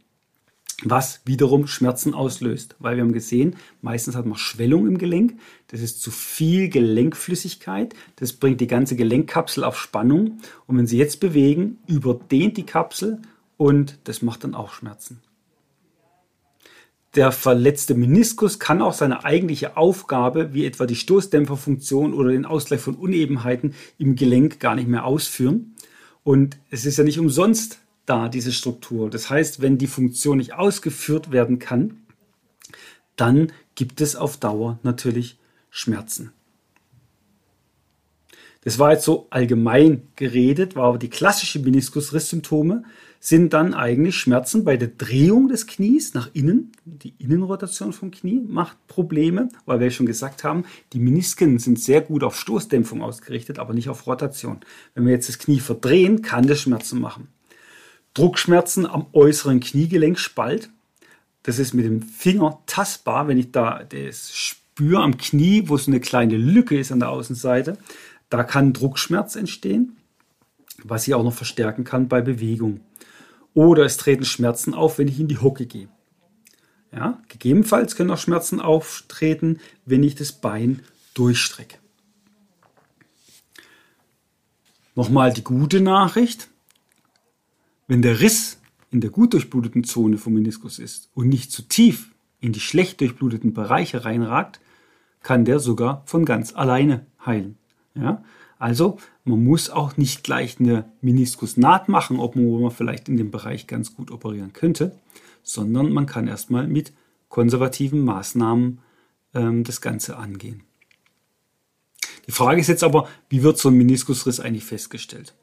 was 0.85 1.23
wiederum 1.25 1.67
Schmerzen 1.67 2.15
auslöst. 2.15 2.77
Weil 2.79 2.97
wir 2.97 3.03
haben 3.03 3.13
gesehen, 3.13 3.57
meistens 3.83 4.15
hat 4.15 4.27
man 4.27 4.39
Schwellung 4.39 4.87
im 4.87 4.99
Gelenk. 4.99 5.39
Das 5.69 5.81
ist 5.81 6.01
zu 6.01 6.11
viel 6.11 6.69
Gelenkflüssigkeit. 6.69 7.95
Das 8.17 8.33
bringt 8.33 8.61
die 8.61 8.67
ganze 8.67 8.97
Gelenkkapsel 8.97 9.65
auf 9.65 9.79
Spannung. 9.79 10.39
Und 10.67 10.79
wenn 10.79 10.87
Sie 10.87 10.99
jetzt 10.99 11.21
bewegen, 11.21 11.79
überdehnt 11.87 12.57
die 12.57 12.67
Kapsel 12.67 13.21
und 13.57 13.99
das 14.05 14.23
macht 14.23 14.45
dann 14.45 14.55
auch 14.55 14.73
Schmerzen 14.73 15.21
der 17.15 17.33
verletzte 17.33 17.95
Meniskus 17.95 18.59
kann 18.59 18.83
auch 18.83 18.93
seine 18.93 19.25
eigentliche 19.25 19.77
Aufgabe, 19.77 20.53
wie 20.53 20.65
etwa 20.65 20.87
die 20.87 20.95
Stoßdämpferfunktion 20.95 22.13
oder 22.13 22.31
den 22.31 22.45
Ausgleich 22.45 22.81
von 22.81 22.95
Unebenheiten 22.95 23.75
im 23.99 24.15
Gelenk 24.15 24.61
gar 24.61 24.75
nicht 24.75 24.89
mehr 24.89 25.05
ausführen. 25.05 25.75
Und 26.23 26.59
es 26.71 26.85
ist 26.85 26.99
ja 26.99 27.05
nicht 27.05 27.19
umsonst 27.19 27.81
da, 28.09 28.29
diese 28.29 28.53
Struktur. 28.53 29.11
Das 29.11 29.31
heißt, 29.31 29.61
wenn 29.61 29.79
die 29.79 29.87
Funktion 29.87 30.39
nicht 30.39 30.55
ausgeführt 30.55 31.31
werden 31.33 31.59
kann, 31.59 32.03
dann 33.17 33.53
gibt 33.75 34.01
es 34.01 34.17
auf 34.17 34.37
Dauer 34.37 34.79
natürlich 34.83 35.39
Schmerzen. 35.71 36.33
Das 38.63 38.79
war 38.79 38.93
jetzt 38.93 39.05
so 39.05 39.29
allgemein 39.31 40.03
geredet, 40.17 40.77
war 40.77 40.89
aber 40.89 40.99
die 40.99 41.11
klassische 41.11 41.59
Meniskusrisssymptome 41.61 42.85
sind 43.21 43.53
dann 43.53 43.75
eigentlich 43.75 44.17
Schmerzen 44.17 44.65
bei 44.65 44.77
der 44.77 44.89
Drehung 44.89 45.49
des 45.49 45.67
Knies 45.67 46.15
nach 46.15 46.31
innen. 46.35 46.73
Die 46.85 47.15
Innenrotation 47.19 47.93
vom 47.93 48.11
Knie 48.11 48.41
macht 48.47 48.77
Probleme, 48.87 49.49
weil 49.67 49.81
wir 49.81 49.91
schon 49.91 50.07
gesagt 50.07 50.45
haben, 50.45 50.65
die 50.93 51.01
Menisken 51.01 51.59
sind 51.59 51.81
sehr 51.81 52.01
gut 52.01 52.23
auf 52.23 52.37
Stoßdämpfung 52.37 53.03
ausgerichtet, 53.03 53.59
aber 53.59 53.75
nicht 53.75 53.89
auf 53.89 54.07
Rotation. 54.07 54.61
Wenn 54.95 55.07
wir 55.07 55.13
jetzt 55.13 55.29
das 55.29 55.39
Knie 55.39 55.61
verdrehen, 55.61 56.23
kann 56.23 56.47
das 56.47 56.61
Schmerzen 56.61 57.01
machen. 57.01 57.29
Druckschmerzen 58.19 58.85
am 58.85 59.07
äußeren 59.13 59.61
Kniegelenksspalt. 59.61 60.71
Das 61.45 61.61
ist 61.61 61.73
mit 61.73 61.85
dem 61.85 62.03
Finger 62.03 62.59
tastbar, 62.67 63.29
wenn 63.29 63.39
ich 63.39 63.53
da 63.53 63.85
das 63.85 64.35
spüre 64.35 65.03
am 65.03 65.17
Knie, 65.17 65.69
wo 65.69 65.77
so 65.77 65.89
eine 65.89 66.01
kleine 66.01 66.37
Lücke 66.37 66.77
ist 66.77 66.91
an 66.91 66.99
der 66.99 67.11
Außenseite. 67.11 67.79
Da 68.29 68.43
kann 68.43 68.73
Druckschmerz 68.73 69.37
entstehen, 69.37 69.97
was 70.83 71.07
ich 71.07 71.15
auch 71.15 71.23
noch 71.23 71.33
verstärken 71.33 71.85
kann 71.85 72.09
bei 72.09 72.21
Bewegung. 72.21 72.81
Oder 73.55 73.85
es 73.85 73.99
treten 73.99 74.25
Schmerzen 74.25 74.75
auf, 74.75 74.99
wenn 74.99 75.07
ich 75.07 75.21
in 75.21 75.29
die 75.29 75.39
Hocke 75.39 75.67
gehe. 75.67 75.89
Ja, 76.91 77.23
gegebenenfalls 77.29 77.95
können 77.95 78.11
auch 78.11 78.19
Schmerzen 78.19 78.61
auftreten, 78.61 79.61
wenn 79.85 80.03
ich 80.03 80.17
das 80.17 80.33
Bein 80.33 80.83
durchstrecke. 81.15 81.79
Nochmal 84.97 85.33
die 85.33 85.45
gute 85.45 85.81
Nachricht. 85.81 86.49
Wenn 87.89 88.03
der 88.03 88.21
Riss 88.21 88.61
in 88.91 89.01
der 89.01 89.11
gut 89.11 89.33
durchbluteten 89.33 89.83
Zone 89.83 90.19
vom 90.19 90.35
Meniskus 90.35 90.79
ist 90.79 91.11
und 91.15 91.29
nicht 91.29 91.51
zu 91.51 91.63
tief 91.63 92.15
in 92.39 92.53
die 92.53 92.61
schlecht 92.61 93.01
durchbluteten 93.01 93.55
Bereiche 93.55 94.05
reinragt, 94.05 94.61
kann 95.23 95.47
der 95.47 95.59
sogar 95.59 96.03
von 96.05 96.25
ganz 96.25 96.55
alleine 96.55 97.07
heilen. 97.25 97.57
Ja? 97.95 98.23
Also 98.59 98.99
man 99.25 99.43
muss 99.43 99.71
auch 99.71 99.97
nicht 99.97 100.23
gleich 100.23 100.61
eine 100.61 100.85
Meniskusnaht 101.01 101.89
machen, 101.89 102.21
obwohl 102.21 102.61
man 102.61 102.71
vielleicht 102.71 103.09
in 103.09 103.17
dem 103.17 103.31
Bereich 103.31 103.67
ganz 103.67 103.95
gut 103.95 104.11
operieren 104.11 104.53
könnte, 104.53 104.97
sondern 105.43 105.91
man 105.91 106.07
kann 106.07 106.29
erstmal 106.29 106.69
mit 106.69 106.93
konservativen 107.31 108.05
Maßnahmen 108.05 108.81
ähm, 109.35 109.65
das 109.65 109.81
Ganze 109.81 110.19
angehen. 110.19 110.63
Die 112.27 112.33
Frage 112.33 112.61
ist 112.61 112.67
jetzt 112.67 112.85
aber, 112.85 113.09
wie 113.31 113.43
wird 113.43 113.59
so 113.59 113.71
ein 113.71 113.79
Meniskusriss 113.79 114.41
eigentlich 114.41 114.65
festgestellt? 114.65 115.35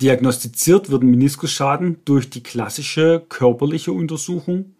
Diagnostiziert 0.00 0.90
wird 0.90 1.02
ein 1.02 1.10
Meniskusschaden 1.10 1.98
durch 2.04 2.28
die 2.28 2.42
klassische 2.42 3.24
körperliche 3.28 3.92
Untersuchung 3.92 4.74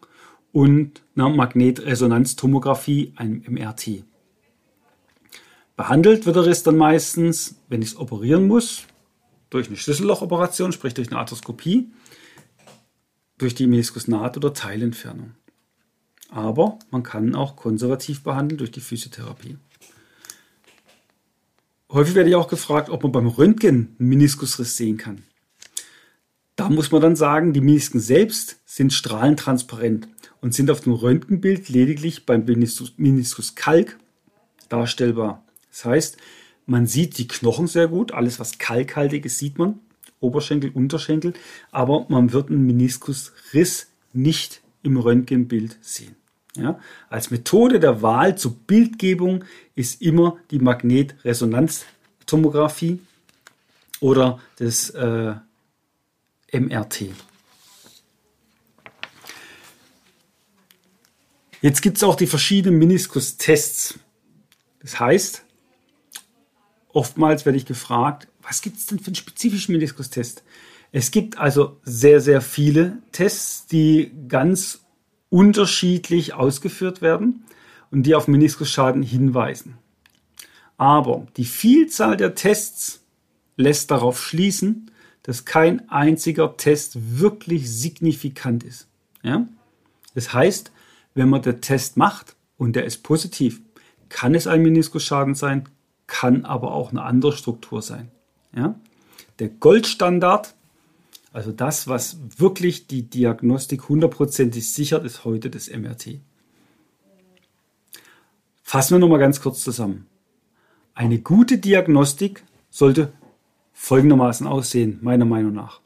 und 0.52 1.02
einer 1.14 1.30
Magnetresonanztomographie, 1.30 3.14
einem 3.16 3.42
MRT. 3.48 4.04
Behandelt 5.76 6.26
wird 6.26 6.36
der 6.36 6.46
Riss 6.46 6.62
dann 6.62 6.76
meistens, 6.76 7.56
wenn 7.68 7.82
ich 7.82 7.90
es 7.90 7.96
operieren 7.96 8.46
muss, 8.46 8.84
durch 9.50 9.68
eine 9.68 9.76
Schlüssellochoperation, 9.76 10.72
sprich 10.72 10.94
durch 10.94 11.08
eine 11.08 11.18
Arthroskopie. 11.18 11.90
durch 13.38 13.54
die 13.54 13.66
Meniskusnaht- 13.66 14.38
oder 14.38 14.54
Teilentfernung. 14.54 15.34
Aber 16.30 16.78
man 16.90 17.02
kann 17.02 17.34
auch 17.34 17.54
konservativ 17.54 18.22
behandeln 18.22 18.56
durch 18.56 18.70
die 18.70 18.80
Physiotherapie. 18.80 19.58
Häufig 21.90 22.14
werde 22.14 22.30
ich 22.30 22.36
auch 22.36 22.48
gefragt, 22.48 22.90
ob 22.90 23.02
man 23.04 23.12
beim 23.12 23.26
Röntgen 23.28 23.96
einen 23.98 24.08
Meniskusriss 24.08 24.76
sehen 24.76 24.96
kann. 24.96 25.22
Da 26.56 26.68
muss 26.68 26.90
man 26.90 27.02
dann 27.02 27.16
sagen, 27.16 27.52
die 27.52 27.60
Menisken 27.60 28.00
selbst 28.00 28.60
sind 28.64 28.92
strahlentransparent 28.92 30.08
und 30.40 30.54
sind 30.54 30.70
auf 30.70 30.80
dem 30.80 30.94
Röntgenbild 30.94 31.68
lediglich 31.68 32.26
beim 32.26 32.44
Meniskus 32.44 33.54
Kalk 33.54 33.98
darstellbar. 34.68 35.44
Das 35.70 35.84
heißt, 35.84 36.16
man 36.64 36.86
sieht 36.86 37.18
die 37.18 37.28
Knochen 37.28 37.68
sehr 37.68 37.88
gut, 37.88 38.12
alles 38.12 38.40
was 38.40 38.58
kalkhaltig 38.58 39.24
ist, 39.24 39.38
sieht 39.38 39.58
man, 39.58 39.78
Oberschenkel, 40.18 40.70
Unterschenkel, 40.70 41.34
aber 41.70 42.06
man 42.08 42.32
wird 42.32 42.50
einen 42.50 42.66
Meniskusriss 42.66 43.88
nicht 44.12 44.62
im 44.82 44.96
Röntgenbild 44.96 45.78
sehen. 45.82 46.16
Ja? 46.56 46.78
Als 47.08 47.30
Methode 47.30 47.80
der 47.80 48.02
Wahl 48.02 48.36
zur 48.36 48.54
Bildgebung 48.54 49.44
ist 49.74 50.02
immer 50.02 50.36
die 50.50 50.58
Magnetresonanztomographie 50.58 53.00
oder 54.00 54.38
das 54.58 54.90
äh, 54.90 55.34
MRT. 56.52 57.06
Jetzt 61.60 61.82
gibt 61.82 61.96
es 61.96 62.04
auch 62.04 62.16
die 62.16 62.26
verschiedenen 62.26 62.78
Meniskus-Tests. 62.78 63.98
Das 64.80 65.00
heißt, 65.00 65.42
oftmals 66.92 67.44
werde 67.44 67.58
ich 67.58 67.66
gefragt, 67.66 68.28
was 68.42 68.62
gibt 68.62 68.78
es 68.78 68.86
denn 68.86 68.98
für 68.98 69.06
einen 69.06 69.16
spezifischen 69.16 69.72
Meniskus-Test? 69.72 70.44
Es 70.92 71.10
gibt 71.10 71.38
also 71.38 71.80
sehr, 71.82 72.20
sehr 72.20 72.40
viele 72.40 72.98
Tests, 73.10 73.66
die 73.66 74.12
ganz 74.28 74.85
unterschiedlich 75.36 76.32
ausgeführt 76.32 77.02
werden 77.02 77.44
und 77.90 78.04
die 78.04 78.14
auf 78.14 78.26
Meniskusschaden 78.26 79.02
hinweisen. 79.02 79.76
Aber 80.78 81.26
die 81.36 81.44
Vielzahl 81.44 82.16
der 82.16 82.34
Tests 82.34 83.02
lässt 83.58 83.90
darauf 83.90 84.18
schließen, 84.18 84.90
dass 85.24 85.44
kein 85.44 85.90
einziger 85.90 86.56
Test 86.56 87.18
wirklich 87.18 87.70
signifikant 87.70 88.64
ist. 88.64 88.88
Ja? 89.22 89.46
Das 90.14 90.32
heißt, 90.32 90.72
wenn 91.12 91.28
man 91.28 91.42
den 91.42 91.60
Test 91.60 91.98
macht 91.98 92.34
und 92.56 92.74
der 92.74 92.86
ist 92.86 93.02
positiv, 93.02 93.60
kann 94.08 94.34
es 94.34 94.46
ein 94.46 94.62
Meniskusschaden 94.62 95.34
sein, 95.34 95.68
kann 96.06 96.46
aber 96.46 96.72
auch 96.72 96.92
eine 96.92 97.02
andere 97.02 97.36
Struktur 97.36 97.82
sein. 97.82 98.10
Ja? 98.54 98.74
Der 99.38 99.50
Goldstandard 99.50 100.54
also 101.36 101.52
das, 101.52 101.86
was 101.86 102.16
wirklich 102.38 102.86
die 102.86 103.02
Diagnostik 103.02 103.90
hundertprozentig 103.90 104.72
sichert, 104.72 105.04
ist 105.04 105.26
heute 105.26 105.50
das 105.50 105.68
MRT. 105.68 106.20
Fassen 108.62 108.94
wir 108.94 109.00
nochmal 109.00 109.18
ganz 109.18 109.42
kurz 109.42 109.62
zusammen. 109.62 110.06
Eine 110.94 111.18
gute 111.18 111.58
Diagnostik 111.58 112.42
sollte 112.70 113.12
folgendermaßen 113.74 114.46
aussehen, 114.46 114.98
meiner 115.02 115.26
Meinung 115.26 115.52
nach. 115.52 115.82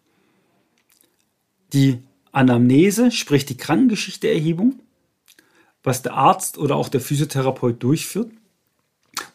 Die 1.72 1.98
Anamnese, 2.30 3.10
sprich 3.10 3.44
die 3.44 3.56
Krankengeschichteerhebung, 3.56 4.78
was 5.82 6.02
der 6.02 6.14
Arzt 6.14 6.58
oder 6.58 6.76
auch 6.76 6.88
der 6.88 7.00
Physiotherapeut 7.00 7.82
durchführt, 7.82 8.30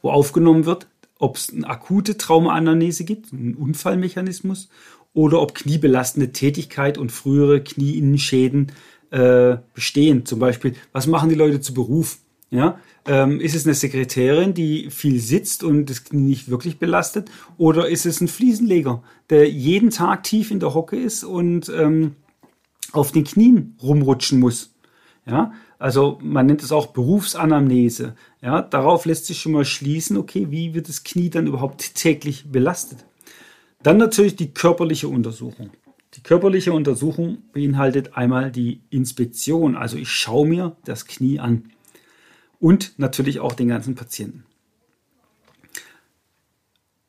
wo 0.02 0.12
aufgenommen 0.12 0.66
wird, 0.66 0.88
ob 1.20 1.36
es 1.36 1.52
eine 1.52 1.68
akute 1.68 2.18
Traumaanamnese 2.18 3.04
gibt, 3.04 3.34
einen 3.34 3.56
Unfallmechanismus 3.56 4.70
oder 5.16 5.42
ob 5.42 5.56
kniebelastende 5.56 6.32
Tätigkeit 6.32 7.00
und 7.00 7.12
frühere 7.12 7.64
Knieinnenschäden 7.64 8.74
äh, 9.10 9.58
bestehen. 9.74 10.26
Zum 10.26 10.40
Beispiel, 10.40 10.76
was 10.92 11.08
machen 11.08 11.30
die 11.30 11.36
Leute 11.36 11.62
zu 11.62 11.74
Beruf? 11.74 12.20
Ja, 12.52 12.78
ähm, 13.08 13.40
ist 13.40 13.56
es 13.56 13.66
eine 13.66 13.74
Sekretärin, 13.74 14.54
die 14.54 14.92
viel 14.92 15.20
sitzt 15.20 15.64
und 15.64 15.90
das 15.90 16.04
Knie 16.04 16.22
nicht 16.22 16.50
wirklich 16.50 16.78
belastet? 16.78 17.32
Oder 17.58 17.88
ist 17.88 18.06
es 18.06 18.22
ein 18.22 18.28
Fliesenleger, 18.28 19.04
der 19.30 19.50
jeden 19.50 19.90
Tag 19.90 20.24
tief 20.24 20.52
in 20.52 20.60
der 20.60 20.74
Hocke 20.74 20.98
ist 20.98 21.24
und 21.24 21.70
ähm, 21.70 22.16
auf 22.92 23.12
den 23.12 23.24
Knien 23.24 23.78
rumrutschen 23.82 24.40
muss? 24.40 24.76
Ja, 25.26 25.54
also 25.80 26.20
man 26.22 26.46
nennt 26.46 26.62
es 26.62 26.72
auch 26.72 26.88
Berufsanamnese. 26.88 28.16
Ja, 28.42 28.62
darauf 28.62 29.06
lässt 29.06 29.26
sich 29.26 29.40
schon 29.40 29.54
mal 29.54 29.66
schließen, 29.66 30.18
okay, 30.18 30.48
wie 30.52 30.74
wird 30.74 30.88
das 30.88 31.04
Knie 31.04 31.30
dann 31.30 31.48
überhaupt 31.48 31.96
täglich 31.96 32.52
belastet? 32.52 33.06
Dann 33.86 33.98
natürlich 33.98 34.36
die 34.36 34.52
körperliche 34.52 35.08
Untersuchung. 35.08 35.70
Die 36.16 36.24
körperliche 36.24 36.74
Untersuchung 36.74 37.44
beinhaltet 37.54 38.18
einmal 38.18 38.52
die 38.52 38.82
Inspektion, 38.90 39.76
also 39.76 39.96
ich 39.96 40.10
schaue 40.10 40.48
mir 40.48 40.76
das 40.86 41.06
Knie 41.06 41.40
an 41.40 41.70
und 42.60 42.98
natürlich 42.98 43.42
auch 43.42 43.54
den 43.54 43.68
ganzen 43.68 43.94
Patienten. 43.94 44.44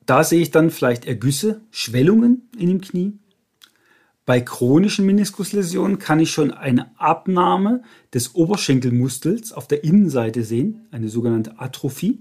Da 0.05 0.23
sehe 0.23 0.43
ich 0.43 0.51
dann 0.51 0.71
vielleicht 0.71 1.07
Ergüsse, 1.07 1.63
Schwellungen 1.71 2.51
in 2.59 2.69
dem 2.69 2.83
Knie. 2.83 3.15
Bei 4.27 4.43
chronischen 4.43 5.07
Meniskusläsionen 5.07 5.99
kann 5.99 6.21
ich 6.21 6.31
schon 6.31 6.51
eine 6.51 6.91
Abnahme 7.01 7.85
des 8.13 8.35
Oberschenkelmuskels 8.35 9.53
auf 9.53 9.67
der 9.67 9.83
Innenseite 9.83 10.45
sehen, 10.45 10.87
eine 10.91 11.09
sogenannte 11.09 11.59
Atrophie, 11.59 12.21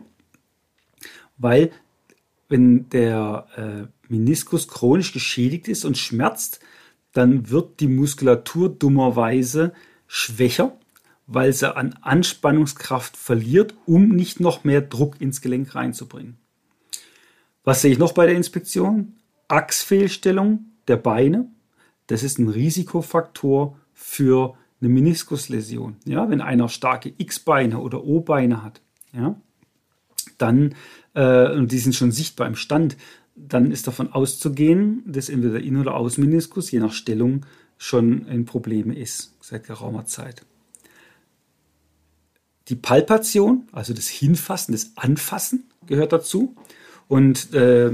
weil 1.38 1.72
wenn 2.48 2.88
der 2.90 3.48
äh, 3.58 3.95
Meniskus 4.10 4.68
chronisch 4.68 5.14
geschädigt 5.14 5.68
ist 5.68 5.86
und 5.86 5.98
schmerzt, 5.98 6.60
dann 7.14 7.50
wird 7.50 7.80
die 7.80 7.88
Muskulatur 7.88 8.70
dummerweise 8.70 9.74
schwächer, 10.08 10.78
weil 11.28 11.54
sie 11.54 11.76
an 11.76 11.94
Anspannungskraft 12.02 13.18
verliert, 13.18 13.74
um 13.86 14.10
nicht 14.10 14.40
noch 14.40 14.64
mehr 14.64 14.82
Druck 14.82 15.20
ins 15.22 15.42
Gelenk 15.42 15.74
reinzubringen. 15.76 16.38
Was 17.64 17.82
sehe 17.82 17.92
ich 17.92 17.98
noch 17.98 18.12
bei 18.12 18.28
der 18.28 18.36
Inspektion? 18.36 19.14
Achsfehlstellung 19.48 20.66
der 20.88 20.98
Beine. 20.98 21.50
Das 22.08 22.22
ist 22.22 22.38
ein 22.38 22.50
Risikofaktor 22.50 23.80
für 23.94 24.56
eine 24.82 24.90
Meniskusläsion. 24.90 25.96
Ja, 26.06 26.30
wenn 26.30 26.42
einer 26.42 26.70
starke 26.70 27.14
X-Beine 27.18 27.80
oder 27.80 28.04
O-Beine 28.04 28.62
hat, 28.62 28.82
ja, 29.14 29.36
dann, 30.38 30.76
äh, 31.14 31.52
und 31.52 31.72
die 31.72 31.80
sind 31.80 31.96
schon 31.96 32.12
sichtbar 32.12 32.48
im 32.48 32.56
Stand, 32.56 32.98
dann 33.36 33.72
ist 33.72 33.88
davon 33.88 34.12
auszugehen, 34.12 35.04
dass 35.06 35.30
entweder 35.30 35.60
In- 35.60 35.78
oder 35.78 35.96
Außenmeniskus, 35.96 36.72
je 36.72 36.80
nach 36.80 36.94
Stellung, 36.94 37.46
schon 37.78 38.26
ein 38.28 38.46
Problem 38.46 38.92
ist 38.92 39.34
seit 39.42 39.66
geraumer 39.66 40.06
Zeit. 40.06 40.46
Die 42.70 42.76
Palpation, 42.76 43.68
also 43.72 43.94
das 43.94 44.08
Hinfassen, 44.08 44.72
das 44.72 44.92
Anfassen 44.96 45.66
gehört 45.86 46.14
dazu. 46.14 46.56
Und 47.08 47.54
äh, 47.54 47.92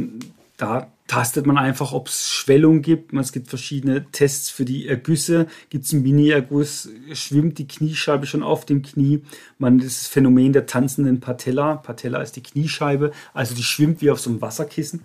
da 0.56 0.92
tastet 1.08 1.46
man 1.46 1.58
einfach, 1.58 1.92
ob 1.92 2.08
es 2.08 2.30
Schwellung 2.30 2.82
gibt. 2.82 3.12
Es 3.14 3.34
gibt 3.34 3.50
verschiedene 3.50 4.06
Tests 4.12 4.50
für 4.50 4.64
die 4.64 4.88
Ergüsse. 4.88 5.48
Gibt 5.70 5.84
es 5.84 5.94
einen 5.94 6.04
Mini-Erguss, 6.04 6.88
schwimmt 7.12 7.58
die 7.58 7.68
Kniescheibe 7.68 8.26
schon 8.26 8.44
auf 8.44 8.66
dem 8.66 8.82
Knie. 8.82 9.24
Man 9.58 9.80
das 9.80 10.08
Phänomen 10.08 10.54
der 10.54 10.68
tanzenden 10.68 11.20
Patella. 11.20 11.76
Patella 11.76 12.22
ist 12.22 12.38
die 12.38 12.44
Kniescheibe, 12.44 13.12
also 13.34 13.56
die 13.56 13.64
schwimmt 13.64 14.02
wie 14.02 14.12
auf 14.12 14.22
so 14.22 14.30
einem 14.30 14.42
Wasserkissen. 14.42 15.02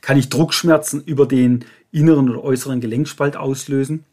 Kann 0.00 0.18
ich 0.18 0.28
Druckschmerzen 0.28 1.02
über 1.04 1.26
den 1.26 1.64
inneren 1.92 2.30
oder 2.30 2.42
äußeren 2.42 2.80
Gelenkspalt 2.80 3.36
auslösen? 3.36 4.04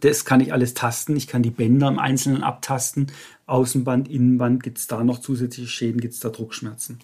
Das 0.00 0.24
kann 0.24 0.40
ich 0.40 0.52
alles 0.52 0.74
tasten. 0.74 1.16
Ich 1.16 1.28
kann 1.28 1.42
die 1.42 1.50
Bänder 1.50 1.88
im 1.88 1.98
Einzelnen 1.98 2.42
abtasten. 2.42 3.12
Außenband, 3.46 4.08
Innenband, 4.08 4.62
gibt 4.62 4.78
es 4.78 4.86
da 4.86 5.04
noch 5.04 5.20
zusätzliche 5.20 5.68
Schäden, 5.68 6.00
gibt 6.00 6.14
es 6.14 6.20
da 6.20 6.28
Druckschmerzen. 6.30 6.98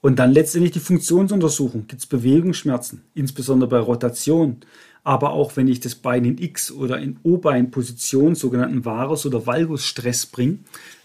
Und 0.00 0.18
dann 0.18 0.32
letztendlich 0.32 0.72
die 0.72 0.80
Funktionsuntersuchung. 0.80 1.86
Gibt 1.86 2.02
es 2.02 2.06
Bewegungsschmerzen, 2.06 3.02
insbesondere 3.14 3.70
bei 3.70 3.78
Rotation, 3.78 4.58
aber 5.02 5.30
auch 5.30 5.56
wenn 5.56 5.68
ich 5.68 5.80
das 5.80 5.94
Bein 5.94 6.24
in 6.24 6.38
X- 6.38 6.70
oder 6.70 6.98
in 6.98 7.18
O-Bein-Position, 7.22 8.34
sogenannten 8.34 8.84
Varus- 8.84 9.24
oder 9.24 9.46
Valgus-Stress 9.46 10.26
bringe, 10.26 10.58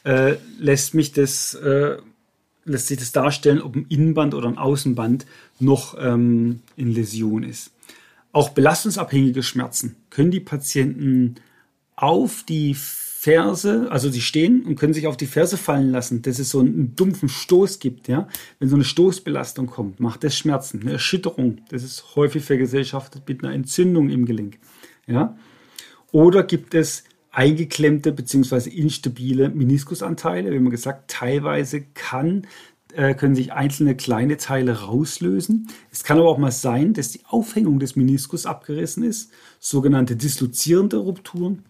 äh, 0.04 0.36
lässt 0.60 0.94
mich 0.94 1.14
das 1.14 1.54
äh, 1.54 1.98
lässt 2.66 2.88
sich 2.88 2.98
das 2.98 3.12
darstellen, 3.12 3.62
ob 3.62 3.76
ein 3.76 3.86
Innenband 3.90 4.34
oder 4.34 4.48
ein 4.48 4.58
Außenband 4.58 5.26
noch 5.60 5.96
ähm, 6.00 6.62
in 6.76 6.94
Läsion 6.94 7.44
ist. 7.44 7.72
Auch 8.32 8.50
belastungsabhängige 8.50 9.44
Schmerzen 9.44 9.96
können 10.10 10.32
die 10.32 10.40
Patienten 10.40 11.36
auf 11.96 12.44
die 12.48 12.76
Ferse, 12.76 13.88
also 13.92 14.10
sie 14.10 14.22
stehen 14.22 14.64
und 14.64 14.78
können 14.78 14.94
sich 14.94 15.06
auf 15.06 15.16
die 15.16 15.28
Ferse 15.28 15.58
fallen 15.58 15.92
lassen, 15.92 16.24
dass 16.24 16.40
es 16.40 16.50
so 16.50 16.60
einen 16.60 16.96
dumpfen 16.96 17.30
Stoß 17.30 17.78
gibt, 17.78 18.08
ja. 18.08 18.28
Wenn 18.58 18.68
so 18.68 18.76
eine 18.76 18.84
Stoßbelastung 18.84 19.68
kommt, 19.68 20.00
macht 20.00 20.24
das 20.24 20.36
Schmerzen, 20.36 20.82
eine 20.82 20.94
Erschütterung. 20.94 21.60
Das 21.70 21.84
ist 21.84 22.16
häufig 22.16 22.44
vergesellschaftet 22.44 23.22
mit 23.28 23.44
einer 23.44 23.54
Entzündung 23.54 24.10
im 24.10 24.26
Gelenk, 24.26 24.58
ja. 25.06 25.38
Oder 26.12 26.42
gibt 26.44 26.74
es 26.74 27.04
eingeklemmte 27.32 28.12
bzw. 28.12 28.70
instabile 28.70 29.50
Meniskusanteile. 29.50 30.52
Wie 30.52 30.60
man 30.60 30.72
gesagt, 30.72 31.10
teilweise 31.10 31.82
kann 31.82 32.46
äh, 32.94 33.16
können 33.16 33.36
sich 33.36 33.54
einzelne 33.54 33.96
kleine 33.96 34.38
Teile 34.38 34.82
rauslösen. 34.82 35.70
Es 35.92 36.04
kann 36.04 36.20
aber 36.20 36.30
auch 36.30 36.38
mal 36.38 36.52
sein, 36.52 36.94
dass 36.94 37.12
die 37.12 37.22
Aufhängung 37.26 37.80
des 37.80 37.96
Meniskus 37.96 38.46
abgerissen 38.46 39.04
ist, 39.04 39.32
sogenannte 39.60 40.16
dislozierende 40.16 40.98
Rupturen. 40.98 41.64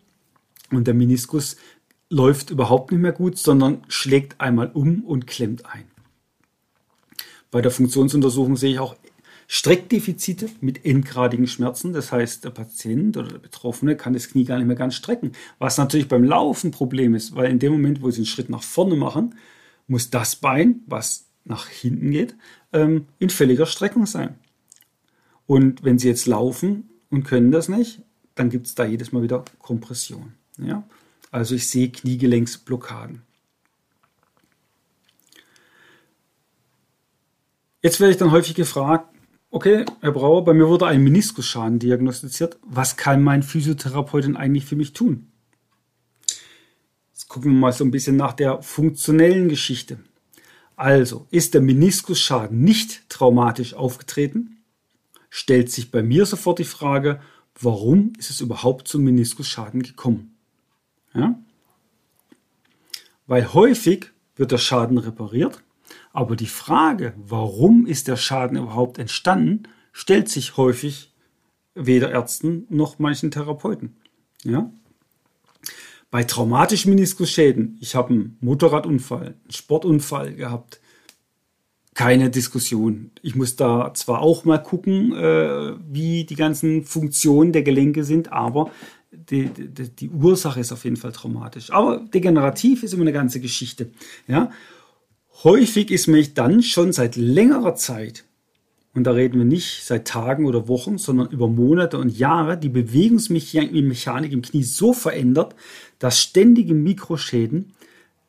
Und 0.72 0.88
der 0.88 0.94
Meniskus 0.94 1.58
läuft 2.10 2.50
überhaupt 2.50 2.92
nicht 2.92 3.02
mehr 3.02 3.12
gut, 3.12 3.38
sondern 3.38 3.84
schlägt 3.88 4.42
einmal 4.42 4.72
um 4.74 5.04
und 5.04 5.28
klemmt 5.28 5.66
ein. 5.66 5.86
Bei 7.52 7.62
der 7.62 7.72
Funktionsuntersuchung 7.72 8.56
sehe 8.56 8.72
ich 8.72 8.80
auch 8.80 8.96
Streckdefizite 9.54 10.50
mit 10.62 10.86
endgradigen 10.86 11.46
Schmerzen. 11.46 11.92
Das 11.92 12.14
heißt, 12.14 12.46
der 12.46 12.52
Patient 12.52 13.18
oder 13.18 13.28
der 13.28 13.38
Betroffene 13.38 13.98
kann 13.98 14.14
das 14.14 14.30
Knie 14.30 14.46
gar 14.46 14.58
nicht 14.58 14.66
mehr 14.66 14.78
ganz 14.78 14.96
strecken. 14.96 15.34
Was 15.60 15.78
natürlich 15.78 16.08
beim 16.08 16.24
Laufen 16.24 16.68
ein 16.68 16.72
Problem 16.72 17.16
ist, 17.16 17.36
weil 17.36 17.52
in 17.52 17.60
dem 17.60 17.74
Moment, 17.74 18.02
wo 18.02 18.10
sie 18.12 18.20
einen 18.20 18.28
Schritt 18.28 18.48
nach 18.48 18.64
vorne 18.64 18.96
machen, 18.96 19.36
muss 19.88 20.10
das 20.10 20.38
Bein, 20.38 20.84
was 20.86 21.26
nach 21.44 21.68
hinten 21.68 22.12
geht, 22.12 22.38
ähm, 22.72 23.08
in 23.20 23.30
völliger 23.30 23.66
Streckung 23.66 24.06
sein. 24.06 24.40
Und 25.48 25.84
wenn 25.84 26.00
sie 26.00 26.08
jetzt 26.08 26.28
laufen 26.28 26.90
und 27.10 27.26
können 27.26 27.52
das 27.52 27.68
nicht, 27.68 28.04
dann 28.36 28.50
gibt 28.50 28.68
es 28.68 28.76
da 28.76 28.86
jedes 28.86 29.12
Mal 29.12 29.22
wieder 29.22 29.44
Kompression. 29.60 30.32
Ja? 30.60 30.88
Also 31.30 31.56
ich 31.56 31.68
sehe 31.68 31.92
Kniegelenksblockaden. 31.92 33.22
Jetzt 37.82 38.00
werde 38.00 38.14
ich 38.14 38.18
dann 38.18 38.32
häufig 38.32 38.56
gefragt, 38.56 39.11
okay, 39.52 39.86
Herr 40.00 40.12
Brauer, 40.12 40.44
bei 40.44 40.54
mir 40.54 40.68
wurde 40.68 40.88
ein 40.88 41.04
Meniskusschaden 41.04 41.78
diagnostiziert. 41.78 42.58
Was 42.64 42.98
kann 42.98 43.22
mein 43.22 43.44
Physiotherapeut 43.44 44.24
denn 44.24 44.38
eigentlich 44.38 44.66
für 44.66 44.76
mich 44.76 44.94
tun? 44.94 45.32
Jetzt 47.12 47.28
gucken 47.28 47.52
wir 47.52 47.60
mal 47.60 47.74
so 47.74 47.84
ein 47.84 47.92
bisschen 47.92 48.16
nach 48.16 48.34
der 48.34 48.62
funktionellen 48.62 49.50
Geschichte. 49.50 50.00
Also, 50.76 51.28
ist 51.30 51.54
der 51.54 51.62
Meniskusschaden 51.62 52.62
nicht 52.62 53.08
traumatisch 53.10 53.76
aufgetreten? 53.76 54.64
Stellt 55.30 55.72
sich 55.72 55.92
bei 55.92 56.02
mir 56.02 56.26
sofort 56.26 56.60
die 56.60 56.64
Frage, 56.64 57.22
warum 57.60 58.14
ist 58.18 58.32
es 58.32 58.42
überhaupt 58.42 58.88
zum 58.88 59.04
Meniskusschaden 59.04 59.84
gekommen? 59.84 60.36
Ja? 61.14 61.40
Weil 63.28 63.54
häufig 63.54 64.12
wird 64.36 64.52
der 64.52 64.58
Schaden 64.58 64.98
repariert 64.98 65.62
aber 66.14 66.36
die 66.36 66.48
Frage, 66.48 67.14
warum 67.18 67.86
ist 67.86 68.08
der 68.08 68.18
Schaden 68.18 68.58
überhaupt 68.58 68.98
entstanden, 68.98 69.64
stellt 69.94 70.30
sich 70.30 70.58
häufig 70.58 71.14
weder 71.74 72.12
Ärzten 72.12 72.66
noch 72.70 73.00
manchen 73.00 73.32
Therapeuten. 73.32 73.96
Ja? 74.44 74.72
Bei 76.10 76.24
traumatischen 76.24 76.94
Meniskusschäden, 76.94 77.78
ich 77.80 77.96
habe 77.96 78.14
einen 78.14 78.38
Motorradunfall, 78.42 79.28
einen 79.28 79.52
Sportunfall 79.52 80.34
gehabt, 80.34 80.82
keine 81.94 82.30
Diskussion. 82.30 83.12
Ich 83.22 83.36
muss 83.36 83.56
da 83.56 83.94
zwar 83.94 84.22
auch 84.22 84.46
mal 84.46 84.58
gucken, 84.58 85.14
äh, 85.14 85.74
wie 85.90 86.26
die 86.26 86.36
ganzen 86.36 86.84
Funktionen 86.84 87.52
der 87.52 87.64
Gelenke 87.64 88.04
sind, 88.04 88.32
aber 88.32 88.72
die, 89.12 89.48
die, 89.48 89.90
die, 89.90 90.10
Ursache 90.10 90.60
ist 90.60 90.72
auf 90.72 90.86
jeden 90.86 90.96
Fall 90.96 91.12
traumatisch. 91.12 91.70
Aber 91.72 91.98
degenerativ 92.00 92.84
ist 92.84 92.94
immer 92.94 93.04
eine 93.04 93.12
ganze 93.12 93.42
Geschichte. 93.42 93.92
Ja? 94.28 94.52
Häufig 95.44 95.90
ist 95.90 96.08
mich 96.08 96.36
dann 96.36 96.62
schon 96.62 96.94
seit 96.94 97.16
längerer 97.16 97.76
Zeit, 97.76 98.26
und 98.94 99.06
da 99.06 99.12
reden 99.12 99.40
wir 99.40 99.46
nicht 99.46 99.86
seit 99.86 100.08
Tagen 100.08 100.46
oder 100.46 100.68
Wochen, 100.68 100.98
sondern 100.98 101.30
über 101.30 101.48
Monate 101.48 101.98
und 101.98 102.10
Jahre, 102.10 102.58
die 102.58 102.70
Bewegungsmechanik 102.70 104.32
im 104.32 104.42
Knie 104.42 104.64
so 104.64 104.94
verändert, 104.94 105.56
dass 105.98 106.20
ständige 106.20 106.74
Mikroschäden, 106.74 107.74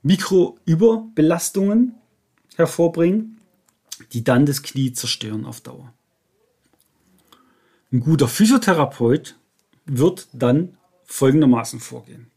Mikroüberbelastungen 0.02 1.94
hervorbringen, 2.56 3.40
die 4.12 4.24
dann 4.24 4.46
das 4.46 4.62
Knie 4.62 4.92
zerstören 4.92 5.44
auf 5.44 5.60
Dauer. 5.60 5.92
Ein 7.92 8.00
guter 8.00 8.26
Physiotherapeut 8.26 9.36
wird 9.84 10.28
dann 10.32 10.78
folgendermaßen 11.04 11.78
vorgehen. 11.78 12.31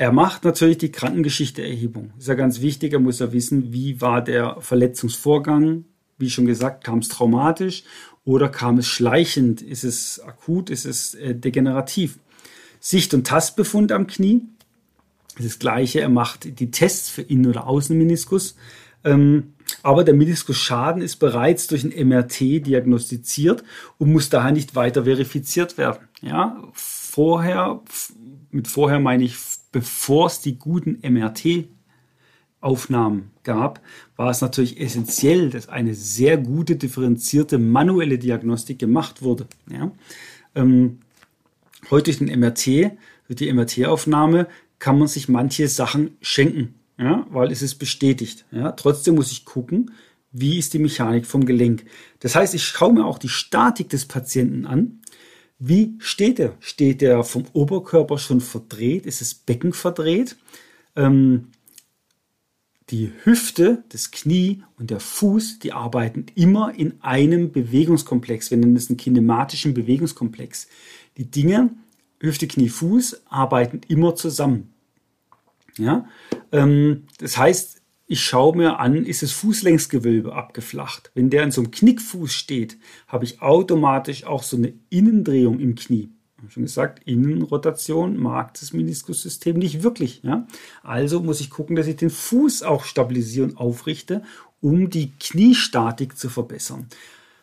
Er 0.00 0.12
macht 0.12 0.44
natürlich 0.44 0.78
die 0.78 0.90
Krankengeschichteerhebung. 0.90 2.14
Ist 2.18 2.28
ja 2.28 2.32
ganz 2.32 2.62
wichtig. 2.62 2.94
Er 2.94 3.00
muss 3.00 3.18
ja 3.18 3.34
wissen, 3.34 3.74
wie 3.74 4.00
war 4.00 4.24
der 4.24 4.56
Verletzungsvorgang. 4.60 5.84
Wie 6.16 6.30
schon 6.30 6.46
gesagt, 6.46 6.84
kam 6.84 7.00
es 7.00 7.08
traumatisch 7.08 7.84
oder 8.24 8.48
kam 8.48 8.78
es 8.78 8.88
schleichend? 8.88 9.60
Ist 9.60 9.84
es 9.84 10.18
akut? 10.18 10.70
Ist 10.70 10.86
es 10.86 11.12
äh, 11.16 11.34
degenerativ? 11.34 12.18
Sicht- 12.80 13.12
und 13.12 13.26
Tastbefund 13.26 13.92
am 13.92 14.06
Knie. 14.06 14.40
Das, 15.36 15.44
das 15.44 15.58
gleiche. 15.58 16.00
Er 16.00 16.08
macht 16.08 16.58
die 16.60 16.70
Tests 16.70 17.10
für 17.10 17.20
Innen- 17.20 17.50
oder 17.50 17.66
Außenmeniskus. 17.66 18.56
Ähm, 19.04 19.52
aber 19.82 20.02
der 20.02 20.14
Meniskusschaden 20.14 21.02
ist 21.02 21.16
bereits 21.16 21.66
durch 21.66 21.84
ein 21.84 22.08
MRT 22.08 22.40
diagnostiziert 22.66 23.64
und 23.98 24.10
muss 24.10 24.30
daher 24.30 24.52
nicht 24.52 24.74
weiter 24.74 25.04
verifiziert 25.04 25.76
werden. 25.76 26.08
Ja, 26.22 26.56
vorher, 26.72 27.82
mit 28.50 28.66
vorher 28.66 28.98
meine 28.98 29.24
ich 29.24 29.36
bevor 29.72 30.26
es 30.26 30.40
die 30.40 30.58
guten 30.58 30.98
MRT-Aufnahmen 31.02 33.30
gab, 33.42 33.80
war 34.16 34.30
es 34.30 34.40
natürlich 34.40 34.80
essentiell, 34.80 35.50
dass 35.50 35.68
eine 35.68 35.94
sehr 35.94 36.36
gute, 36.36 36.76
differenzierte 36.76 37.58
manuelle 37.58 38.18
Diagnostik 38.18 38.78
gemacht 38.78 39.22
wurde. 39.22 39.46
Ja? 39.70 39.90
Ähm, 40.54 40.98
heute 41.90 42.12
durch 42.12 42.18
den 42.18 42.38
MRT, 42.38 42.92
durch 43.26 43.36
die 43.36 43.52
MRT-Aufnahme, 43.52 44.46
kann 44.78 44.98
man 44.98 45.08
sich 45.08 45.28
manche 45.28 45.68
Sachen 45.68 46.16
schenken, 46.20 46.74
ja? 46.98 47.26
weil 47.30 47.52
es 47.52 47.62
ist 47.62 47.76
bestätigt. 47.76 48.44
Ja? 48.50 48.72
Trotzdem 48.72 49.14
muss 49.14 49.30
ich 49.30 49.44
gucken, 49.44 49.92
wie 50.32 50.58
ist 50.58 50.74
die 50.74 50.78
Mechanik 50.78 51.26
vom 51.26 51.44
Gelenk. 51.44 51.84
Das 52.20 52.36
heißt, 52.36 52.54
ich 52.54 52.64
schaue 52.64 52.92
mir 52.92 53.04
auch 53.04 53.18
die 53.18 53.28
Statik 53.28 53.88
des 53.88 54.06
Patienten 54.06 54.64
an 54.64 54.99
wie 55.60 55.94
steht 55.98 56.40
er? 56.40 56.56
Steht 56.58 57.02
er 57.02 57.22
vom 57.22 57.44
Oberkörper 57.52 58.18
schon 58.18 58.40
verdreht? 58.40 59.04
Ist 59.04 59.20
das 59.20 59.34
Becken 59.34 59.74
verdreht? 59.74 60.36
Ähm, 60.96 61.48
die 62.88 63.12
Hüfte, 63.24 63.84
das 63.90 64.10
Knie 64.10 64.62
und 64.78 64.90
der 64.90 65.00
Fuß, 65.00 65.58
die 65.60 65.72
arbeiten 65.72 66.26
immer 66.34 66.74
in 66.74 66.94
einem 67.02 67.52
Bewegungskomplex. 67.52 68.50
Wir 68.50 68.58
nennen 68.58 68.74
das 68.74 68.88
einen 68.88 68.96
kinematischen 68.96 69.74
Bewegungskomplex. 69.74 70.66
Die 71.18 71.30
Dinge, 71.30 71.70
Hüfte, 72.20 72.48
Knie, 72.48 72.70
Fuß, 72.70 73.22
arbeiten 73.28 73.82
immer 73.86 74.14
zusammen. 74.16 74.72
Ja? 75.76 76.06
Ähm, 76.52 77.04
das 77.18 77.36
heißt, 77.36 77.79
ich 78.10 78.24
schaue 78.24 78.56
mir 78.56 78.80
an, 78.80 79.04
ist 79.04 79.22
das 79.22 79.30
Fußlängsgewölbe 79.30 80.34
abgeflacht. 80.34 81.12
Wenn 81.14 81.30
der 81.30 81.44
in 81.44 81.52
so 81.52 81.60
einem 81.60 81.70
Knickfuß 81.70 82.32
steht, 82.32 82.76
habe 83.06 83.24
ich 83.24 83.40
automatisch 83.40 84.24
auch 84.24 84.42
so 84.42 84.56
eine 84.56 84.72
Innendrehung 84.88 85.60
im 85.60 85.76
Knie. 85.76 86.10
Ich 86.36 86.42
habe 86.42 86.50
schon 86.50 86.64
gesagt, 86.64 87.06
Innenrotation 87.06 88.18
mag 88.18 88.54
das 88.54 88.72
Meniskussystem 88.72 89.56
nicht 89.56 89.84
wirklich. 89.84 90.22
Ja? 90.24 90.48
Also 90.82 91.20
muss 91.20 91.40
ich 91.40 91.50
gucken, 91.50 91.76
dass 91.76 91.86
ich 91.86 91.94
den 91.94 92.10
Fuß 92.10 92.64
auch 92.64 92.82
stabilisiere 92.82 93.46
und 93.46 93.58
aufrichte, 93.58 94.24
um 94.60 94.90
die 94.90 95.12
Kniestatik 95.20 96.18
zu 96.18 96.30
verbessern. 96.30 96.88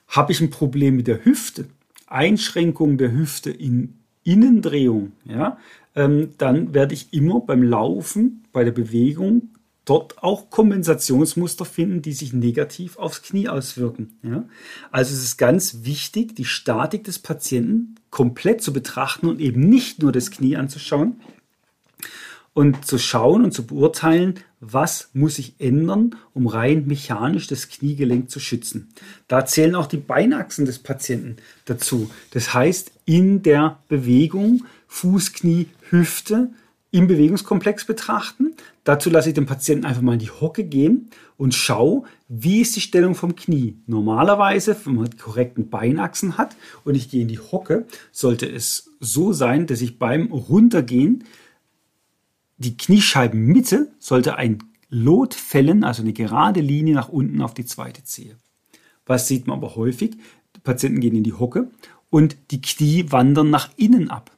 Habe 0.10 0.34
ich 0.34 0.42
ein 0.42 0.50
Problem 0.50 0.98
mit 0.98 1.08
der 1.08 1.24
Hüfte, 1.24 1.70
Einschränkung 2.08 2.98
der 2.98 3.14
Hüfte 3.14 3.52
in 3.52 3.94
Innendrehung, 4.26 5.14
ja, 5.24 5.58
ähm, 5.96 6.32
dann 6.38 6.74
werde 6.74 6.94
ich 6.94 7.14
immer 7.14 7.40
beim 7.40 7.64
Laufen, 7.64 8.44
bei 8.52 8.66
der 8.66 8.74
Bewegung 8.74 9.52
dort 9.88 10.22
auch 10.22 10.50
Kompensationsmuster 10.50 11.66
finden, 11.66 12.02
die 12.02 12.14
sich 12.14 12.34
negativ 12.34 12.98
aufs 12.98 13.22
Knie 13.22 13.48
auswirken. 13.48 14.20
Ja? 14.22 14.44
Also 14.92 15.14
es 15.14 15.24
ist 15.24 15.38
ganz 15.38 15.80
wichtig, 15.84 16.36
die 16.36 16.46
Statik 16.46 17.06
des 17.06 17.20
Patienten 17.20 17.96
komplett 18.10 18.62
zu 18.62 18.74
betrachten 18.74 19.28
und 19.28 19.40
eben 19.40 19.62
nicht 19.62 20.02
nur 20.02 20.12
das 20.12 20.30
Knie 20.30 20.58
anzuschauen 20.58 21.22
und 22.54 22.86
zu 22.86 22.98
schauen 22.98 23.46
und 23.46 23.54
zu 23.54 23.66
beurteilen, 23.66 24.40
was 24.60 25.10
muss 25.14 25.40
ich 25.40 25.56
ändern, 25.60 26.16
um 26.34 26.48
rein 26.48 26.86
mechanisch 26.88 27.48
das 27.48 27.70
Kniegelenk 27.70 28.30
zu 28.30 28.40
schützen. 28.40 28.90
Da 29.28 29.46
zählen 29.46 29.76
auch 29.76 29.86
die 29.86 29.98
Beinachsen 29.98 30.66
des 30.66 30.80
Patienten 30.80 31.38
dazu. 31.66 32.10
Das 32.32 32.54
heißt, 32.54 32.92
in 33.06 33.42
der 33.42 33.80
Bewegung 33.88 34.66
Fuß, 34.88 35.34
Knie, 35.34 35.68
Hüfte 35.90 36.50
im 36.92 37.08
Bewegungskomplex 37.08 37.86
betrachten. 37.86 38.56
Dazu 38.84 39.10
lasse 39.10 39.30
ich 39.30 39.36
den 39.36 39.46
Patienten 39.46 39.86
einfach 39.86 40.02
mal 40.02 40.14
in 40.14 40.20
die 40.20 40.32
Hocke 40.32 40.64
gehen 40.64 41.10
und 41.36 41.54
schaue, 41.54 42.04
wie 42.30 42.62
ist 42.62 42.76
die 42.76 42.82
Stellung 42.82 43.16
vom 43.16 43.36
Knie. 43.36 43.78
Normalerweise, 43.88 44.76
wenn 44.86 44.96
man 44.96 45.10
die 45.10 45.18
korrekten 45.18 45.70
Beinachsen 45.70 46.38
hat 46.38 46.56
und 46.86 46.96
ich 46.96 47.10
gehe 47.10 47.22
in 47.22 47.28
die 47.28 47.40
Hocke, 47.40 47.86
sollte 48.12 48.50
es 48.50 48.92
so 49.00 49.34
sein, 49.34 49.68
dass 49.68 49.82
ich 49.82 50.00
beim 50.00 50.32
Runtergehen 50.32 51.24
die 52.58 52.76
Kniescheibenmitte 52.76 53.92
sollte 54.00 54.36
ein 54.36 54.64
Lot 54.90 55.34
fällen, 55.34 55.84
also 55.84 56.02
eine 56.02 56.14
gerade 56.14 56.62
Linie 56.62 56.96
nach 56.96 57.10
unten 57.10 57.42
auf 57.42 57.54
die 57.54 57.66
zweite 57.66 58.04
Zehe. 58.04 58.38
Was 59.06 59.28
sieht 59.28 59.46
man 59.48 59.58
aber 59.58 59.76
häufig? 59.76 60.18
Die 60.56 60.60
Patienten 60.62 61.02
gehen 61.02 61.16
in 61.16 61.24
die 61.24 61.34
Hocke 61.34 61.70
und 62.10 62.38
die 62.52 62.62
Knie 62.62 63.12
wandern 63.12 63.50
nach 63.50 63.70
innen 63.76 64.10
ab. 64.10 64.32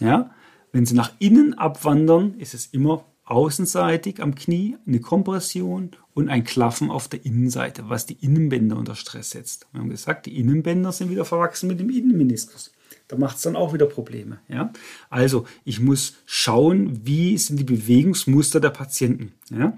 Ja? 0.00 0.30
Wenn 0.72 0.86
sie 0.86 0.94
nach 0.94 1.12
innen 1.18 1.54
abwandern, 1.54 2.34
ist 2.38 2.54
es 2.54 2.66
immer 2.66 3.04
außenseitig 3.24 4.22
am 4.22 4.34
Knie 4.34 4.76
eine 4.86 5.00
Kompression 5.00 5.90
und 6.14 6.28
ein 6.28 6.44
Klaffen 6.44 6.90
auf 6.90 7.08
der 7.08 7.24
Innenseite, 7.24 7.88
was 7.88 8.06
die 8.06 8.16
Innenbänder 8.20 8.76
unter 8.76 8.96
Stress 8.96 9.30
setzt. 9.30 9.66
Wir 9.72 9.80
haben 9.80 9.88
gesagt, 9.90 10.26
die 10.26 10.36
Innenbänder 10.38 10.92
sind 10.92 11.10
wieder 11.10 11.24
verwachsen 11.24 11.68
mit 11.68 11.78
dem 11.78 11.90
Innenmeniskus. 11.90 12.72
Da 13.06 13.16
macht 13.16 13.36
es 13.36 13.42
dann 13.42 13.56
auch 13.56 13.72
wieder 13.72 13.86
Probleme. 13.86 14.38
Ja? 14.48 14.72
Also 15.08 15.44
ich 15.64 15.80
muss 15.80 16.14
schauen, 16.26 17.00
wie 17.04 17.38
sind 17.38 17.58
die 17.58 17.64
Bewegungsmuster 17.64 18.60
der 18.60 18.70
Patienten. 18.70 19.32
Ja? 19.50 19.74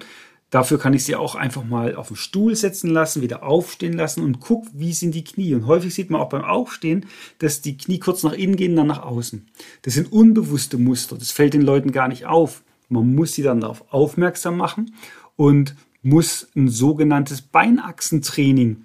Dafür 0.53 0.79
kann 0.79 0.93
ich 0.93 1.05
sie 1.05 1.17
auch 1.17 1.35
einfach 1.35 1.65
mal 1.65 1.97
auf 1.97 2.09
den 2.09 2.17
Stuhl 2.17 2.55
setzen 2.55 2.91
lassen, 2.91 3.23
wieder 3.23 3.43
aufstehen 3.43 3.95
lassen 3.95 4.23
und 4.23 4.39
guck, 4.39 4.67
wie 4.75 4.93
sind 4.93 5.15
die 5.15 5.25
Knie. 5.25 5.55
Und 5.55 5.67
häufig 5.67 5.95
sieht 5.95 6.11
man 6.11 6.21
auch 6.21 6.29
beim 6.29 6.45
Aufstehen, 6.45 7.07
dass 7.39 7.63
die 7.63 7.79
Knie 7.79 7.99
kurz 7.99 8.23
nach 8.23 8.35
innen 8.35 8.57
gehen, 8.57 8.77
dann 8.77 8.87
nach 8.87 9.03
außen. 9.03 9.49
Das 9.81 9.95
sind 9.95 10.13
unbewusste 10.13 10.77
Muster. 10.77 11.17
Das 11.17 11.31
fällt 11.31 11.55
den 11.55 11.63
Leuten 11.63 11.91
gar 11.91 12.07
nicht 12.07 12.27
auf. 12.27 12.63
Man 12.91 13.15
muss 13.15 13.33
sie 13.33 13.43
dann 13.43 13.63
darauf 13.63 13.91
aufmerksam 13.95 14.59
machen 14.59 14.95
und 15.37 15.75
muss 16.03 16.49
ein 16.55 16.69
sogenanntes 16.69 17.41
Beinachsentraining 17.41 18.83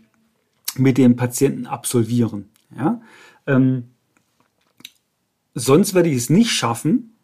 mit 0.78 0.97
dem 0.97 1.18
Patienten 1.18 1.65
absolvieren. 1.65 2.47
Ja? 2.78 3.01
Ähm, 3.45 3.89
sonst 5.53 5.93
werde 5.93 6.07
ich 6.07 6.15
es 6.15 6.30
nicht 6.30 6.51
schaffen, 6.51 7.16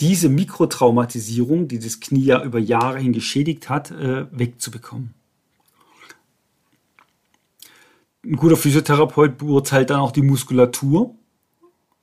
diese 0.00 0.28
Mikrotraumatisierung, 0.28 1.68
die 1.68 1.78
das 1.78 2.00
Knie 2.00 2.24
ja 2.24 2.44
über 2.44 2.58
Jahre 2.58 2.98
hin 2.98 3.12
geschädigt 3.12 3.68
hat, 3.68 3.90
äh, 3.90 4.26
wegzubekommen. 4.30 5.14
Ein 8.24 8.36
guter 8.36 8.56
Physiotherapeut 8.56 9.38
beurteilt 9.38 9.90
dann 9.90 10.00
auch 10.00 10.10
die 10.10 10.22
Muskulatur. 10.22 11.14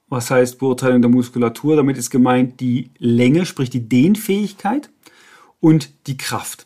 Was 0.07 0.31
heißt 0.31 0.57
Beurteilung 0.57 1.01
der 1.01 1.11
Muskulatur? 1.11 1.75
Damit 1.75 1.97
ist 1.97 2.09
gemeint 2.09 2.59
die 2.59 2.91
Länge, 2.97 3.45
sprich 3.45 3.69
die 3.69 3.89
Dehnfähigkeit 3.89 4.89
und 5.59 5.91
die 6.07 6.17
Kraft. 6.17 6.65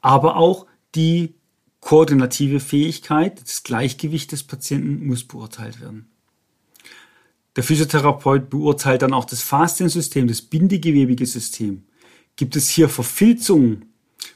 Aber 0.00 0.36
auch 0.36 0.66
die 0.94 1.34
koordinative 1.80 2.60
Fähigkeit, 2.60 3.40
das 3.40 3.62
Gleichgewicht 3.62 4.32
des 4.32 4.42
Patienten 4.42 5.06
muss 5.06 5.24
beurteilt 5.24 5.80
werden. 5.80 6.10
Der 7.58 7.64
Physiotherapeut 7.64 8.50
beurteilt 8.50 9.02
dann 9.02 9.12
auch 9.12 9.24
das 9.24 9.42
Fasziensystem, 9.42 10.28
das 10.28 10.42
bindegewebige 10.42 11.26
System. 11.26 11.82
Gibt 12.36 12.54
es 12.54 12.68
hier 12.68 12.88
Verfilzungen, 12.88 13.86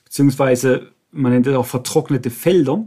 beziehungsweise 0.05 0.91
man 1.13 1.31
nennt 1.31 1.47
es 1.47 1.55
auch 1.55 1.67
vertrocknete 1.67 2.31
Felder. 2.31 2.85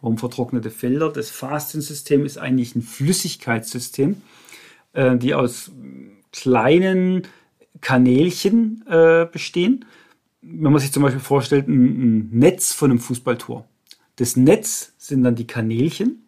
Warum 0.00 0.16
vertrocknete 0.16 0.70
Felder? 0.70 1.12
Das 1.12 1.28
Fasziensystem 1.28 2.24
ist 2.24 2.38
eigentlich 2.38 2.74
ein 2.74 2.80
Flüssigkeitssystem, 2.80 4.22
äh, 4.94 5.18
die 5.18 5.34
aus 5.34 5.70
kleinen 6.32 7.26
Kanälchen 7.82 8.82
äh, 8.88 9.26
bestehen. 9.30 9.84
Wenn 10.40 10.72
man 10.72 10.80
sich 10.80 10.90
zum 10.90 11.02
Beispiel 11.02 11.20
vorstellt, 11.20 11.68
ein, 11.68 11.82
ein 11.82 12.30
Netz 12.30 12.72
von 12.72 12.92
einem 12.92 13.00
Fußballtor. 13.00 13.68
Das 14.16 14.36
Netz 14.36 14.94
sind 14.96 15.22
dann 15.22 15.34
die 15.34 15.46
Kanälchen 15.46 16.25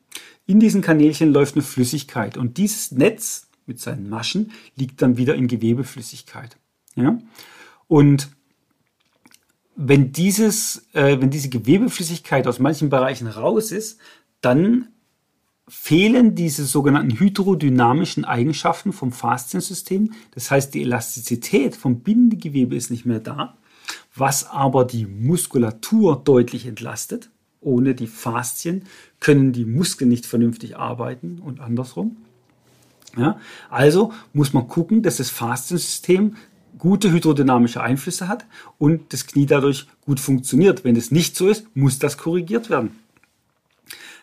in 0.48 0.60
diesen 0.60 0.80
Kanälchen 0.80 1.30
läuft 1.30 1.54
eine 1.54 1.62
Flüssigkeit 1.62 2.38
und 2.38 2.56
dieses 2.56 2.90
Netz 2.90 3.48
mit 3.66 3.80
seinen 3.80 4.08
Maschen 4.08 4.50
liegt 4.76 5.02
dann 5.02 5.18
wieder 5.18 5.34
in 5.34 5.46
Gewebeflüssigkeit. 5.46 6.56
Ja? 6.96 7.18
Und 7.86 8.30
wenn, 9.76 10.10
dieses, 10.10 10.88
äh, 10.94 11.20
wenn 11.20 11.28
diese 11.28 11.50
Gewebeflüssigkeit 11.50 12.46
aus 12.46 12.60
manchen 12.60 12.88
Bereichen 12.88 13.26
raus 13.26 13.72
ist, 13.72 14.00
dann 14.40 14.88
fehlen 15.68 16.34
diese 16.34 16.64
sogenannten 16.64 17.20
hydrodynamischen 17.20 18.24
Eigenschaften 18.24 18.94
vom 18.94 19.12
Fasziensystem. 19.12 20.14
Das 20.30 20.50
heißt, 20.50 20.72
die 20.72 20.80
Elastizität 20.80 21.76
vom 21.76 22.00
Bindegewebe 22.00 22.74
ist 22.74 22.90
nicht 22.90 23.04
mehr 23.04 23.20
da, 23.20 23.58
was 24.14 24.48
aber 24.48 24.86
die 24.86 25.04
Muskulatur 25.04 26.22
deutlich 26.24 26.64
entlastet 26.64 27.28
ohne 27.60 27.94
die 27.94 28.06
Faszien 28.06 28.84
können 29.20 29.52
die 29.52 29.64
Muskeln 29.64 30.08
nicht 30.08 30.26
vernünftig 30.26 30.76
arbeiten 30.76 31.40
und 31.44 31.60
andersrum. 31.60 32.16
Ja, 33.16 33.40
also 33.70 34.12
muss 34.32 34.52
man 34.52 34.68
gucken, 34.68 35.02
dass 35.02 35.16
das 35.16 35.30
Fasziensystem 35.30 36.36
gute 36.78 37.10
hydrodynamische 37.10 37.80
Einflüsse 37.80 38.28
hat 38.28 38.46
und 38.78 39.12
das 39.12 39.26
Knie 39.26 39.46
dadurch 39.46 39.88
gut 40.04 40.20
funktioniert. 40.20 40.84
Wenn 40.84 40.96
es 40.96 41.10
nicht 41.10 41.36
so 41.36 41.48
ist, 41.48 41.66
muss 41.74 41.98
das 41.98 42.16
korrigiert 42.18 42.70
werden. 42.70 42.90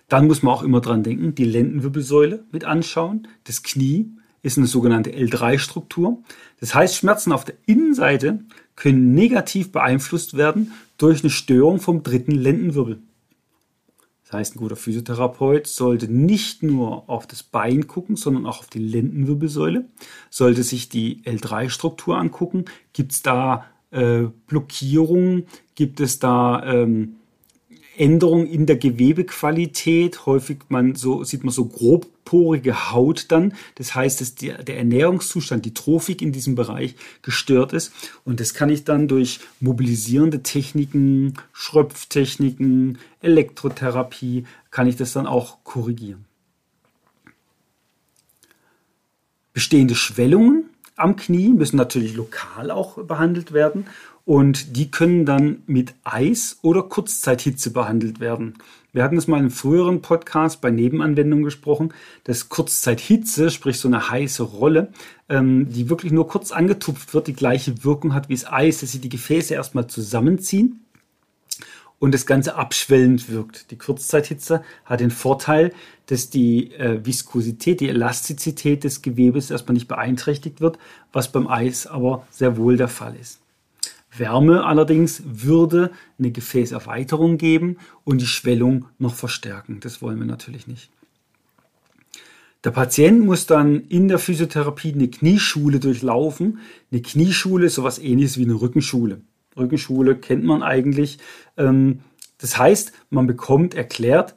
Dann 0.07 0.27
muss 0.27 0.43
man 0.43 0.53
auch 0.53 0.63
immer 0.63 0.81
dran 0.81 1.03
denken, 1.03 1.35
die 1.35 1.45
Lendenwirbelsäule 1.45 2.43
mit 2.51 2.63
anschauen. 2.63 3.27
Das 3.45 3.63
Knie 3.63 4.11
ist 4.43 4.57
eine 4.57 4.67
sogenannte 4.67 5.11
L3-Struktur. 5.11 6.23
Das 6.59 6.75
heißt, 6.75 6.95
Schmerzen 6.95 7.31
auf 7.31 7.45
der 7.45 7.55
Innenseite 7.65 8.39
können 8.75 9.15
negativ 9.15 9.71
beeinflusst 9.71 10.37
werden 10.37 10.73
durch 10.97 11.23
eine 11.23 11.31
Störung 11.31 11.79
vom 11.79 12.03
dritten 12.03 12.31
Lendenwirbel. 12.31 12.99
Heißt, 14.35 14.55
ein 14.55 14.59
guter 14.59 14.75
Physiotherapeut 14.75 15.67
sollte 15.67 16.11
nicht 16.11 16.63
nur 16.63 17.09
auf 17.09 17.27
das 17.27 17.43
Bein 17.43 17.87
gucken, 17.87 18.15
sondern 18.15 18.45
auch 18.45 18.59
auf 18.59 18.67
die 18.67 18.79
Lendenwirbelsäule, 18.79 19.85
sollte 20.29 20.63
sich 20.63 20.89
die 20.89 21.21
L3-Struktur 21.23 22.17
angucken. 22.17 22.65
Gibt 22.93 23.13
es 23.13 23.21
da 23.21 23.65
äh, 23.91 24.23
Blockierungen? 24.47 25.47
Gibt 25.75 25.99
es 25.99 26.19
da 26.19 26.63
ähm, 26.65 27.15
Änderung 27.99 28.45
in 28.47 28.65
der 28.65 28.77
Gewebequalität. 28.77 30.25
Häufig 30.25 30.59
man 30.69 30.95
so, 30.95 31.23
sieht 31.23 31.43
man 31.43 31.53
so 31.53 31.65
grobporige 31.65 32.91
Haut 32.91 33.31
dann. 33.31 33.53
Das 33.75 33.95
heißt, 33.95 34.21
dass 34.21 34.35
der, 34.35 34.63
der 34.63 34.77
Ernährungszustand, 34.77 35.65
die 35.65 35.73
Trophik 35.73 36.21
in 36.21 36.31
diesem 36.31 36.55
Bereich 36.55 36.95
gestört 37.21 37.73
ist. 37.73 37.91
Und 38.23 38.39
das 38.39 38.53
kann 38.53 38.69
ich 38.69 38.83
dann 38.83 39.07
durch 39.07 39.39
mobilisierende 39.59 40.43
Techniken, 40.43 41.33
Schröpftechniken, 41.53 42.97
Elektrotherapie, 43.21 44.45
kann 44.71 44.87
ich 44.87 44.95
das 44.95 45.13
dann 45.13 45.27
auch 45.27 45.63
korrigieren. 45.63 46.25
Bestehende 49.53 49.95
Schwellungen 49.95 50.65
am 50.97 51.15
Knie 51.15 51.49
müssen 51.49 51.77
natürlich 51.77 52.13
lokal 52.13 52.71
auch 52.71 53.03
behandelt 53.03 53.51
werden 53.51 53.85
und 54.25 54.75
die 54.75 54.89
können 54.89 55.25
dann 55.25 55.61
mit 55.67 55.93
Eis 56.03 56.57
oder 56.63 56.83
Kurzzeithitze 56.83 57.71
behandelt 57.71 58.19
werden. 58.19 58.55
Wir 58.91 59.03
hatten 59.03 59.17
es 59.17 59.27
mal 59.27 59.39
im 59.39 59.51
früheren 59.51 60.01
Podcast 60.01 60.61
bei 60.61 60.71
Nebenanwendungen 60.71 61.45
gesprochen, 61.45 61.93
dass 62.23 62.49
Kurzzeithitze, 62.49 63.51
sprich 63.51 63.79
so 63.79 63.87
eine 63.87 64.09
heiße 64.09 64.41
Rolle, 64.41 64.91
ähm, 65.29 65.69
die 65.69 65.89
wirklich 65.89 66.11
nur 66.11 66.27
kurz 66.27 66.51
angetupft 66.51 67.13
wird, 67.13 67.27
die 67.27 67.33
gleiche 67.33 67.83
Wirkung 67.83 68.13
hat 68.13 68.29
wie 68.29 68.35
das 68.35 68.51
Eis, 68.51 68.79
dass 68.79 68.91
sie 68.91 68.99
die 68.99 69.09
Gefäße 69.09 69.53
erstmal 69.53 69.87
zusammenziehen 69.87 70.79
und 71.99 72.13
das 72.13 72.25
Ganze 72.25 72.55
abschwellend 72.55 73.29
wirkt. 73.29 73.69
Die 73.69 73.77
Kurzzeithitze 73.77 74.63
hat 74.85 75.01
den 75.01 75.11
Vorteil, 75.11 75.71
dass 76.07 76.29
die 76.29 76.71
äh, 76.73 77.05
Viskosität, 77.05 77.81
die 77.81 77.89
Elastizität 77.89 78.83
des 78.83 79.01
Gewebes 79.01 79.51
erstmal 79.51 79.73
nicht 79.73 79.87
beeinträchtigt 79.87 80.61
wird, 80.61 80.79
was 81.11 81.31
beim 81.31 81.47
Eis 81.47 81.85
aber 81.85 82.25
sehr 82.31 82.57
wohl 82.57 82.77
der 82.77 82.87
Fall 82.87 83.15
ist. 83.19 83.39
Wärme 84.17 84.63
allerdings 84.63 85.23
würde 85.25 85.91
eine 86.17 86.31
Gefäßerweiterung 86.31 87.37
geben 87.37 87.77
und 88.03 88.21
die 88.21 88.27
Schwellung 88.27 88.85
noch 88.97 89.15
verstärken. 89.15 89.79
Das 89.79 90.01
wollen 90.01 90.19
wir 90.19 90.25
natürlich 90.25 90.67
nicht. 90.67 90.89
Der 92.63 92.71
Patient 92.71 93.23
muss 93.23 93.45
dann 93.45 93.81
in 93.89 94.07
der 94.07 94.17
Physiotherapie 94.17 94.93
eine 94.93 95.07
Knieschule 95.07 95.79
durchlaufen. 95.79 96.59
Eine 96.91 97.01
Knieschule 97.03 97.67
ist 97.67 97.75
sowas 97.75 97.99
ähnliches 97.99 98.39
wie 98.39 98.45
eine 98.45 98.59
Rückenschule. 98.59 99.21
Rückenschule 99.55 100.15
kennt 100.15 100.43
man 100.43 100.63
eigentlich. 100.63 101.19
Ähm, 101.57 101.99
das 102.39 102.57
heißt, 102.57 102.91
man 103.11 103.27
bekommt 103.27 103.75
erklärt, 103.75 104.33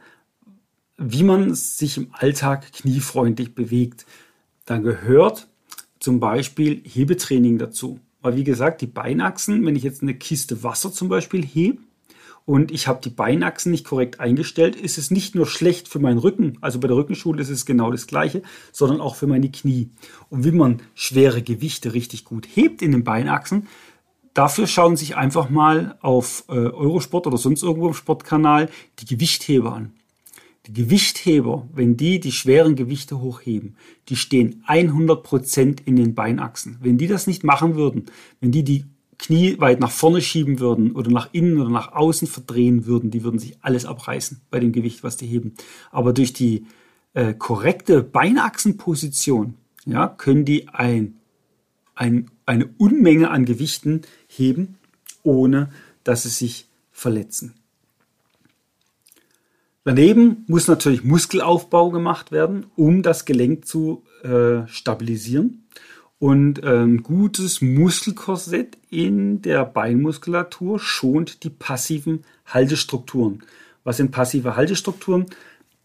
wie 0.99 1.23
man 1.23 1.55
sich 1.55 1.97
im 1.97 2.09
Alltag 2.13 2.71
kniefreundlich 2.73 3.55
bewegt. 3.55 4.05
Da 4.67 4.77
gehört 4.77 5.49
zum 5.99 6.21
Beispiel 6.21 6.83
Hebetraining 6.85 7.57
dazu. 7.57 7.99
Weil 8.29 8.37
wie 8.37 8.45
gesagt, 8.45 8.83
die 8.83 8.87
Beinachsen, 8.87 9.65
wenn 9.65 9.75
ich 9.75 9.83
jetzt 9.83 10.03
eine 10.03 10.13
Kiste 10.13 10.63
Wasser 10.63 10.93
zum 10.93 11.09
Beispiel 11.09 11.43
hebe 11.43 11.79
und 12.45 12.71
ich 12.71 12.87
habe 12.87 13.01
die 13.03 13.09
Beinachsen 13.09 13.71
nicht 13.71 13.87
korrekt 13.87 14.21
eingestellt, 14.21 14.77
ist 14.77 14.99
es 14.99 15.11
nicht 15.11 15.35
nur 15.35 15.47
schlecht 15.47 15.89
für 15.89 15.99
meinen 15.99 16.19
Rücken, 16.19 16.59
also 16.61 16.79
bei 16.79 16.89
der 16.89 16.99
Rückenschule 16.99 17.41
ist 17.41 17.49
es 17.49 17.65
genau 17.65 17.91
das 17.91 18.07
gleiche, 18.07 18.43
sondern 18.71 19.01
auch 19.01 19.15
für 19.15 19.27
meine 19.27 19.51
Knie. 19.51 19.93
Und 20.29 20.45
wie 20.45 20.51
man 20.51 20.83
schwere 20.95 21.41
Gewichte 21.41 21.95
richtig 21.95 22.27
gut 22.27 22.47
hebt 22.55 22.83
in 22.83 22.93
den 22.93 23.03
Beinachsen, 23.03 23.67
dafür 24.35 24.67
schauen 24.67 24.99
sich 24.99 25.17
einfach 25.17 25.49
mal 25.49 25.97
auf 26.03 26.45
äh, 26.51 26.53
Eurosport 26.53 27.27
oder 27.27 27.39
sonst 27.39 27.63
irgendwo 27.63 27.89
im 27.89 27.95
Sportkanal 27.95 28.69
die 28.99 29.07
Gewichtheber 29.07 29.73
an. 29.73 29.95
Die 30.69 30.75
Gewichtheber, 30.75 31.67
wenn 31.73 31.97
die 31.97 32.21
die 32.21 32.31
schweren 32.31 32.77
Gewichte 32.77 33.21
hochheben, 33.21 33.77
die 34.09 34.17
stehen 34.17 34.63
100% 34.69 35.79
in 35.87 35.97
den 35.97 36.15
Beinachsen. 36.15 36.77
Wenn 36.83 36.99
die 36.99 37.07
das 37.07 37.27
nicht 37.27 37.43
machen 37.43 37.75
würden, 37.75 38.07
wenn 38.41 38.53
die 38.53 38.65
die 38.65 38.85
Knie 39.19 39.59
weit 39.59 39.81
nach 39.81 39.91
vorne 39.91 40.21
schieben 40.21 40.61
würden 40.61 40.93
oder 40.93 41.11
nach 41.11 41.31
innen 41.33 41.59
oder 41.59 41.71
nach 41.71 41.93
außen 41.93 42.29
verdrehen 42.29 42.87
würden, 42.87 43.11
die 43.11 43.25
würden 43.25 43.41
sich 43.41 43.57
alles 43.63 43.87
abreißen 43.87 44.43
bei 44.51 44.61
dem 44.61 44.73
Gewicht, 44.73 45.03
was 45.03 45.17
die 45.17 45.27
heben. 45.27 45.55
Aber 45.91 46.13
durch 46.13 46.35
die 46.35 46.67
äh, 47.15 47.35
korrekte 47.35 48.03
Beinachsenposition 48.03 49.55
ja, 49.87 50.07
können 50.07 50.45
die 50.45 50.69
ein, 50.69 51.17
ein 51.95 52.31
eine 52.49 52.67
Unmenge 52.79 53.31
an 53.31 53.45
Gewichten 53.45 54.03
heben, 54.27 54.79
ohne 55.23 55.71
dass 56.03 56.23
sie 56.23 56.31
sich 56.31 56.67
verletzen. 56.91 57.55
Daneben 59.89 60.45
muss 60.49 60.69
natürlich 60.69 61.03
Muskelaufbau 61.03 61.89
gemacht 61.89 62.31
werden, 62.31 62.67
um 62.77 63.03
das 63.03 63.25
Gelenk 63.25 63.65
zu 63.67 64.05
äh, 64.23 64.67
stabilisieren. 64.67 65.67
Und 66.19 66.63
ein 66.63 66.75
ähm, 66.75 67.03
gutes 67.03 67.63
Muskelkorsett 67.63 68.77
in 68.91 69.41
der 69.41 69.65
Beinmuskulatur 69.65 70.79
schont 70.79 71.43
die 71.43 71.49
passiven 71.49 72.27
Haltestrukturen. 72.45 73.45
Was 73.83 73.97
sind 73.97 74.11
passive 74.11 74.57
Haltestrukturen? 74.57 75.25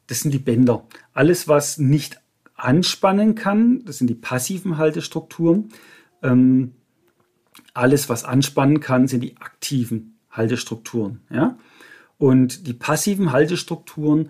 Das 0.08 0.20
sind 0.20 0.34
die 0.34 0.40
Bänder. 0.40 0.84
Alles, 1.14 1.48
was 1.48 1.78
nicht 1.78 2.20
anspannen 2.56 3.36
kann, 3.36 3.86
das 3.86 4.00
sind 4.00 4.08
die 4.08 4.16
passiven 4.16 4.78
Haltestrukturen. 4.78 5.70
Ähm, 6.22 6.74
alles, 7.74 8.10
was 8.10 8.26
anspannen 8.26 8.82
kann, 8.82 9.08
sind 9.08 9.22
die 9.22 9.38
aktiven 9.38 10.18
Haltestrukturen. 10.30 11.22
Ja? 11.30 11.58
Und 12.24 12.68
die 12.68 12.74
passiven 12.74 13.34
Haltestrukturen 13.34 14.30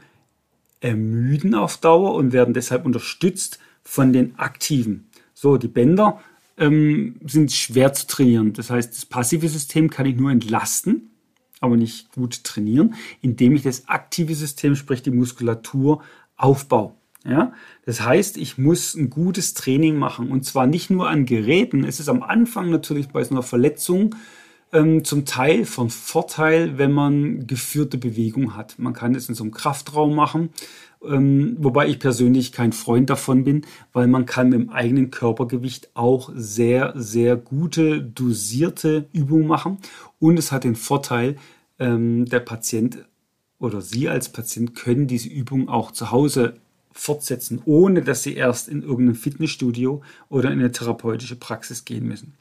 ermüden 0.79 1.53
auf 1.53 1.77
Dauer 1.77 2.15
und 2.15 2.33
werden 2.33 2.55
deshalb 2.55 2.87
unterstützt 2.87 3.59
von 3.83 4.11
den 4.11 4.39
aktiven. 4.39 5.11
So, 5.35 5.57
die 5.57 5.67
Bänder 5.67 6.19
ähm, 6.57 7.19
sind 7.23 7.51
schwer 7.51 7.93
zu 7.93 8.07
trainieren. 8.07 8.53
Das 8.53 8.71
heißt, 8.71 8.95
das 8.95 9.05
passive 9.05 9.47
System 9.47 9.91
kann 9.91 10.07
ich 10.07 10.15
nur 10.15 10.31
entlasten, 10.31 11.11
aber 11.59 11.77
nicht 11.77 12.11
gut 12.13 12.43
trainieren, 12.43 12.95
indem 13.21 13.55
ich 13.55 13.61
das 13.61 13.87
aktive 13.87 14.33
System, 14.33 14.75
sprich 14.75 15.03
die 15.03 15.11
Muskulatur, 15.11 16.01
aufbaue. 16.35 16.95
Ja, 17.25 17.53
das 17.85 18.01
heißt, 18.01 18.37
ich 18.37 18.57
muss 18.57 18.95
ein 18.95 19.11
gutes 19.11 19.53
Training 19.53 19.97
machen 19.97 20.31
und 20.31 20.45
zwar 20.45 20.65
nicht 20.65 20.89
nur 20.89 21.09
an 21.09 21.27
Geräten. 21.27 21.83
Es 21.83 21.99
ist 21.99 22.09
am 22.09 22.23
Anfang 22.23 22.71
natürlich 22.71 23.09
bei 23.09 23.23
so 23.23 23.35
einer 23.35 23.43
Verletzung 23.43 24.15
ähm, 24.73 25.05
zum 25.05 25.25
Teil 25.25 25.65
von 25.65 25.89
Vorteil, 25.89 26.77
wenn 26.77 26.91
man 26.91 27.47
geführte 27.47 27.97
Bewegung 27.97 28.55
hat. 28.55 28.77
Man 28.77 28.93
kann 28.93 29.15
es 29.15 29.29
in 29.29 29.35
so 29.35 29.43
einem 29.43 29.53
Kraftraum 29.53 30.15
machen, 30.15 30.49
ähm, 31.05 31.55
wobei 31.59 31.87
ich 31.87 31.99
persönlich 31.99 32.51
kein 32.51 32.73
Freund 32.73 33.09
davon 33.09 33.43
bin, 33.43 33.65
weil 33.93 34.07
man 34.07 34.25
kann 34.25 34.49
mit 34.49 34.59
dem 34.59 34.69
eigenen 34.69 35.11
Körpergewicht 35.11 35.89
auch 35.93 36.31
sehr, 36.35 36.93
sehr 36.95 37.37
gute, 37.37 38.01
dosierte 38.01 39.05
Übungen 39.13 39.47
machen. 39.47 39.77
Und 40.19 40.39
es 40.39 40.51
hat 40.51 40.63
den 40.63 40.75
Vorteil, 40.75 41.37
ähm, 41.79 42.25
der 42.25 42.39
Patient 42.39 43.05
oder 43.59 43.81
Sie 43.81 44.09
als 44.09 44.29
Patient 44.29 44.75
können 44.75 45.07
diese 45.07 45.29
Übung 45.29 45.69
auch 45.69 45.91
zu 45.91 46.11
Hause 46.11 46.55
fortsetzen, 46.91 47.61
ohne 47.65 48.01
dass 48.01 48.23
Sie 48.23 48.35
erst 48.35 48.67
in 48.67 48.83
irgendein 48.83 49.15
Fitnessstudio 49.15 50.01
oder 50.29 50.51
in 50.51 50.59
eine 50.59 50.71
therapeutische 50.71 51.35
Praxis 51.35 51.85
gehen 51.85 52.07
müssen. 52.07 52.33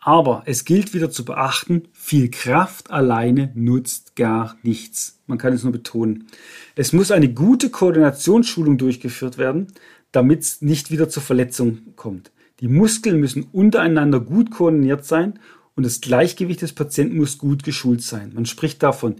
Aber 0.00 0.42
es 0.46 0.64
gilt 0.64 0.94
wieder 0.94 1.10
zu 1.10 1.24
beachten, 1.24 1.88
viel 1.92 2.30
Kraft 2.30 2.90
alleine 2.90 3.50
nutzt 3.54 4.14
gar 4.16 4.56
nichts. 4.62 5.20
Man 5.26 5.38
kann 5.38 5.52
es 5.52 5.64
nur 5.64 5.72
betonen. 5.72 6.28
Es 6.76 6.92
muss 6.92 7.10
eine 7.10 7.32
gute 7.32 7.70
Koordinationsschulung 7.70 8.78
durchgeführt 8.78 9.38
werden, 9.38 9.66
damit 10.12 10.42
es 10.42 10.62
nicht 10.62 10.90
wieder 10.90 11.08
zur 11.08 11.22
Verletzung 11.22 11.94
kommt. 11.96 12.30
Die 12.60 12.68
Muskeln 12.68 13.20
müssen 13.20 13.48
untereinander 13.52 14.20
gut 14.20 14.50
koordiniert 14.50 15.04
sein 15.04 15.38
und 15.74 15.84
das 15.84 16.00
Gleichgewicht 16.00 16.62
des 16.62 16.72
Patienten 16.72 17.16
muss 17.16 17.38
gut 17.38 17.62
geschult 17.62 18.02
sein. 18.02 18.32
Man 18.34 18.46
spricht 18.46 18.82
davon 18.82 19.16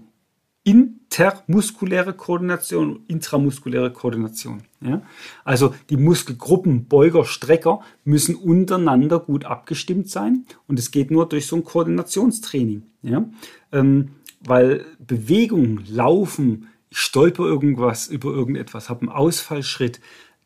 intermuskuläre 0.63 2.13
Koordination 2.13 3.03
intramuskuläre 3.07 3.91
Koordination. 3.91 4.63
Ja? 4.81 5.01
Also 5.43 5.73
die 5.89 5.97
Muskelgruppen 5.97 6.85
Beuger, 6.85 7.25
Strecker 7.25 7.81
müssen 8.03 8.35
untereinander 8.35 9.19
gut 9.19 9.45
abgestimmt 9.45 10.09
sein 10.09 10.45
und 10.67 10.77
es 10.77 10.91
geht 10.91 11.11
nur 11.11 11.27
durch 11.27 11.47
so 11.47 11.55
ein 11.55 11.63
Koordinationstraining. 11.63 12.83
Ja? 13.01 13.29
Ähm, 13.71 14.09
weil 14.41 14.85
Bewegung, 14.99 15.81
Laufen, 15.87 16.67
ich 16.89 16.97
stolper 16.99 17.43
irgendwas 17.43 18.07
über 18.07 18.31
irgendetwas, 18.31 18.89
habe 18.89 19.01
einen 19.01 19.09
Ausfallschritt, 19.09 19.99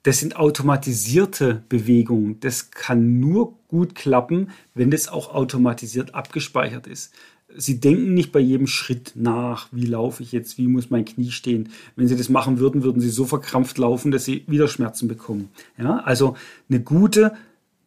das 0.03 0.19
sind 0.19 0.35
automatisierte 0.35 1.63
Bewegungen. 1.69 2.41
Das 2.41 2.71
kann 2.71 3.21
nur 3.21 3.57
gut 3.69 3.95
klappen, 3.95 4.51
wenn 4.73 4.91
das 4.91 5.07
auch 5.07 5.33
automatisiert 5.33 6.13
abgespeichert 6.13 6.87
ist. 6.87 7.13
Sie 7.55 7.79
denken 7.79 8.13
nicht 8.13 8.31
bei 8.31 8.39
jedem 8.39 8.67
Schritt 8.67 9.13
nach, 9.15 9.67
wie 9.71 9.85
laufe 9.85 10.23
ich 10.23 10.31
jetzt, 10.31 10.57
wie 10.57 10.67
muss 10.67 10.89
mein 10.89 11.05
Knie 11.05 11.31
stehen. 11.31 11.69
Wenn 11.95 12.07
Sie 12.07 12.15
das 12.15 12.29
machen 12.29 12.59
würden, 12.59 12.83
würden 12.83 13.01
Sie 13.01 13.09
so 13.09 13.25
verkrampft 13.25 13.77
laufen, 13.77 14.11
dass 14.11 14.25
Sie 14.25 14.43
wieder 14.47 14.67
Schmerzen 14.67 15.07
bekommen. 15.07 15.49
Ja, 15.77 15.97
also 15.99 16.35
eine 16.69 16.81
gute 16.81 17.33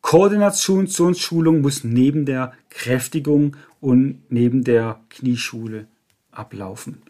Koordinationsschulung 0.03 1.63
muss 1.63 1.83
neben 1.83 2.27
der 2.27 2.53
Kräftigung 2.71 3.57
und 3.81 4.21
neben 4.29 4.63
der 4.63 5.01
Knieschule 5.09 5.89
ablaufen. 6.31 7.03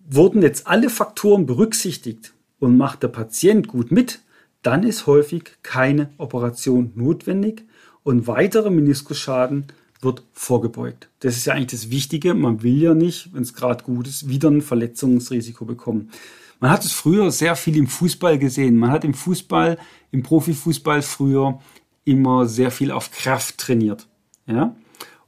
Wurden 0.00 0.42
jetzt 0.42 0.66
alle 0.66 0.90
Faktoren 0.90 1.46
berücksichtigt 1.46 2.32
und 2.58 2.76
macht 2.76 3.04
der 3.04 3.08
Patient 3.08 3.68
gut 3.68 3.92
mit, 3.92 4.20
dann 4.62 4.82
ist 4.82 5.06
häufig 5.06 5.58
keine 5.62 6.10
Operation 6.18 6.90
notwendig 6.96 7.62
und 8.02 8.26
weitere 8.26 8.70
Meniskusschaden 8.70 9.66
wird 10.02 10.22
vorgebeugt. 10.32 11.08
Das 11.20 11.36
ist 11.36 11.46
ja 11.46 11.54
eigentlich 11.54 11.80
das 11.80 11.90
Wichtige. 11.90 12.34
Man 12.34 12.62
will 12.62 12.80
ja 12.80 12.94
nicht, 12.94 13.32
wenn 13.34 13.42
es 13.42 13.54
gerade 13.54 13.84
gut 13.84 14.08
ist, 14.08 14.28
wieder 14.28 14.50
ein 14.50 14.62
Verletzungsrisiko 14.62 15.64
bekommen. 15.64 16.10
Man 16.58 16.70
hat 16.70 16.84
es 16.84 16.92
früher 16.92 17.30
sehr 17.30 17.56
viel 17.56 17.76
im 17.76 17.86
Fußball 17.86 18.38
gesehen. 18.38 18.76
Man 18.76 18.90
hat 18.90 19.04
im 19.04 19.14
Fußball, 19.14 19.78
im 20.10 20.22
Profifußball 20.22 21.02
früher 21.02 21.58
immer 22.04 22.46
sehr 22.46 22.70
viel 22.70 22.90
auf 22.90 23.10
Kraft 23.10 23.58
trainiert. 23.58 24.08
Ja? 24.46 24.74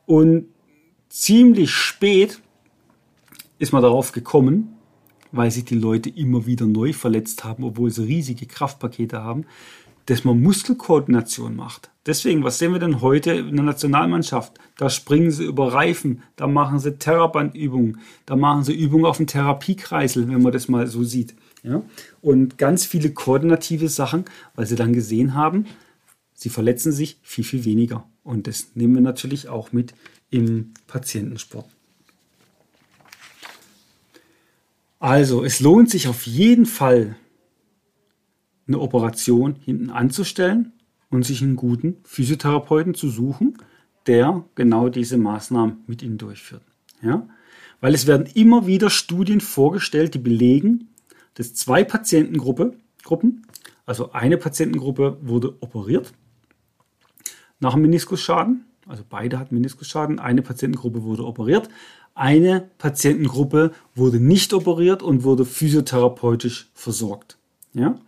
Und 0.06 0.46
ziemlich 1.08 1.70
spät 1.70 2.40
ist 3.58 3.72
man 3.72 3.82
darauf 3.82 4.12
gekommen, 4.12 4.76
weil 5.30 5.50
sich 5.50 5.64
die 5.64 5.76
Leute 5.76 6.10
immer 6.10 6.46
wieder 6.46 6.66
neu 6.66 6.92
verletzt 6.92 7.44
haben, 7.44 7.64
obwohl 7.64 7.90
sie 7.90 8.04
riesige 8.04 8.46
Kraftpakete 8.46 9.22
haben, 9.22 9.46
dass 10.07 10.24
man 10.24 10.40
Muskelkoordination 10.40 11.57
macht. 11.57 11.90
Deswegen, 12.05 12.42
was 12.42 12.59
sehen 12.59 12.72
wir 12.72 12.80
denn 12.80 13.00
heute 13.00 13.32
in 13.32 13.55
der 13.55 13.64
Nationalmannschaft? 13.64 14.59
Da 14.76 14.90
springen 14.90 15.30
sie 15.30 15.44
über 15.44 15.72
Reifen, 15.72 16.22
da 16.36 16.48
machen 16.48 16.80
sie 16.80 16.98
Terrabandübungen, 16.98 18.00
da 18.26 18.34
machen 18.34 18.64
sie 18.64 18.74
Übungen 18.74 19.05
auf 19.05 19.18
dem 19.18 19.28
Therapiekreisel, 19.28 20.28
wenn 20.28 20.42
man 20.42 20.53
das 20.53 20.68
mal 20.68 20.86
so 20.88 21.05
sieht. 21.05 21.34
Ja? 21.62 21.82
Und 22.20 22.59
ganz 22.59 22.84
viele 22.84 23.12
koordinative 23.12 23.88
Sachen, 23.88 24.24
weil 24.57 24.66
sie 24.66 24.76
dann 24.76 24.92
gesehen 24.92 25.34
haben, 25.34 25.66
sie 26.34 26.48
verletzen 26.48 26.90
sich 26.90 27.18
viel, 27.22 27.44
viel 27.44 27.64
weniger. 27.64 28.05
Und 28.24 28.48
das 28.48 28.72
nehmen 28.74 28.94
wir 28.94 29.03
natürlich 29.03 29.48
auch 29.48 29.72
mit 29.72 29.94
im 30.30 30.72
Patientensport. 30.88 31.66
Also, 34.98 35.44
es 35.44 35.59
lohnt 35.61 35.90
sich 35.90 36.07
auf 36.07 36.26
jeden 36.26 36.64
Fall, 36.64 37.16
eine 38.72 38.82
Operation 38.82 39.56
hinten 39.64 39.90
anzustellen 39.90 40.72
und 41.10 41.24
sich 41.24 41.42
einen 41.42 41.56
guten 41.56 41.96
Physiotherapeuten 42.04 42.94
zu 42.94 43.08
suchen, 43.08 43.58
der 44.06 44.44
genau 44.54 44.88
diese 44.88 45.18
Maßnahmen 45.18 45.84
mit 45.86 46.02
Ihnen 46.02 46.18
durchführt. 46.18 46.62
Ja? 47.02 47.28
Weil 47.80 47.94
es 47.94 48.06
werden 48.06 48.26
immer 48.34 48.66
wieder 48.66 48.90
Studien 48.90 49.40
vorgestellt, 49.40 50.14
die 50.14 50.18
belegen, 50.18 50.88
dass 51.34 51.54
zwei 51.54 51.84
Patientengruppen, 51.84 53.46
also 53.86 54.12
eine 54.12 54.38
Patientengruppe 54.38 55.18
wurde 55.22 55.54
operiert 55.60 56.12
nach 57.60 57.74
einem 57.74 57.82
Meniskusschaden, 57.82 58.64
also 58.88 59.04
beide 59.08 59.38
hatten 59.38 59.54
Meniskusschaden, 59.54 60.18
eine 60.18 60.42
Patientengruppe 60.42 61.04
wurde 61.04 61.24
operiert, 61.24 61.68
eine 62.14 62.68
Patientengruppe 62.78 63.72
wurde 63.94 64.20
nicht 64.20 64.52
operiert 64.52 65.02
und 65.02 65.22
wurde 65.22 65.44
physiotherapeutisch 65.44 66.70
versorgt. 66.74 67.38
Ja? 67.72 67.98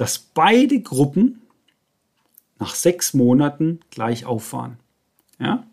Dass 0.00 0.18
beide 0.18 0.80
Gruppen 0.80 1.42
nach 2.58 2.74
sechs 2.74 3.12
Monaten 3.12 3.80
gleich 3.90 4.24
auf 4.24 4.54
waren. 4.54 4.78
Ja? 5.38 5.66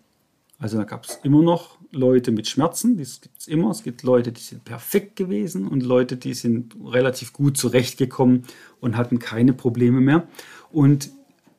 Also 0.60 0.78
da 0.78 0.84
gab 0.84 1.06
es 1.06 1.22
immer 1.24 1.42
noch 1.42 1.78
Leute 1.94 2.34
mit 2.34 2.46
Schmerzen, 2.46 2.98
das 2.98 3.22
gibt 3.22 3.40
es 3.40 3.48
immer. 3.48 3.72
Es 3.72 3.84
gibt 3.84 4.04
Leute, 4.04 4.34
die 4.34 4.42
sind 4.42 4.66
perfekt 4.66 5.16
gewesen 5.16 5.66
und 5.66 5.82
Leute, 5.82 6.18
die 6.18 6.34
sind 6.34 6.76
relativ 6.84 7.32
gut 7.32 7.58
zurechtgekommen 7.58 8.44
und 8.82 8.98
hatten 8.98 9.20
keine 9.20 9.54
Probleme 9.54 10.02
mehr. 10.02 10.28
Und 10.74 11.10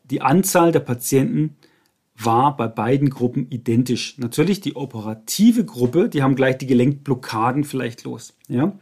die 0.05 0.21
Anzahl 0.21 0.71
der 0.71 0.81
Patienten 0.81 1.57
war 2.17 2.55
bei 2.55 2.69
beiden 2.69 3.09
Gruppen 3.09 3.47
identisch. 3.49 4.19
Natürlich 4.19 4.61
die 4.61 4.77
operative 4.77 5.65
Gruppe, 5.65 6.11
die 6.11 6.23
haben 6.23 6.35
gleich 6.35 6.59
die 6.59 6.67
Gelenkblockaden 6.67 7.65
vielleicht 7.65 8.05
los. 8.05 8.37
Ja? 8.47 8.79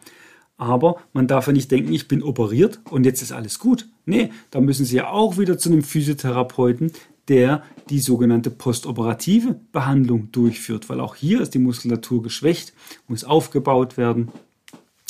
Aber 0.58 0.96
man 1.12 1.26
darf 1.26 1.46
ja 1.46 1.52
nicht 1.52 1.70
denken, 1.70 1.92
ich 1.92 2.08
bin 2.08 2.22
operiert 2.22 2.80
und 2.90 3.04
jetzt 3.04 3.22
ist 3.22 3.32
alles 3.32 3.58
gut. 3.58 3.88
Nee, 4.06 4.30
da 4.50 4.60
müssen 4.60 4.86
Sie 4.86 4.96
ja 4.96 5.10
auch 5.10 5.38
wieder 5.38 5.58
zu 5.58 5.70
einem 5.70 5.82
Physiotherapeuten, 5.82 6.92
der 7.28 7.62
die 7.90 7.98
sogenannte 7.98 8.50
postoperative 8.50 9.60
Behandlung 9.72 10.30
durchführt, 10.32 10.88
weil 10.88 11.00
auch 11.00 11.14
hier 11.16 11.40
ist 11.40 11.54
die 11.54 11.58
Muskulatur 11.58 12.22
geschwächt, 12.22 12.72
muss 13.08 13.24
aufgebaut 13.24 13.96
werden. 13.96 14.30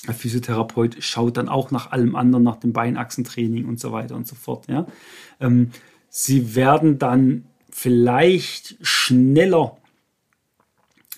Der 0.06 0.14
Physiotherapeut 0.14 0.96
schaut 1.00 1.36
dann 1.36 1.48
auch 1.48 1.70
nach 1.70 1.90
allem 1.90 2.16
anderen, 2.16 2.44
nach 2.44 2.56
dem 2.56 2.72
Beinachsentraining 2.72 3.66
und 3.66 3.80
so 3.80 3.92
weiter 3.92 4.16
und 4.16 4.26
so 4.26 4.34
fort. 4.34 4.66
Ja. 4.68 4.86
Ähm, 5.40 5.70
Sie 6.08 6.54
werden 6.54 6.98
dann 6.98 7.44
vielleicht 7.70 8.76
schneller 8.80 9.76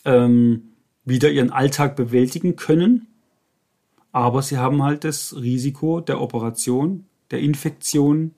ähm, 0.05 0.73
wieder 1.05 1.31
ihren 1.31 1.51
Alltag 1.51 1.95
bewältigen 1.95 2.57
können, 2.57 3.07
aber 4.13 4.43
sie 4.43 4.59
haben 4.59 4.83
halt 4.83 5.05
das 5.05 5.37
Risiko 5.37 6.01
der 6.01 6.21
Operation, 6.21 7.05
der 7.31 7.41
Infektion, 7.41 8.33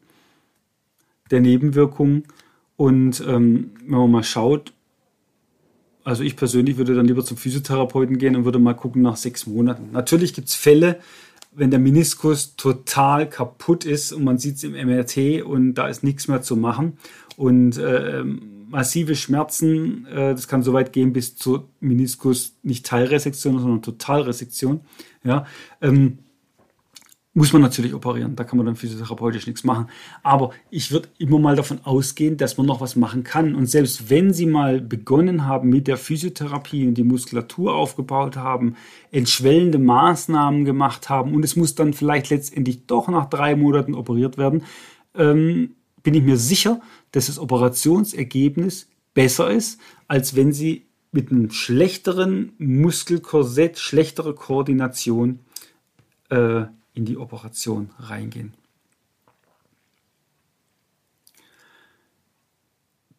der 1.31 1.41
Nebenwirkungen. 1.41 2.25
Und 2.77 3.23
ähm, 3.27 3.73
wenn 3.87 3.99
man 3.99 4.11
mal 4.11 4.25
schaut, 4.25 4.73
also 6.03 6.23
ich 6.23 6.37
persönlich 6.37 6.77
würde 6.77 6.95
dann 6.95 7.07
lieber 7.07 7.25
zum 7.25 7.37
Physiotherapeuten 7.37 8.19
gehen 8.19 8.37
und 8.37 8.45
würde 8.45 8.59
mal 8.59 8.75
gucken 8.75 9.03
nach 9.03 9.17
sechs 9.17 9.47
Monaten. 9.47 9.91
Natürlich 9.93 10.35
gibt 10.35 10.49
es 10.49 10.55
Fälle, 10.55 10.99
wenn 11.53 11.71
der 11.71 11.81
Meniskus 11.81 12.57
total 12.57 13.29
kaputt 13.29 13.85
ist 13.85 14.13
und 14.13 14.25
man 14.25 14.39
sieht 14.39 14.57
es 14.57 14.65
im 14.65 14.73
MRT 14.73 15.43
und 15.45 15.75
da 15.75 15.89
ist 15.89 16.03
nichts 16.03 16.29
mehr 16.29 16.43
zu 16.43 16.57
machen 16.57 16.97
und 17.37 17.77
äh, 17.77 18.25
massive 18.71 19.15
Schmerzen, 19.15 20.07
äh, 20.07 20.31
das 20.31 20.49
kann 20.49 20.63
so 20.63 20.73
weit 20.73 20.93
gehen 20.93 21.13
bis 21.13 21.37
zur 21.37 21.69
Meniskus, 21.81 22.57
nicht 22.63 22.87
Teilresektion, 22.87 23.59
sondern 23.59 23.83
Totalresektion. 23.83 24.81
Ja, 25.25 25.45
ähm, 25.83 26.19
muss 27.33 27.53
man 27.53 27.63
natürlich 27.63 27.95
operieren, 27.95 28.35
da 28.35 28.43
kann 28.43 28.57
man 28.57 28.67
dann 28.67 28.75
physiotherapeutisch 28.75 29.47
nichts 29.47 29.63
machen. 29.63 29.87
Aber 30.25 30.51
ich 30.69 30.91
würde 30.91 31.09
immer 31.19 31.39
mal 31.39 31.55
davon 31.55 31.79
ausgehen, 31.85 32.37
dass 32.37 32.57
man 32.57 32.67
noch 32.67 32.81
was 32.81 32.97
machen 32.97 33.23
kann. 33.23 33.55
Und 33.55 33.67
selbst 33.67 34.11
wenn 34.11 34.33
Sie 34.33 34.47
mal 34.47 34.81
begonnen 34.81 35.47
haben 35.47 35.69
mit 35.69 35.87
der 35.87 35.97
Physiotherapie 35.97 36.89
und 36.89 36.95
die 36.95 37.05
Muskulatur 37.05 37.75
aufgebaut 37.75 38.37
haben, 38.37 38.75
entschwellende 39.13 39.79
Maßnahmen 39.79 40.65
gemacht 40.65 41.09
haben 41.09 41.35
und 41.35 41.45
es 41.45 41.55
muss 41.55 41.77
dann 41.77 41.93
vielleicht 41.93 42.31
letztendlich 42.31 42.87
doch 42.87 43.07
nach 43.09 43.27
drei 43.27 43.55
Monaten 43.55 43.95
operiert 43.95 44.37
werden, 44.37 44.65
ähm, 45.15 45.77
bin 46.03 46.15
ich 46.15 46.23
mir 46.23 46.37
sicher, 46.37 46.81
dass 47.13 47.27
das 47.27 47.39
Operationsergebnis 47.39 48.89
besser 49.15 49.51
ist, 49.51 49.81
als 50.09 50.37
wenn 50.37 50.53
Sie 50.53 50.87
mit 51.13 51.31
einem 51.31 51.51
schlechteren 51.51 52.53
Muskelkorsett, 52.59 53.79
schlechtere 53.79 54.35
Koordination 54.35 55.41
äh, 56.29 56.63
in 56.95 57.05
die 57.05 57.17
Operation 57.17 57.91
reingehen. 57.99 58.55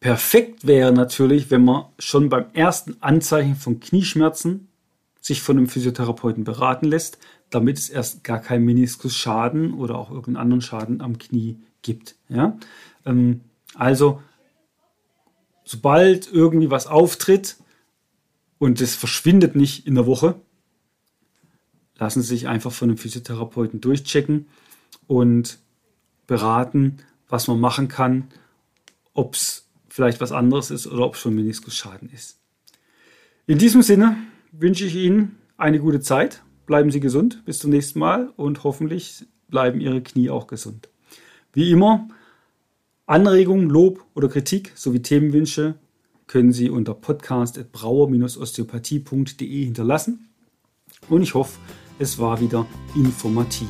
Perfekt 0.00 0.66
wäre 0.66 0.92
natürlich, 0.92 1.50
wenn 1.50 1.64
man 1.64 1.84
schon 1.98 2.28
beim 2.28 2.46
ersten 2.54 2.96
Anzeichen 3.00 3.54
von 3.54 3.78
Knieschmerzen 3.78 4.68
sich 5.20 5.42
von 5.42 5.56
einem 5.56 5.68
Physiotherapeuten 5.68 6.42
beraten 6.42 6.86
lässt, 6.86 7.18
damit 7.50 7.78
es 7.78 7.88
erst 7.88 8.24
gar 8.24 8.40
keinen 8.40 8.64
Meniskusschaden 8.64 9.74
oder 9.74 9.96
auch 9.96 10.10
irgendeinen 10.10 10.42
anderen 10.42 10.60
Schaden 10.62 11.00
am 11.00 11.18
Knie 11.18 11.60
gibt. 11.82 12.16
Ja? 12.28 12.58
Ähm, 13.04 13.42
also, 13.74 14.22
sobald 15.64 16.32
irgendwie 16.32 16.70
was 16.70 16.86
auftritt 16.86 17.56
und 18.58 18.80
es 18.80 18.94
verschwindet 18.94 19.56
nicht 19.56 19.86
in 19.86 19.94
der 19.94 20.06
Woche, 20.06 20.40
lassen 21.98 22.22
Sie 22.22 22.28
sich 22.28 22.48
einfach 22.48 22.72
von 22.72 22.88
einem 22.88 22.98
Physiotherapeuten 22.98 23.80
durchchecken 23.80 24.46
und 25.06 25.58
beraten, 26.26 26.98
was 27.28 27.48
man 27.48 27.60
machen 27.60 27.88
kann, 27.88 28.28
ob 29.14 29.34
es 29.34 29.68
vielleicht 29.88 30.20
was 30.20 30.32
anderes 30.32 30.70
ist 30.70 30.86
oder 30.86 31.04
ob 31.04 31.14
es 31.14 31.20
schon 31.20 31.34
Meniskusschaden 31.34 32.08
ist. 32.10 32.38
In 33.46 33.58
diesem 33.58 33.82
Sinne 33.82 34.16
wünsche 34.52 34.84
ich 34.84 34.94
Ihnen 34.94 35.38
eine 35.56 35.80
gute 35.80 36.00
Zeit. 36.00 36.42
Bleiben 36.66 36.90
Sie 36.90 37.00
gesund. 37.00 37.44
Bis 37.44 37.58
zum 37.58 37.70
nächsten 37.70 37.98
Mal 37.98 38.32
und 38.36 38.64
hoffentlich 38.64 39.26
bleiben 39.48 39.80
Ihre 39.80 40.02
Knie 40.02 40.30
auch 40.30 40.46
gesund. 40.46 40.88
Wie 41.54 41.70
immer, 41.70 42.08
Anregungen, 43.06 43.68
Lob 43.68 44.02
oder 44.14 44.28
Kritik 44.28 44.72
sowie 44.74 45.02
Themenwünsche 45.02 45.74
können 46.26 46.52
Sie 46.52 46.70
unter 46.70 46.94
podcast.brauer-osteopathie.de 46.94 49.64
hinterlassen. 49.64 50.30
Und 51.10 51.22
ich 51.22 51.34
hoffe, 51.34 51.58
es 51.98 52.18
war 52.18 52.40
wieder 52.40 52.64
informativ. 52.94 53.68